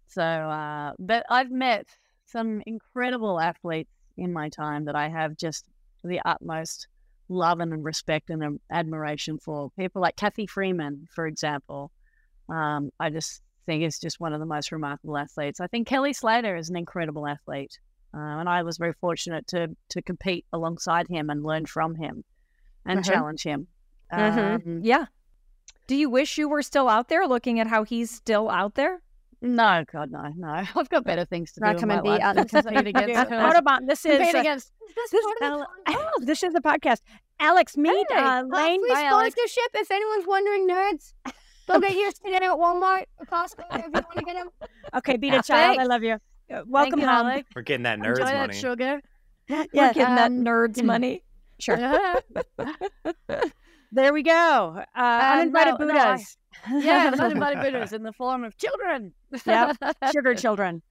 So, 0.07 0.23
uh, 0.23 0.93
but 0.99 1.25
I've 1.29 1.51
met 1.51 1.87
some 2.25 2.61
incredible 2.65 3.39
athletes 3.39 3.91
in 4.15 4.33
my 4.33 4.49
time 4.49 4.85
that 4.85 4.95
I 4.95 5.07
have 5.09 5.37
just 5.37 5.67
the 6.03 6.19
utmost 6.25 6.87
love 7.29 7.59
and 7.59 7.83
respect 7.83 8.29
and 8.29 8.59
admiration 8.71 9.37
for. 9.39 9.69
People 9.77 10.01
like 10.01 10.15
Cathy 10.15 10.47
Freeman, 10.47 11.07
for 11.13 11.27
example. 11.27 11.91
Um, 12.49 12.91
I 12.99 13.09
just 13.09 13.41
think 13.65 13.83
is 13.83 13.99
just 13.99 14.19
one 14.19 14.33
of 14.33 14.39
the 14.39 14.45
most 14.45 14.71
remarkable 14.71 15.17
athletes. 15.17 15.59
I 15.59 15.67
think 15.67 15.87
Kelly 15.87 16.13
Slater 16.13 16.55
is 16.55 16.69
an 16.69 16.77
incredible 16.77 17.27
athlete, 17.27 17.77
uh, 18.13 18.19
and 18.39 18.47
I 18.47 18.63
was 18.63 18.77
very 18.77 18.93
fortunate 18.93 19.45
to 19.47 19.75
to 19.89 20.01
compete 20.01 20.45
alongside 20.53 21.07
him 21.09 21.29
and 21.29 21.43
learn 21.43 21.65
from 21.65 21.95
him 21.95 22.23
and 22.85 23.01
Mhm. 23.01 23.05
challenge 23.05 23.43
him. 23.43 23.67
Mhm. 24.13 24.65
Um, 24.67 24.81
Yeah. 24.83 25.07
Do 25.87 25.95
you 25.95 26.09
wish 26.09 26.37
you 26.37 26.47
were 26.49 26.61
still 26.61 26.87
out 26.89 27.07
there 27.09 27.27
looking 27.27 27.59
at 27.59 27.67
how 27.67 27.83
he's 27.83 28.11
still 28.11 28.49
out 28.49 28.75
there? 28.75 29.01
No, 29.41 29.83
God, 29.91 30.09
no, 30.11 30.31
no. 30.35 30.47
I've 30.75 30.89
got 30.89 31.03
better 31.03 31.23
things 31.25 31.51
to 31.53 31.59
Not 31.61 31.75
do. 31.75 31.81
come 31.81 31.91
in 31.91 31.97
and 31.99 32.05
my 32.07 32.17
be 32.17 32.23
life 32.23 32.35
than 32.51 32.57
on- 32.57 32.63
compete 32.73 32.87
against 32.95 33.29
her. 33.29 33.39
Audubon, 33.47 33.85
this 33.85 34.05
is 34.05 34.17
compete 34.17 34.35
uh, 34.35 34.39
against. 34.39 34.71
this, 35.11 35.25
Al- 35.41 35.67
oh, 35.89 36.09
this 36.21 36.41
is 36.43 36.55
a 36.55 36.59
podcast. 36.61 37.01
Alex, 37.39 37.77
meet 37.85 38.07
uh, 38.15 38.43
Layne. 38.47 38.79
free 38.81 38.89
Bye, 38.93 39.03
Alex. 39.03 39.35
sponsorship 39.35 39.71
if 39.75 39.91
anyone's 39.91 40.25
wondering, 40.27 40.67
nerds. 40.67 41.13
Go 41.67 41.79
get 41.79 41.93
yours 41.95 42.13
today 42.15 42.37
at 42.37 42.41
Walmart 42.43 43.03
or 43.19 43.25
Costco 43.25 43.63
if 43.73 43.85
you 43.85 43.91
want 43.91 44.11
to 44.17 44.23
get 44.23 44.35
them. 44.35 44.49
Okay, 44.95 45.17
beat 45.17 45.33
a 45.33 45.37
it, 45.39 45.45
child. 45.45 45.77
I 45.79 45.83
love 45.83 46.01
you. 46.01 46.17
Uh, 46.51 46.61
welcome 46.65 46.99
you, 47.01 47.05
home. 47.05 47.27
Alex. 47.27 47.49
We're 47.55 47.61
getting 47.61 47.83
that 47.83 47.99
Enjoy 47.99 48.11
nerds 48.11 48.17
that 48.25 48.47
money. 48.47 48.53
sugar. 48.57 49.01
We're 49.49 49.65
Yeah, 49.73 49.93
getting 49.93 50.15
that 50.15 50.31
um, 50.31 50.43
nerds 50.45 50.81
money. 50.81 51.23
Sure. 51.59 51.77
There 53.91 54.13
we 54.13 54.23
go. 54.23 54.81
Uh, 54.95 55.31
uninvited 55.39 55.75
no, 55.79 55.85
no, 55.87 55.93
I- 55.97 56.23
Yeah, 56.69 57.11
uninvited 57.19 57.61
Buddhas 57.61 57.93
in 57.93 58.03
the 58.03 58.13
form 58.13 58.43
of 58.43 58.57
children. 58.57 59.13
Yep. 59.45 59.77
Sugar 60.13 60.35
children. 60.45 60.81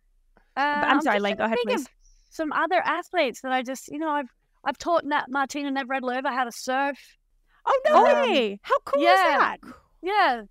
Uh, 0.56 0.60
I'm 0.86 1.00
sorry, 1.02 1.20
Layne, 1.20 1.36
go 1.36 1.44
ahead, 1.44 1.58
please. 1.64 1.86
Some 2.30 2.52
other 2.52 2.80
athletes 2.84 3.40
that 3.42 3.52
I 3.52 3.62
just, 3.62 3.88
you 3.88 3.98
know, 3.98 4.10
I've 4.10 4.28
I've 4.64 4.78
taught 4.78 5.04
Nat, 5.04 5.26
Martina 5.28 5.70
Navratilova 5.70 6.28
how 6.30 6.44
to 6.44 6.52
surf. 6.52 6.98
Oh 7.66 7.80
no 7.88 7.96
Um, 7.98 8.04
way! 8.30 8.58
How 8.62 8.78
cool 8.84 9.02
yeah. 9.02 9.12
is 9.14 9.20
that? 9.20 9.56
Yeah, 10.02 10.42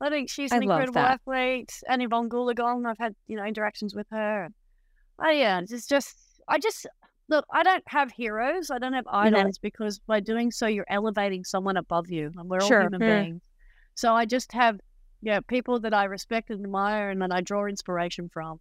I 0.00 0.10
think 0.10 0.30
she's 0.30 0.52
an 0.52 0.60
love 0.62 0.80
incredible 0.80 0.98
athlete. 1.00 1.72
And 1.88 2.02
Evonne 2.02 2.28
Goolagong, 2.28 2.86
I've 2.86 2.98
had 2.98 3.14
you 3.26 3.36
know 3.36 3.44
interactions 3.44 3.94
with 3.94 4.06
her. 4.10 4.48
Oh 5.24 5.30
yeah, 5.30 5.60
it's 5.60 5.86
just 5.86 6.16
I 6.48 6.58
just 6.58 6.86
look. 7.28 7.44
I 7.52 7.62
don't 7.62 7.84
have 7.88 8.10
heroes. 8.12 8.70
I 8.70 8.78
don't 8.78 8.92
have 8.92 9.06
idols 9.08 9.58
because 9.58 9.98
by 10.00 10.20
doing 10.20 10.50
so, 10.50 10.66
you're 10.66 10.86
elevating 10.88 11.44
someone 11.44 11.76
above 11.76 12.10
you, 12.10 12.32
and 12.36 12.48
we're 12.50 12.60
Sure. 12.60 12.82
all 12.82 12.88
human 12.88 13.00
Mm. 13.00 13.22
beings. 13.24 13.42
So 13.94 14.14
I 14.14 14.24
just 14.26 14.52
have 14.52 14.80
yeah 15.22 15.40
people 15.40 15.80
that 15.80 15.94
I 15.94 16.04
respect 16.04 16.50
and 16.50 16.64
admire, 16.64 17.10
and 17.10 17.20
that 17.22 17.32
I 17.32 17.40
draw 17.40 17.66
inspiration 17.66 18.28
from. 18.28 18.60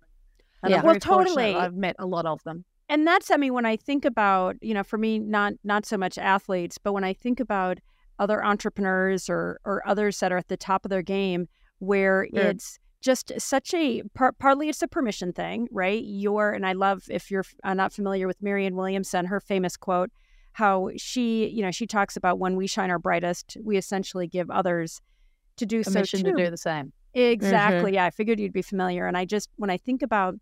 And 0.62 0.72
Yeah. 0.72 0.80
I'm 0.80 0.86
well, 0.86 0.96
totally. 1.00 1.54
I've 1.56 1.76
met 1.76 1.96
a 2.00 2.06
lot 2.06 2.26
of 2.26 2.42
them. 2.44 2.64
and 2.90 3.08
that's 3.08 3.32
i 3.32 3.38
mean 3.38 3.54
when 3.54 3.66
i 3.66 3.76
think 3.78 4.04
about 4.06 4.56
you 4.62 4.74
know 4.74 4.84
for 4.84 4.98
me 4.98 5.18
not 5.18 5.54
not 5.64 5.86
so 5.86 5.98
much 5.98 6.18
athletes 6.18 6.78
but 6.78 6.92
when 6.94 7.06
i 7.06 7.14
think 7.14 7.40
about 7.40 7.80
other 8.20 8.44
entrepreneurs 8.44 9.30
or 9.30 9.58
or 9.66 9.82
others 9.88 10.20
that 10.20 10.32
are 10.34 10.38
at 10.38 10.50
the 10.50 10.58
top 10.58 10.84
of 10.86 10.90
their 10.90 11.02
game 11.02 11.48
where 11.80 12.28
Sure. 12.34 12.50
it's 12.50 12.78
just 13.02 13.32
such 13.40 13.74
a 13.74 14.04
par- 14.14 14.34
partly 14.38 14.68
it's 14.70 14.82
a 14.82 14.88
permission 14.88 15.32
thing 15.34 15.68
right 15.72 16.04
you're 16.06 16.52
and 16.52 16.66
i 16.66 16.74
love 16.74 17.04
if 17.10 17.32
you're 17.32 17.46
uh, 17.64 17.74
not 17.74 17.94
familiar 17.94 18.28
with 18.28 18.42
marianne 18.42 18.76
williamson 18.76 19.26
her 19.28 19.40
famous 19.40 19.76
quote 19.78 20.12
how 20.54 20.90
she 20.98 21.48
you 21.48 21.62
know 21.66 21.72
she 21.72 21.88
talks 21.88 22.16
about 22.18 22.38
when 22.38 22.56
we 22.58 22.68
shine 22.68 22.92
our 22.92 23.00
brightest 23.00 23.58
we 23.64 23.78
essentially 23.78 24.28
give 24.28 24.50
others 24.52 25.02
to 25.58 25.66
do 25.66 25.84
so 25.84 26.02
too. 26.04 26.24
to 26.24 26.34
do 26.34 26.50
the 26.50 26.58
same. 26.58 26.92
Exactly. 27.14 27.94
Yeah, 27.94 28.06
I 28.06 28.10
figured 28.10 28.40
you'd 28.40 28.54
be 28.54 28.62
familiar. 28.62 29.06
And 29.08 29.18
I 29.18 29.26
just 29.26 29.50
when 29.58 29.70
I 29.70 29.78
think 29.78 30.02
about 30.02 30.36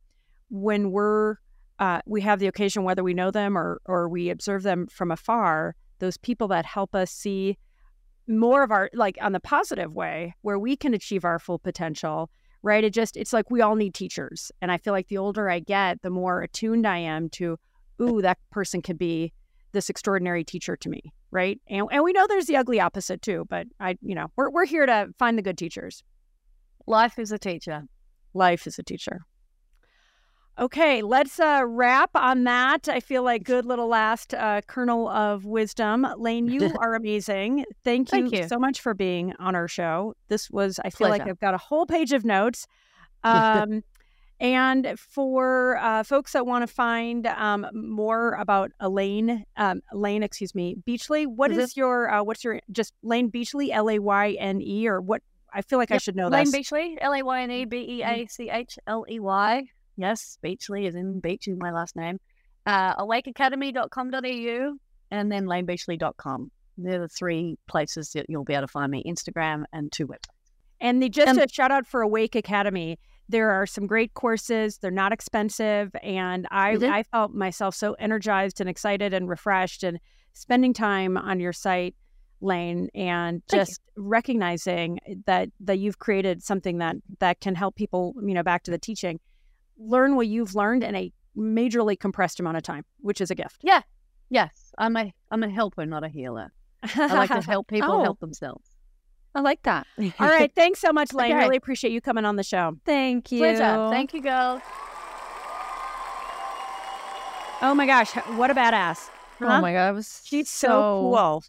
when 0.50 0.92
we're 0.92 1.36
uh, 1.80 2.02
we 2.06 2.22
have 2.22 2.40
the 2.40 2.48
occasion, 2.48 2.84
whether 2.84 3.04
we 3.04 3.14
know 3.14 3.32
them 3.32 3.58
or 3.58 3.82
or 3.86 4.08
we 4.08 4.30
observe 4.30 4.64
them 4.64 4.88
from 4.88 5.12
afar, 5.12 5.76
those 6.00 6.18
people 6.18 6.48
that 6.50 6.66
help 6.66 6.94
us 6.96 7.12
see 7.12 7.58
more 8.28 8.64
of 8.64 8.72
our 8.72 8.90
like 8.94 9.18
on 9.22 9.32
the 9.32 9.40
positive 9.40 9.94
way 9.94 10.34
where 10.42 10.60
we 10.60 10.76
can 10.76 10.94
achieve 10.94 11.26
our 11.26 11.40
full 11.40 11.60
potential 11.60 12.30
right 12.62 12.84
it 12.84 12.94
just 12.94 13.18
it's 13.18 13.34
like 13.34 13.50
we 13.50 13.62
all 13.62 13.76
need 13.76 13.94
teachers 13.94 14.52
and 14.62 14.72
i 14.72 14.78
feel 14.78 14.94
like 14.94 15.08
the 15.08 15.18
older 15.18 15.50
i 15.50 15.60
get 15.60 16.02
the 16.02 16.10
more 16.10 16.42
attuned 16.42 16.86
i 16.86 16.98
am 16.98 17.30
to 17.30 17.58
ooh 18.02 18.22
that 18.22 18.38
person 18.52 18.82
could 18.82 18.98
be 18.98 19.34
this 19.72 19.90
extraordinary 19.90 20.44
teacher 20.44 20.76
to 20.76 20.90
me 20.90 21.14
right 21.32 21.60
and, 21.68 21.88
and 21.92 22.04
we 22.04 22.14
know 22.14 22.26
there's 22.28 22.46
the 22.48 22.56
ugly 22.56 22.80
opposite 22.80 23.22
too 23.22 23.46
but 23.50 23.68
i 23.80 23.98
you 24.02 24.16
know 24.16 24.28
we're, 24.36 24.50
we're 24.50 24.66
here 24.66 24.86
to 24.86 25.08
find 25.18 25.38
the 25.38 25.42
good 25.42 25.58
teachers 25.58 26.04
Life 26.88 27.20
is 27.20 27.32
a 27.32 27.40
teacher. 27.40 27.84
life 28.34 28.68
is 28.68 28.80
a 28.80 28.84
teacher. 28.84 29.22
Okay, 30.60 31.02
let's 31.02 31.40
uh, 31.40 31.64
wrap 31.66 32.12
on 32.16 32.44
that. 32.44 32.90
I 32.90 33.00
feel 33.00 33.24
like 33.24 33.44
good 33.44 33.66
little 33.66 33.88
last 33.88 34.34
uh, 34.34 34.62
kernel 34.68 35.08
of 35.08 35.46
wisdom. 35.46 36.06
Layne, 36.18 36.48
you 36.48 36.72
are 36.80 36.94
amazing. 36.94 37.66
Thank 37.84 38.12
you, 38.12 38.30
Thank 38.30 38.34
you. 38.34 38.48
so 38.48 38.60
much 38.60 38.82
for 38.82 38.94
being 38.94 39.34
on 39.40 39.56
our 39.56 39.68
show. 39.68 40.14
This 40.28 40.52
was, 40.52 40.80
I 40.84 40.90
feel 40.90 41.10
like 41.10 41.22
I've 41.22 41.40
got 41.40 41.54
a 41.54 41.58
whole 41.58 41.86
page 41.86 42.12
of 42.14 42.26
notes. 42.26 42.68
Um, 43.24 43.84
and 44.42 45.00
for 45.00 45.78
uh, 45.78 46.04
folks 46.04 46.34
that 46.34 46.48
want 46.48 46.64
to 46.64 46.68
find 46.68 47.28
um, 47.28 47.68
more 47.74 48.34
about 48.34 48.72
Elaine, 48.80 49.46
um, 49.56 49.82
Layne, 49.94 50.24
excuse 50.24 50.56
me, 50.56 50.76
Beachley, 50.84 51.28
what 51.28 51.52
Is 51.52 51.58
is, 51.60 51.78
your, 51.78 52.12
uh, 52.12 52.24
what's 52.24 52.44
your, 52.44 52.60
just 52.72 52.94
Layne 53.04 53.30
Beachley, 53.30 53.72
L 53.72 53.88
A 53.88 54.00
Y 54.00 54.32
N 54.40 54.60
E, 54.60 54.88
or 54.88 55.00
what? 55.00 55.22
I 55.54 55.62
feel 55.62 55.78
like 55.78 55.92
I 55.92 55.98
should 55.98 56.16
know 56.16 56.30
that. 56.30 56.36
Layne 56.36 56.46
this. 56.46 56.54
Beachley, 56.54 56.98
L 57.00 57.14
A 57.14 57.22
Y 57.22 57.42
N 57.44 57.52
E 57.52 57.66
B 57.66 57.78
E 57.78 58.04
A 58.04 58.26
C 58.26 58.50
H 58.50 58.80
L 58.88 59.06
E 59.08 59.20
Y. 59.20 59.64
Yes, 59.96 60.40
Beachley 60.42 60.88
is 60.88 60.96
in 60.96 61.20
Beach 61.20 61.48
is 61.48 61.58
my 61.60 61.72
last 61.72 61.96
name. 61.96 62.20
Uh, 62.66 62.96
awakeacademy.com.au 62.96 64.74
and 65.12 65.32
then 65.32 65.46
laynebeachley.com. 65.46 66.52
They're 66.78 67.00
the 67.00 67.08
three 67.10 67.58
places 67.68 68.12
that 68.14 68.26
you'll 68.28 68.44
be 68.44 68.54
able 68.54 68.64
to 68.64 68.68
find 68.68 68.92
me 68.92 69.04
Instagram 69.06 69.66
and 69.72 69.92
two 69.92 70.08
websites. 70.08 70.30
And 70.80 71.04
the, 71.04 71.10
just 71.10 71.28
And- 71.28 71.40
a 71.40 71.48
shout 71.48 71.72
out 71.72 71.86
for 71.86 72.02
Awake 72.02 72.36
Academy. 72.36 72.98
There 73.30 73.52
are 73.52 73.66
some 73.66 73.88
great 73.88 74.14
courses. 74.14 74.78
They're 74.78 74.92
not 74.92 75.14
expensive, 75.14 75.96
and 76.04 76.48
I 76.52 76.76
Mhm. 76.76 76.90
I 76.92 77.04
felt 77.04 77.34
myself 77.34 77.76
so 77.76 77.94
energized 77.94 78.60
and 78.60 78.70
excited 78.70 79.14
and 79.14 79.30
refreshed. 79.30 79.84
And 79.84 80.00
spending 80.34 80.74
time 80.74 81.18
on 81.18 81.40
your 81.40 81.54
site, 81.54 81.96
Layne, 82.42 82.90
and 82.96 83.42
Thank 83.48 83.60
you. 83.60 83.66
just 83.66 83.82
recognizing 83.96 85.00
that 85.26 85.50
that 85.62 85.80
you've 85.80 86.00
created 86.00 86.42
something 86.44 86.78
that 86.80 86.96
that 87.20 87.40
can 87.40 87.56
help 87.56 87.76
people. 87.76 88.14
You 88.22 88.34
know, 88.34 88.44
back 88.44 88.64
to 88.64 88.72
the 88.72 88.78
teaching, 88.80 89.20
learn 89.78 90.16
what 90.16 90.28
you've 90.28 90.56
learned 90.56 90.84
in 90.84 90.96
a 90.96 91.12
majorly 91.38 91.98
compressed 92.00 92.40
amount 92.40 92.58
of 92.58 92.64
time, 92.64 92.84
which 93.00 93.22
is 93.22 93.32
a 93.32 93.36
gift. 93.36 93.62
Yeah. 93.64 93.82
Yes, 94.30 94.74
I'm 94.78 94.96
a 94.98 95.14
I'm 95.30 95.44
a 95.44 95.50
helper, 95.50 95.86
not 95.86 96.04
a 96.04 96.10
healer. 96.10 96.52
I 96.84 97.14
like 97.14 97.30
to 97.30 97.42
help 97.50 97.68
people 97.68 97.92
Oh. 97.92 98.04
help 98.04 98.20
themselves. 98.20 98.71
I 99.34 99.42
like 99.42 99.64
that. 99.64 99.88
All 100.20 100.28
right, 100.28 100.52
thanks 100.54 100.80
so 100.80 100.92
much, 100.92 101.14
Layne. 101.14 101.32
Okay. 101.32 101.40
Really 101.40 101.58
appreciate 101.58 101.92
you 101.92 102.02
coming 102.02 102.26
on 102.26 102.36
the 102.36 102.44
show. 102.44 102.78
Thank 102.86 103.32
you. 103.32 103.40
Pleasure. 103.40 103.90
Thank 103.90 104.14
you, 104.14 104.22
girls. 104.22 104.62
Oh 107.64 107.76
my 107.76 107.86
gosh, 107.86 108.12
what 108.36 108.50
a 108.50 108.56
badass! 108.56 109.10
Oh 109.40 109.62
my 109.62 109.72
god, 109.72 109.90
it 109.90 109.94
was 109.94 110.22
She's 110.24 110.50
so, 110.50 110.68
so 110.68 111.02
cool. 111.02 111.44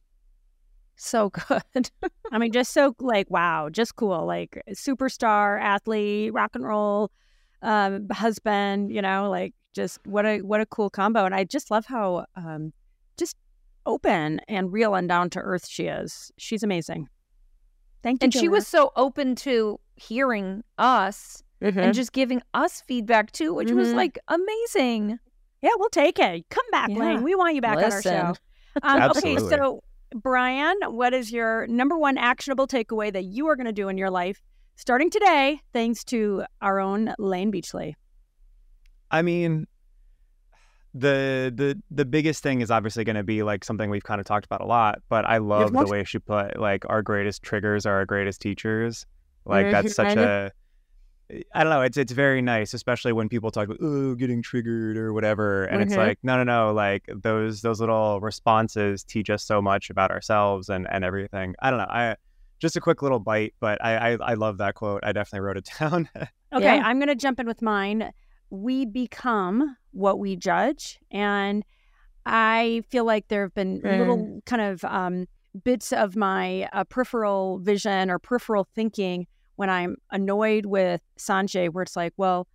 so 0.96 1.30
good. 1.30 1.90
I 2.32 2.38
mean, 2.38 2.52
just 2.52 2.72
so 2.72 2.94
like 3.00 3.30
wow, 3.30 3.70
just 3.70 3.96
cool, 3.96 4.26
like 4.26 4.62
superstar 4.70 5.60
athlete, 5.60 6.32
rock 6.34 6.50
and 6.54 6.64
roll 6.64 7.10
um, 7.62 8.08
husband. 8.10 8.92
You 8.92 9.00
know, 9.00 9.30
like 9.30 9.54
just 9.74 9.98
what 10.06 10.26
a 10.26 10.42
what 10.42 10.60
a 10.60 10.66
cool 10.66 10.90
combo. 10.90 11.24
And 11.24 11.34
I 11.34 11.44
just 11.44 11.70
love 11.70 11.86
how 11.86 12.26
um, 12.36 12.74
just 13.16 13.36
open 13.86 14.40
and 14.48 14.70
real 14.70 14.94
and 14.94 15.08
down 15.08 15.30
to 15.30 15.38
earth 15.40 15.66
she 15.66 15.84
is. 15.84 16.30
She's 16.36 16.62
amazing. 16.62 17.08
Thank 18.02 18.22
you. 18.22 18.26
and 18.26 18.34
she 18.34 18.48
was 18.48 18.66
so 18.66 18.92
open 18.96 19.34
to 19.36 19.78
hearing 19.96 20.62
us 20.78 21.42
Mm-hmm. 21.62 21.78
and 21.78 21.94
just 21.94 22.12
giving 22.12 22.42
us 22.54 22.80
feedback 22.80 23.30
too, 23.30 23.54
which 23.54 23.70
was 23.70 23.90
Mhm. 23.90 23.94
like 23.94 24.18
amazing. 24.26 25.20
yeah, 25.62 25.70
we'll 25.78 25.90
take 25.90 26.18
it. 26.18 26.44
Come 26.50 26.64
back, 26.72 26.88
Yeah. 26.90 26.98
Layne. 26.98 27.22
We 27.22 27.36
want 27.36 27.54
you 27.54 27.60
back 27.60 27.76
Listen. 27.76 28.16
on 28.16 28.26
our 28.26 28.34
show. 28.34 28.40
Um, 28.82 29.10
okay, 29.16 29.36
so 29.38 29.80
Brian, 30.12 30.74
what 30.88 31.14
is 31.14 31.30
your 31.30 31.68
number 31.68 31.96
one 31.96 32.18
actionable 32.18 32.66
takeaway 32.66 33.12
that 33.12 33.22
you 33.26 33.46
are 33.46 33.54
going 33.54 33.66
to 33.66 33.72
do 33.72 33.88
in 33.88 33.96
your 33.96 34.10
life 34.10 34.42
starting 34.74 35.08
today, 35.08 35.60
thanks 35.72 36.02
to 36.04 36.42
our 36.60 36.80
own 36.80 37.14
Layne 37.20 37.52
Beachley? 37.52 37.94
I 39.12 39.22
mean, 39.22 39.66
the 40.94 41.52
the 41.54 41.80
the 41.90 42.04
biggest 42.04 42.42
thing 42.42 42.60
is 42.60 42.70
obviously 42.70 43.02
going 43.04 43.16
to 43.16 43.22
be 43.22 43.42
like 43.42 43.64
something 43.64 43.88
we've 43.88 44.04
kind 44.04 44.20
of 44.20 44.26
talked 44.26 44.44
about 44.44 44.60
a 44.60 44.66
lot, 44.66 45.00
but 45.08 45.24
I 45.24 45.38
love 45.38 45.72
the 45.72 45.86
way 45.86 46.04
she 46.04 46.18
put 46.18 46.58
like 46.60 46.84
our 46.88 47.02
greatest 47.02 47.42
triggers 47.42 47.86
are 47.86 47.94
our 47.94 48.04
greatest 48.06 48.40
teachers. 48.42 49.06
Like 49.46 49.70
that's 49.70 49.94
such 49.94 50.16
Mhm. 50.16 50.22
a 50.22 50.52
I 51.54 51.64
don't 51.64 51.70
know, 51.70 51.80
it's 51.80 51.96
it's 51.96 52.12
very 52.12 52.42
nice, 52.42 52.74
especially 52.74 53.12
when 53.14 53.30
people 53.30 53.50
talk 53.50 53.64
about 53.66 53.78
oh 53.80 54.14
getting 54.16 54.42
triggered 54.42 54.98
or 54.98 55.14
whatever, 55.14 55.64
and 55.64 55.80
it's 55.82 55.94
Mhm. 55.94 55.96
like 55.96 56.18
no 56.22 56.36
no 56.36 56.44
no, 56.44 56.72
like 56.74 57.08
those 57.14 57.62
those 57.62 57.80
little 57.80 58.20
responses 58.20 59.02
teach 59.02 59.30
us 59.30 59.42
so 59.42 59.62
much 59.62 59.88
about 59.88 60.10
ourselves 60.10 60.68
and 60.68 60.86
and 60.90 61.04
everything. 61.04 61.54
I 61.62 61.70
don't 61.70 61.78
know, 61.78 61.86
I 61.88 62.16
just 62.58 62.76
a 62.76 62.80
quick 62.80 63.00
little 63.00 63.18
bite, 63.18 63.54
but 63.60 63.82
I 63.82 64.12
I, 64.12 64.18
I 64.20 64.34
love 64.34 64.58
that 64.58 64.74
quote. 64.74 65.00
I 65.04 65.12
definitely 65.12 65.40
wrote 65.46 65.56
it 65.56 65.68
down. 65.78 66.10
Okay, 66.52 66.76
Yeah. 66.76 66.82
I'm 66.84 66.98
going 66.98 67.08
to 67.08 67.14
jump 67.16 67.40
in 67.40 67.46
with 67.46 67.62
mine. 67.62 68.12
We 68.50 68.84
become 68.84 69.74
what 69.92 70.18
we 70.18 70.36
judge. 70.36 70.98
And 71.10 71.64
I 72.26 72.82
feel 72.90 73.04
like 73.04 73.28
there 73.28 73.42
have 73.42 73.54
been 73.54 73.80
little 73.82 74.40
kind 74.46 74.62
of 74.62 74.84
um, 74.84 75.26
bits 75.64 75.92
of 75.92 76.16
my 76.16 76.68
uh, 76.72 76.84
peripheral 76.84 77.58
vision 77.58 78.10
or 78.10 78.18
peripheral 78.18 78.66
thinking 78.74 79.26
when 79.56 79.68
I'm 79.70 79.96
annoyed 80.10 80.66
with 80.66 81.00
Sanjay, 81.18 81.68
where 81.68 81.82
it's 81.82 81.96
like, 81.96 82.12
well, 82.16 82.46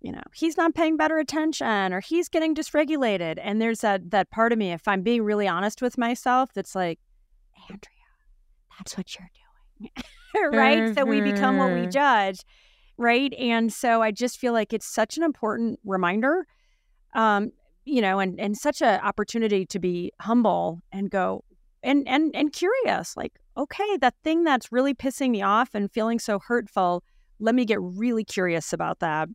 you 0.00 0.12
know, 0.12 0.22
he's 0.34 0.56
not 0.56 0.74
paying 0.74 0.96
better 0.96 1.18
attention 1.18 1.92
or 1.92 2.00
he's 2.00 2.28
getting 2.28 2.54
dysregulated. 2.54 3.38
And 3.40 3.60
there's 3.60 3.80
that 3.80 4.10
that 4.10 4.30
part 4.30 4.52
of 4.52 4.58
me, 4.58 4.72
if 4.72 4.86
I'm 4.86 5.02
being 5.02 5.22
really 5.22 5.48
honest 5.48 5.80
with 5.82 5.96
myself, 5.98 6.50
that's 6.54 6.74
like, 6.74 6.98
Andrea, 7.68 7.80
that's 8.78 8.96
what 8.96 9.18
you're 9.18 9.30
doing. 9.80 9.90
right? 10.52 10.94
So 10.94 11.04
we 11.04 11.20
become 11.20 11.56
what 11.58 11.72
we 11.72 11.86
Mhm. 11.86 11.92
judge. 11.92 12.40
Right. 12.96 13.32
And 13.34 13.72
so 13.72 14.02
I 14.02 14.10
just 14.10 14.38
feel 14.38 14.52
like 14.52 14.72
it's 14.72 14.86
such 14.86 15.16
an 15.16 15.22
important 15.22 15.80
reminder. 15.84 16.46
Um, 17.14 17.50
you 17.84 18.00
know, 18.00 18.18
and 18.18 18.40
and 18.40 18.56
such 18.56 18.80
an 18.82 19.00
opportunity 19.00 19.66
to 19.66 19.78
be 19.78 20.12
humble 20.20 20.80
and 20.92 21.10
go 21.10 21.44
and 21.82 22.08
and 22.08 22.34
and 22.34 22.52
curious, 22.52 23.16
like, 23.16 23.32
okay, 23.56 23.96
that 24.00 24.14
thing 24.24 24.44
that's 24.44 24.72
really 24.72 24.94
pissing 24.94 25.30
me 25.30 25.42
off 25.42 25.74
and 25.74 25.92
feeling 25.92 26.18
so 26.18 26.38
hurtful, 26.38 27.04
let 27.40 27.54
me 27.54 27.64
get 27.64 27.80
really 27.80 28.24
curious 28.24 28.72
about 28.72 29.00
that. 29.00 29.28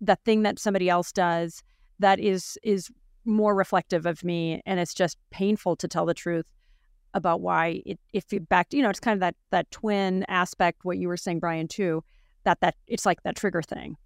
That 0.00 0.20
thing 0.24 0.42
that 0.42 0.58
somebody 0.58 0.90
else 0.90 1.10
does 1.10 1.62
that 1.98 2.20
is 2.20 2.58
is 2.62 2.90
more 3.24 3.54
reflective 3.54 4.06
of 4.06 4.22
me 4.22 4.62
and 4.66 4.78
it's 4.78 4.94
just 4.94 5.18
painful 5.30 5.76
to 5.76 5.88
tell 5.88 6.06
the 6.06 6.14
truth 6.14 6.46
about 7.14 7.40
why 7.40 7.82
it 7.84 7.98
if 8.12 8.26
back 8.48 8.68
you 8.72 8.82
know 8.82 8.90
it's 8.90 9.00
kind 9.00 9.14
of 9.14 9.20
that 9.20 9.34
that 9.50 9.68
twin 9.70 10.24
aspect 10.28 10.84
what 10.84 10.98
you 10.98 11.08
were 11.08 11.16
saying 11.16 11.40
brian 11.40 11.66
too 11.66 12.04
that 12.46 12.60
that 12.62 12.74
it's 12.86 13.04
like 13.04 13.22
that 13.24 13.36
trigger 13.36 13.60
thing 13.62 13.96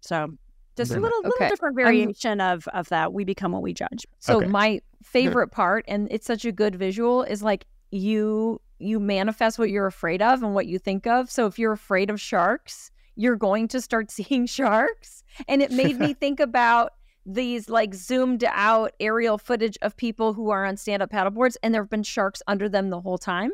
so 0.00 0.28
just 0.76 0.92
a 0.92 0.94
Very 0.94 1.02
little 1.02 1.22
little 1.24 1.46
different 1.48 1.74
variation 1.74 2.40
of 2.40 2.68
of 2.68 2.88
that 2.90 3.12
we 3.12 3.24
become 3.24 3.50
what 3.52 3.62
we 3.62 3.72
judge 3.72 4.06
So 4.20 4.34
Okay. 4.34 4.46
my 4.46 4.80
favorite 5.02 5.48
part, 5.48 5.84
and 5.88 6.08
it's 6.10 6.26
such 6.26 6.44
a 6.44 6.52
good 6.52 6.74
visual, 6.76 7.22
is 7.22 7.42
like 7.42 7.64
you 7.90 8.60
you 8.78 9.00
manifest 9.00 9.58
what 9.58 9.70
you're 9.70 9.86
afraid 9.86 10.20
of 10.20 10.42
and 10.42 10.54
what 10.54 10.66
you 10.66 10.78
think 10.78 11.06
of. 11.06 11.30
So 11.30 11.46
if 11.46 11.58
you're 11.58 11.72
afraid 11.72 12.10
of 12.10 12.20
sharks, 12.20 12.90
you're 13.14 13.36
going 13.36 13.68
to 13.68 13.80
start 13.80 14.10
seeing 14.16 14.46
sharks. 14.46 15.22
And 15.48 15.62
it 15.62 15.70
made 15.72 15.98
me 15.98 16.12
think 16.20 16.40
about 16.40 16.92
these 17.24 17.68
like 17.70 17.94
zoomed 17.94 18.44
out 18.46 18.92
aerial 19.00 19.38
footage 19.38 19.78
of 19.82 19.96
people 19.96 20.34
who 20.34 20.50
are 20.50 20.64
on 20.66 20.76
stand 20.76 21.02
up 21.02 21.10
paddleboards 21.10 21.56
and 21.62 21.74
there 21.74 21.82
have 21.82 21.90
been 21.90 22.02
sharks 22.02 22.42
under 22.46 22.68
them 22.68 22.90
the 22.90 23.00
whole 23.00 23.18
time 23.18 23.50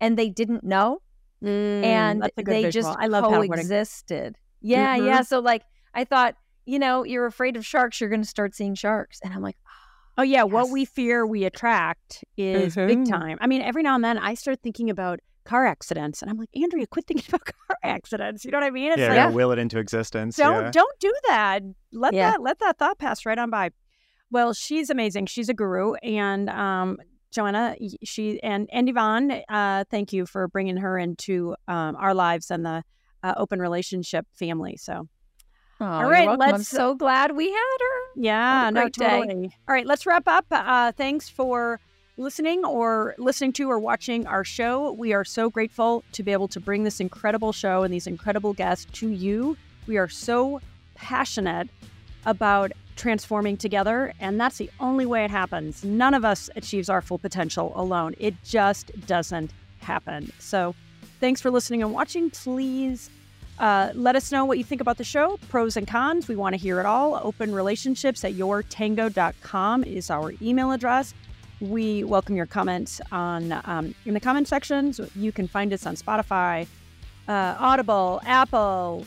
and 0.00 0.16
they 0.16 0.28
didn't 0.28 0.62
know 0.62 1.00
and 1.00 1.07
Mm, 1.44 2.20
that's 2.20 2.32
a 2.36 2.42
good 2.42 2.52
they 2.54 2.62
visual. 2.64 2.84
just 2.84 2.98
i 2.98 3.06
love 3.06 3.24
paddleboarding. 3.24 3.48
coexisted. 3.54 4.36
Yeah, 4.60 4.96
Mhm. 4.98 5.06
yeah. 5.06 5.22
So 5.22 5.38
like 5.40 5.62
I 5.94 6.04
thought, 6.04 6.34
you 6.66 6.78
know, 6.78 7.04
you're 7.04 7.26
afraid 7.26 7.56
of 7.56 7.64
sharks, 7.64 8.00
you're 8.00 8.10
going 8.10 8.22
to 8.22 8.28
start 8.28 8.54
seeing 8.54 8.74
sharks. 8.74 9.20
And 9.22 9.32
I'm 9.32 9.42
like, 9.42 9.56
Oh 10.16 10.22
yeah, 10.22 10.42
what 10.42 10.70
we 10.70 10.84
fear 10.84 11.24
we 11.26 11.44
attract 11.44 12.24
is 12.36 12.74
big 12.74 12.98
Mhm. 12.98 13.08
time. 13.08 13.38
I 13.40 13.46
mean, 13.46 13.62
every 13.62 13.84
now 13.84 13.94
and 13.94 14.02
then 14.04 14.18
I 14.18 14.34
start 14.34 14.58
thinking 14.64 14.90
about 14.90 15.20
car 15.44 15.64
accidents, 15.64 16.20
and 16.22 16.30
I'm 16.30 16.36
like, 16.36 16.50
Andrea, 16.60 16.86
quit 16.88 17.06
thinking 17.06 17.24
about 17.28 17.44
car 17.44 17.76
accidents. 17.84 18.44
You 18.44 18.50
know 18.50 18.58
what 18.58 18.66
I 18.66 18.70
mean? 18.70 18.90
It's 18.92 18.98
yeah, 18.98 19.08
like 19.08 19.16
gonna 19.16 19.34
will 19.36 19.52
it 19.52 19.58
into 19.60 19.78
existence. 19.78 20.36
don't 20.36 20.64
yeah. 20.64 20.70
don't 20.72 20.98
do 21.00 21.14
that. 21.28 21.62
Let 21.92 22.14
Yeah. 22.14 22.32
that 22.32 22.42
let 22.42 22.58
that 22.58 22.78
thought 22.78 22.98
pass 22.98 23.24
right 23.24 23.38
on 23.38 23.48
by. 23.48 23.70
Well, 24.30 24.52
she's 24.54 24.90
amazing. 24.90 25.26
She's 25.26 25.48
a 25.48 25.54
guru, 25.54 25.94
and 26.02 26.50
um, 26.50 26.98
Joanna, 27.30 27.76
she 28.04 28.42
and 28.42 28.68
and 28.72 28.88
Yvonne, 28.88 29.42
uh, 29.48 29.84
thank 29.90 30.12
you 30.12 30.26
for 30.26 30.48
bringing 30.48 30.78
her 30.78 30.98
into 30.98 31.54
um, 31.66 31.96
our 31.96 32.14
lives 32.14 32.50
and 32.50 32.64
the 32.64 32.82
uh, 33.22 33.34
open 33.36 33.60
relationship 33.60 34.26
family. 34.32 34.76
So 34.76 35.08
oh, 35.80 35.84
All 35.84 36.10
right, 36.10 36.26
welcome. 36.26 36.42
I'm 36.42 36.50
let's- 36.52 36.68
so 36.68 36.94
glad 36.94 37.36
we 37.36 37.50
had 37.50 37.76
her. 37.80 38.20
yeah, 38.20 38.70
no, 38.70 38.88
totally. 38.88 39.50
All 39.68 39.74
right, 39.74 39.86
let's 39.86 40.06
wrap 40.06 40.26
up. 40.26 40.46
Uh, 40.50 40.92
thanks 40.92 41.28
for 41.28 41.80
listening 42.16 42.64
or 42.64 43.14
listening 43.18 43.52
to 43.52 43.70
or 43.70 43.78
watching 43.78 44.26
our 44.26 44.44
show. 44.44 44.92
We 44.92 45.12
are 45.12 45.24
so 45.24 45.50
grateful 45.50 46.02
to 46.12 46.22
be 46.22 46.32
able 46.32 46.48
to 46.48 46.60
bring 46.60 46.82
this 46.82 46.98
incredible 46.98 47.52
show 47.52 47.82
and 47.84 47.94
these 47.94 48.06
incredible 48.06 48.54
guests 48.54 48.86
to 48.94 49.08
you. 49.08 49.56
We 49.86 49.98
are 49.98 50.08
so 50.08 50.60
passionate 50.94 51.68
about 52.26 52.72
transforming 52.98 53.56
together, 53.56 54.12
and 54.20 54.38
that's 54.38 54.58
the 54.58 54.70
only 54.80 55.06
way 55.06 55.24
it 55.24 55.30
happens. 55.30 55.82
None 55.84 56.12
of 56.12 56.24
us 56.24 56.50
achieves 56.56 56.90
our 56.90 57.00
full 57.00 57.18
potential 57.18 57.72
alone. 57.74 58.14
It 58.18 58.34
just 58.44 58.90
doesn't 59.06 59.52
happen. 59.80 60.30
So, 60.38 60.74
thanks 61.20 61.40
for 61.40 61.50
listening 61.50 61.82
and 61.82 61.92
watching. 61.94 62.30
Please 62.30 63.08
uh, 63.58 63.90
let 63.94 64.16
us 64.16 64.30
know 64.30 64.44
what 64.44 64.58
you 64.58 64.64
think 64.64 64.80
about 64.80 64.98
the 64.98 65.04
show, 65.04 65.38
pros 65.48 65.76
and 65.76 65.86
cons. 65.86 66.28
We 66.28 66.36
want 66.36 66.54
to 66.54 66.58
hear 66.58 66.80
it 66.80 66.86
all. 66.86 67.20
Open 67.22 67.54
relationships 67.54 68.24
at 68.24 68.34
yourtango.com 68.34 69.84
is 69.84 70.10
our 70.10 70.34
email 70.42 70.72
address. 70.72 71.14
We 71.60 72.04
welcome 72.04 72.36
your 72.36 72.46
comments 72.46 73.00
on 73.10 73.60
um, 73.64 73.94
in 74.04 74.14
the 74.14 74.20
comment 74.20 74.46
sections. 74.46 75.00
You 75.16 75.32
can 75.32 75.48
find 75.48 75.72
us 75.72 75.86
on 75.86 75.96
Spotify, 75.96 76.68
uh, 77.26 77.56
Audible, 77.58 78.20
Apple, 78.24 79.06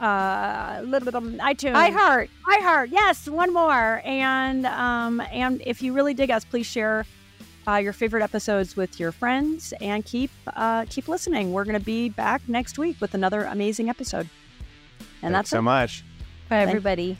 uh, 0.00 0.76
a 0.78 0.82
little 0.82 1.06
bit 1.06 1.14
on 1.14 1.38
iTunes, 1.38 1.74
iHeart. 1.74 2.28
iHeart. 2.46 2.88
Yes, 2.90 3.28
one 3.28 3.52
more. 3.52 4.02
And 4.04 4.66
um, 4.66 5.20
and 5.32 5.62
if 5.64 5.82
you 5.82 5.92
really 5.92 6.14
dig 6.14 6.30
us, 6.30 6.44
please 6.44 6.66
share 6.66 7.06
uh, 7.66 7.76
your 7.76 7.92
favorite 7.92 8.22
episodes 8.22 8.76
with 8.76 9.00
your 9.00 9.12
friends 9.12 9.72
and 9.80 10.04
keep 10.04 10.30
uh, 10.54 10.84
keep 10.88 11.08
listening. 11.08 11.52
We're 11.52 11.64
going 11.64 11.78
to 11.78 11.84
be 11.84 12.08
back 12.08 12.42
next 12.48 12.78
week 12.78 13.00
with 13.00 13.14
another 13.14 13.44
amazing 13.44 13.88
episode. 13.88 14.28
And 15.22 15.32
Thanks 15.32 15.32
that's 15.32 15.50
so 15.50 15.58
it. 15.58 15.62
much. 15.62 16.04
Bye, 16.48 16.58
everybody. 16.58 17.18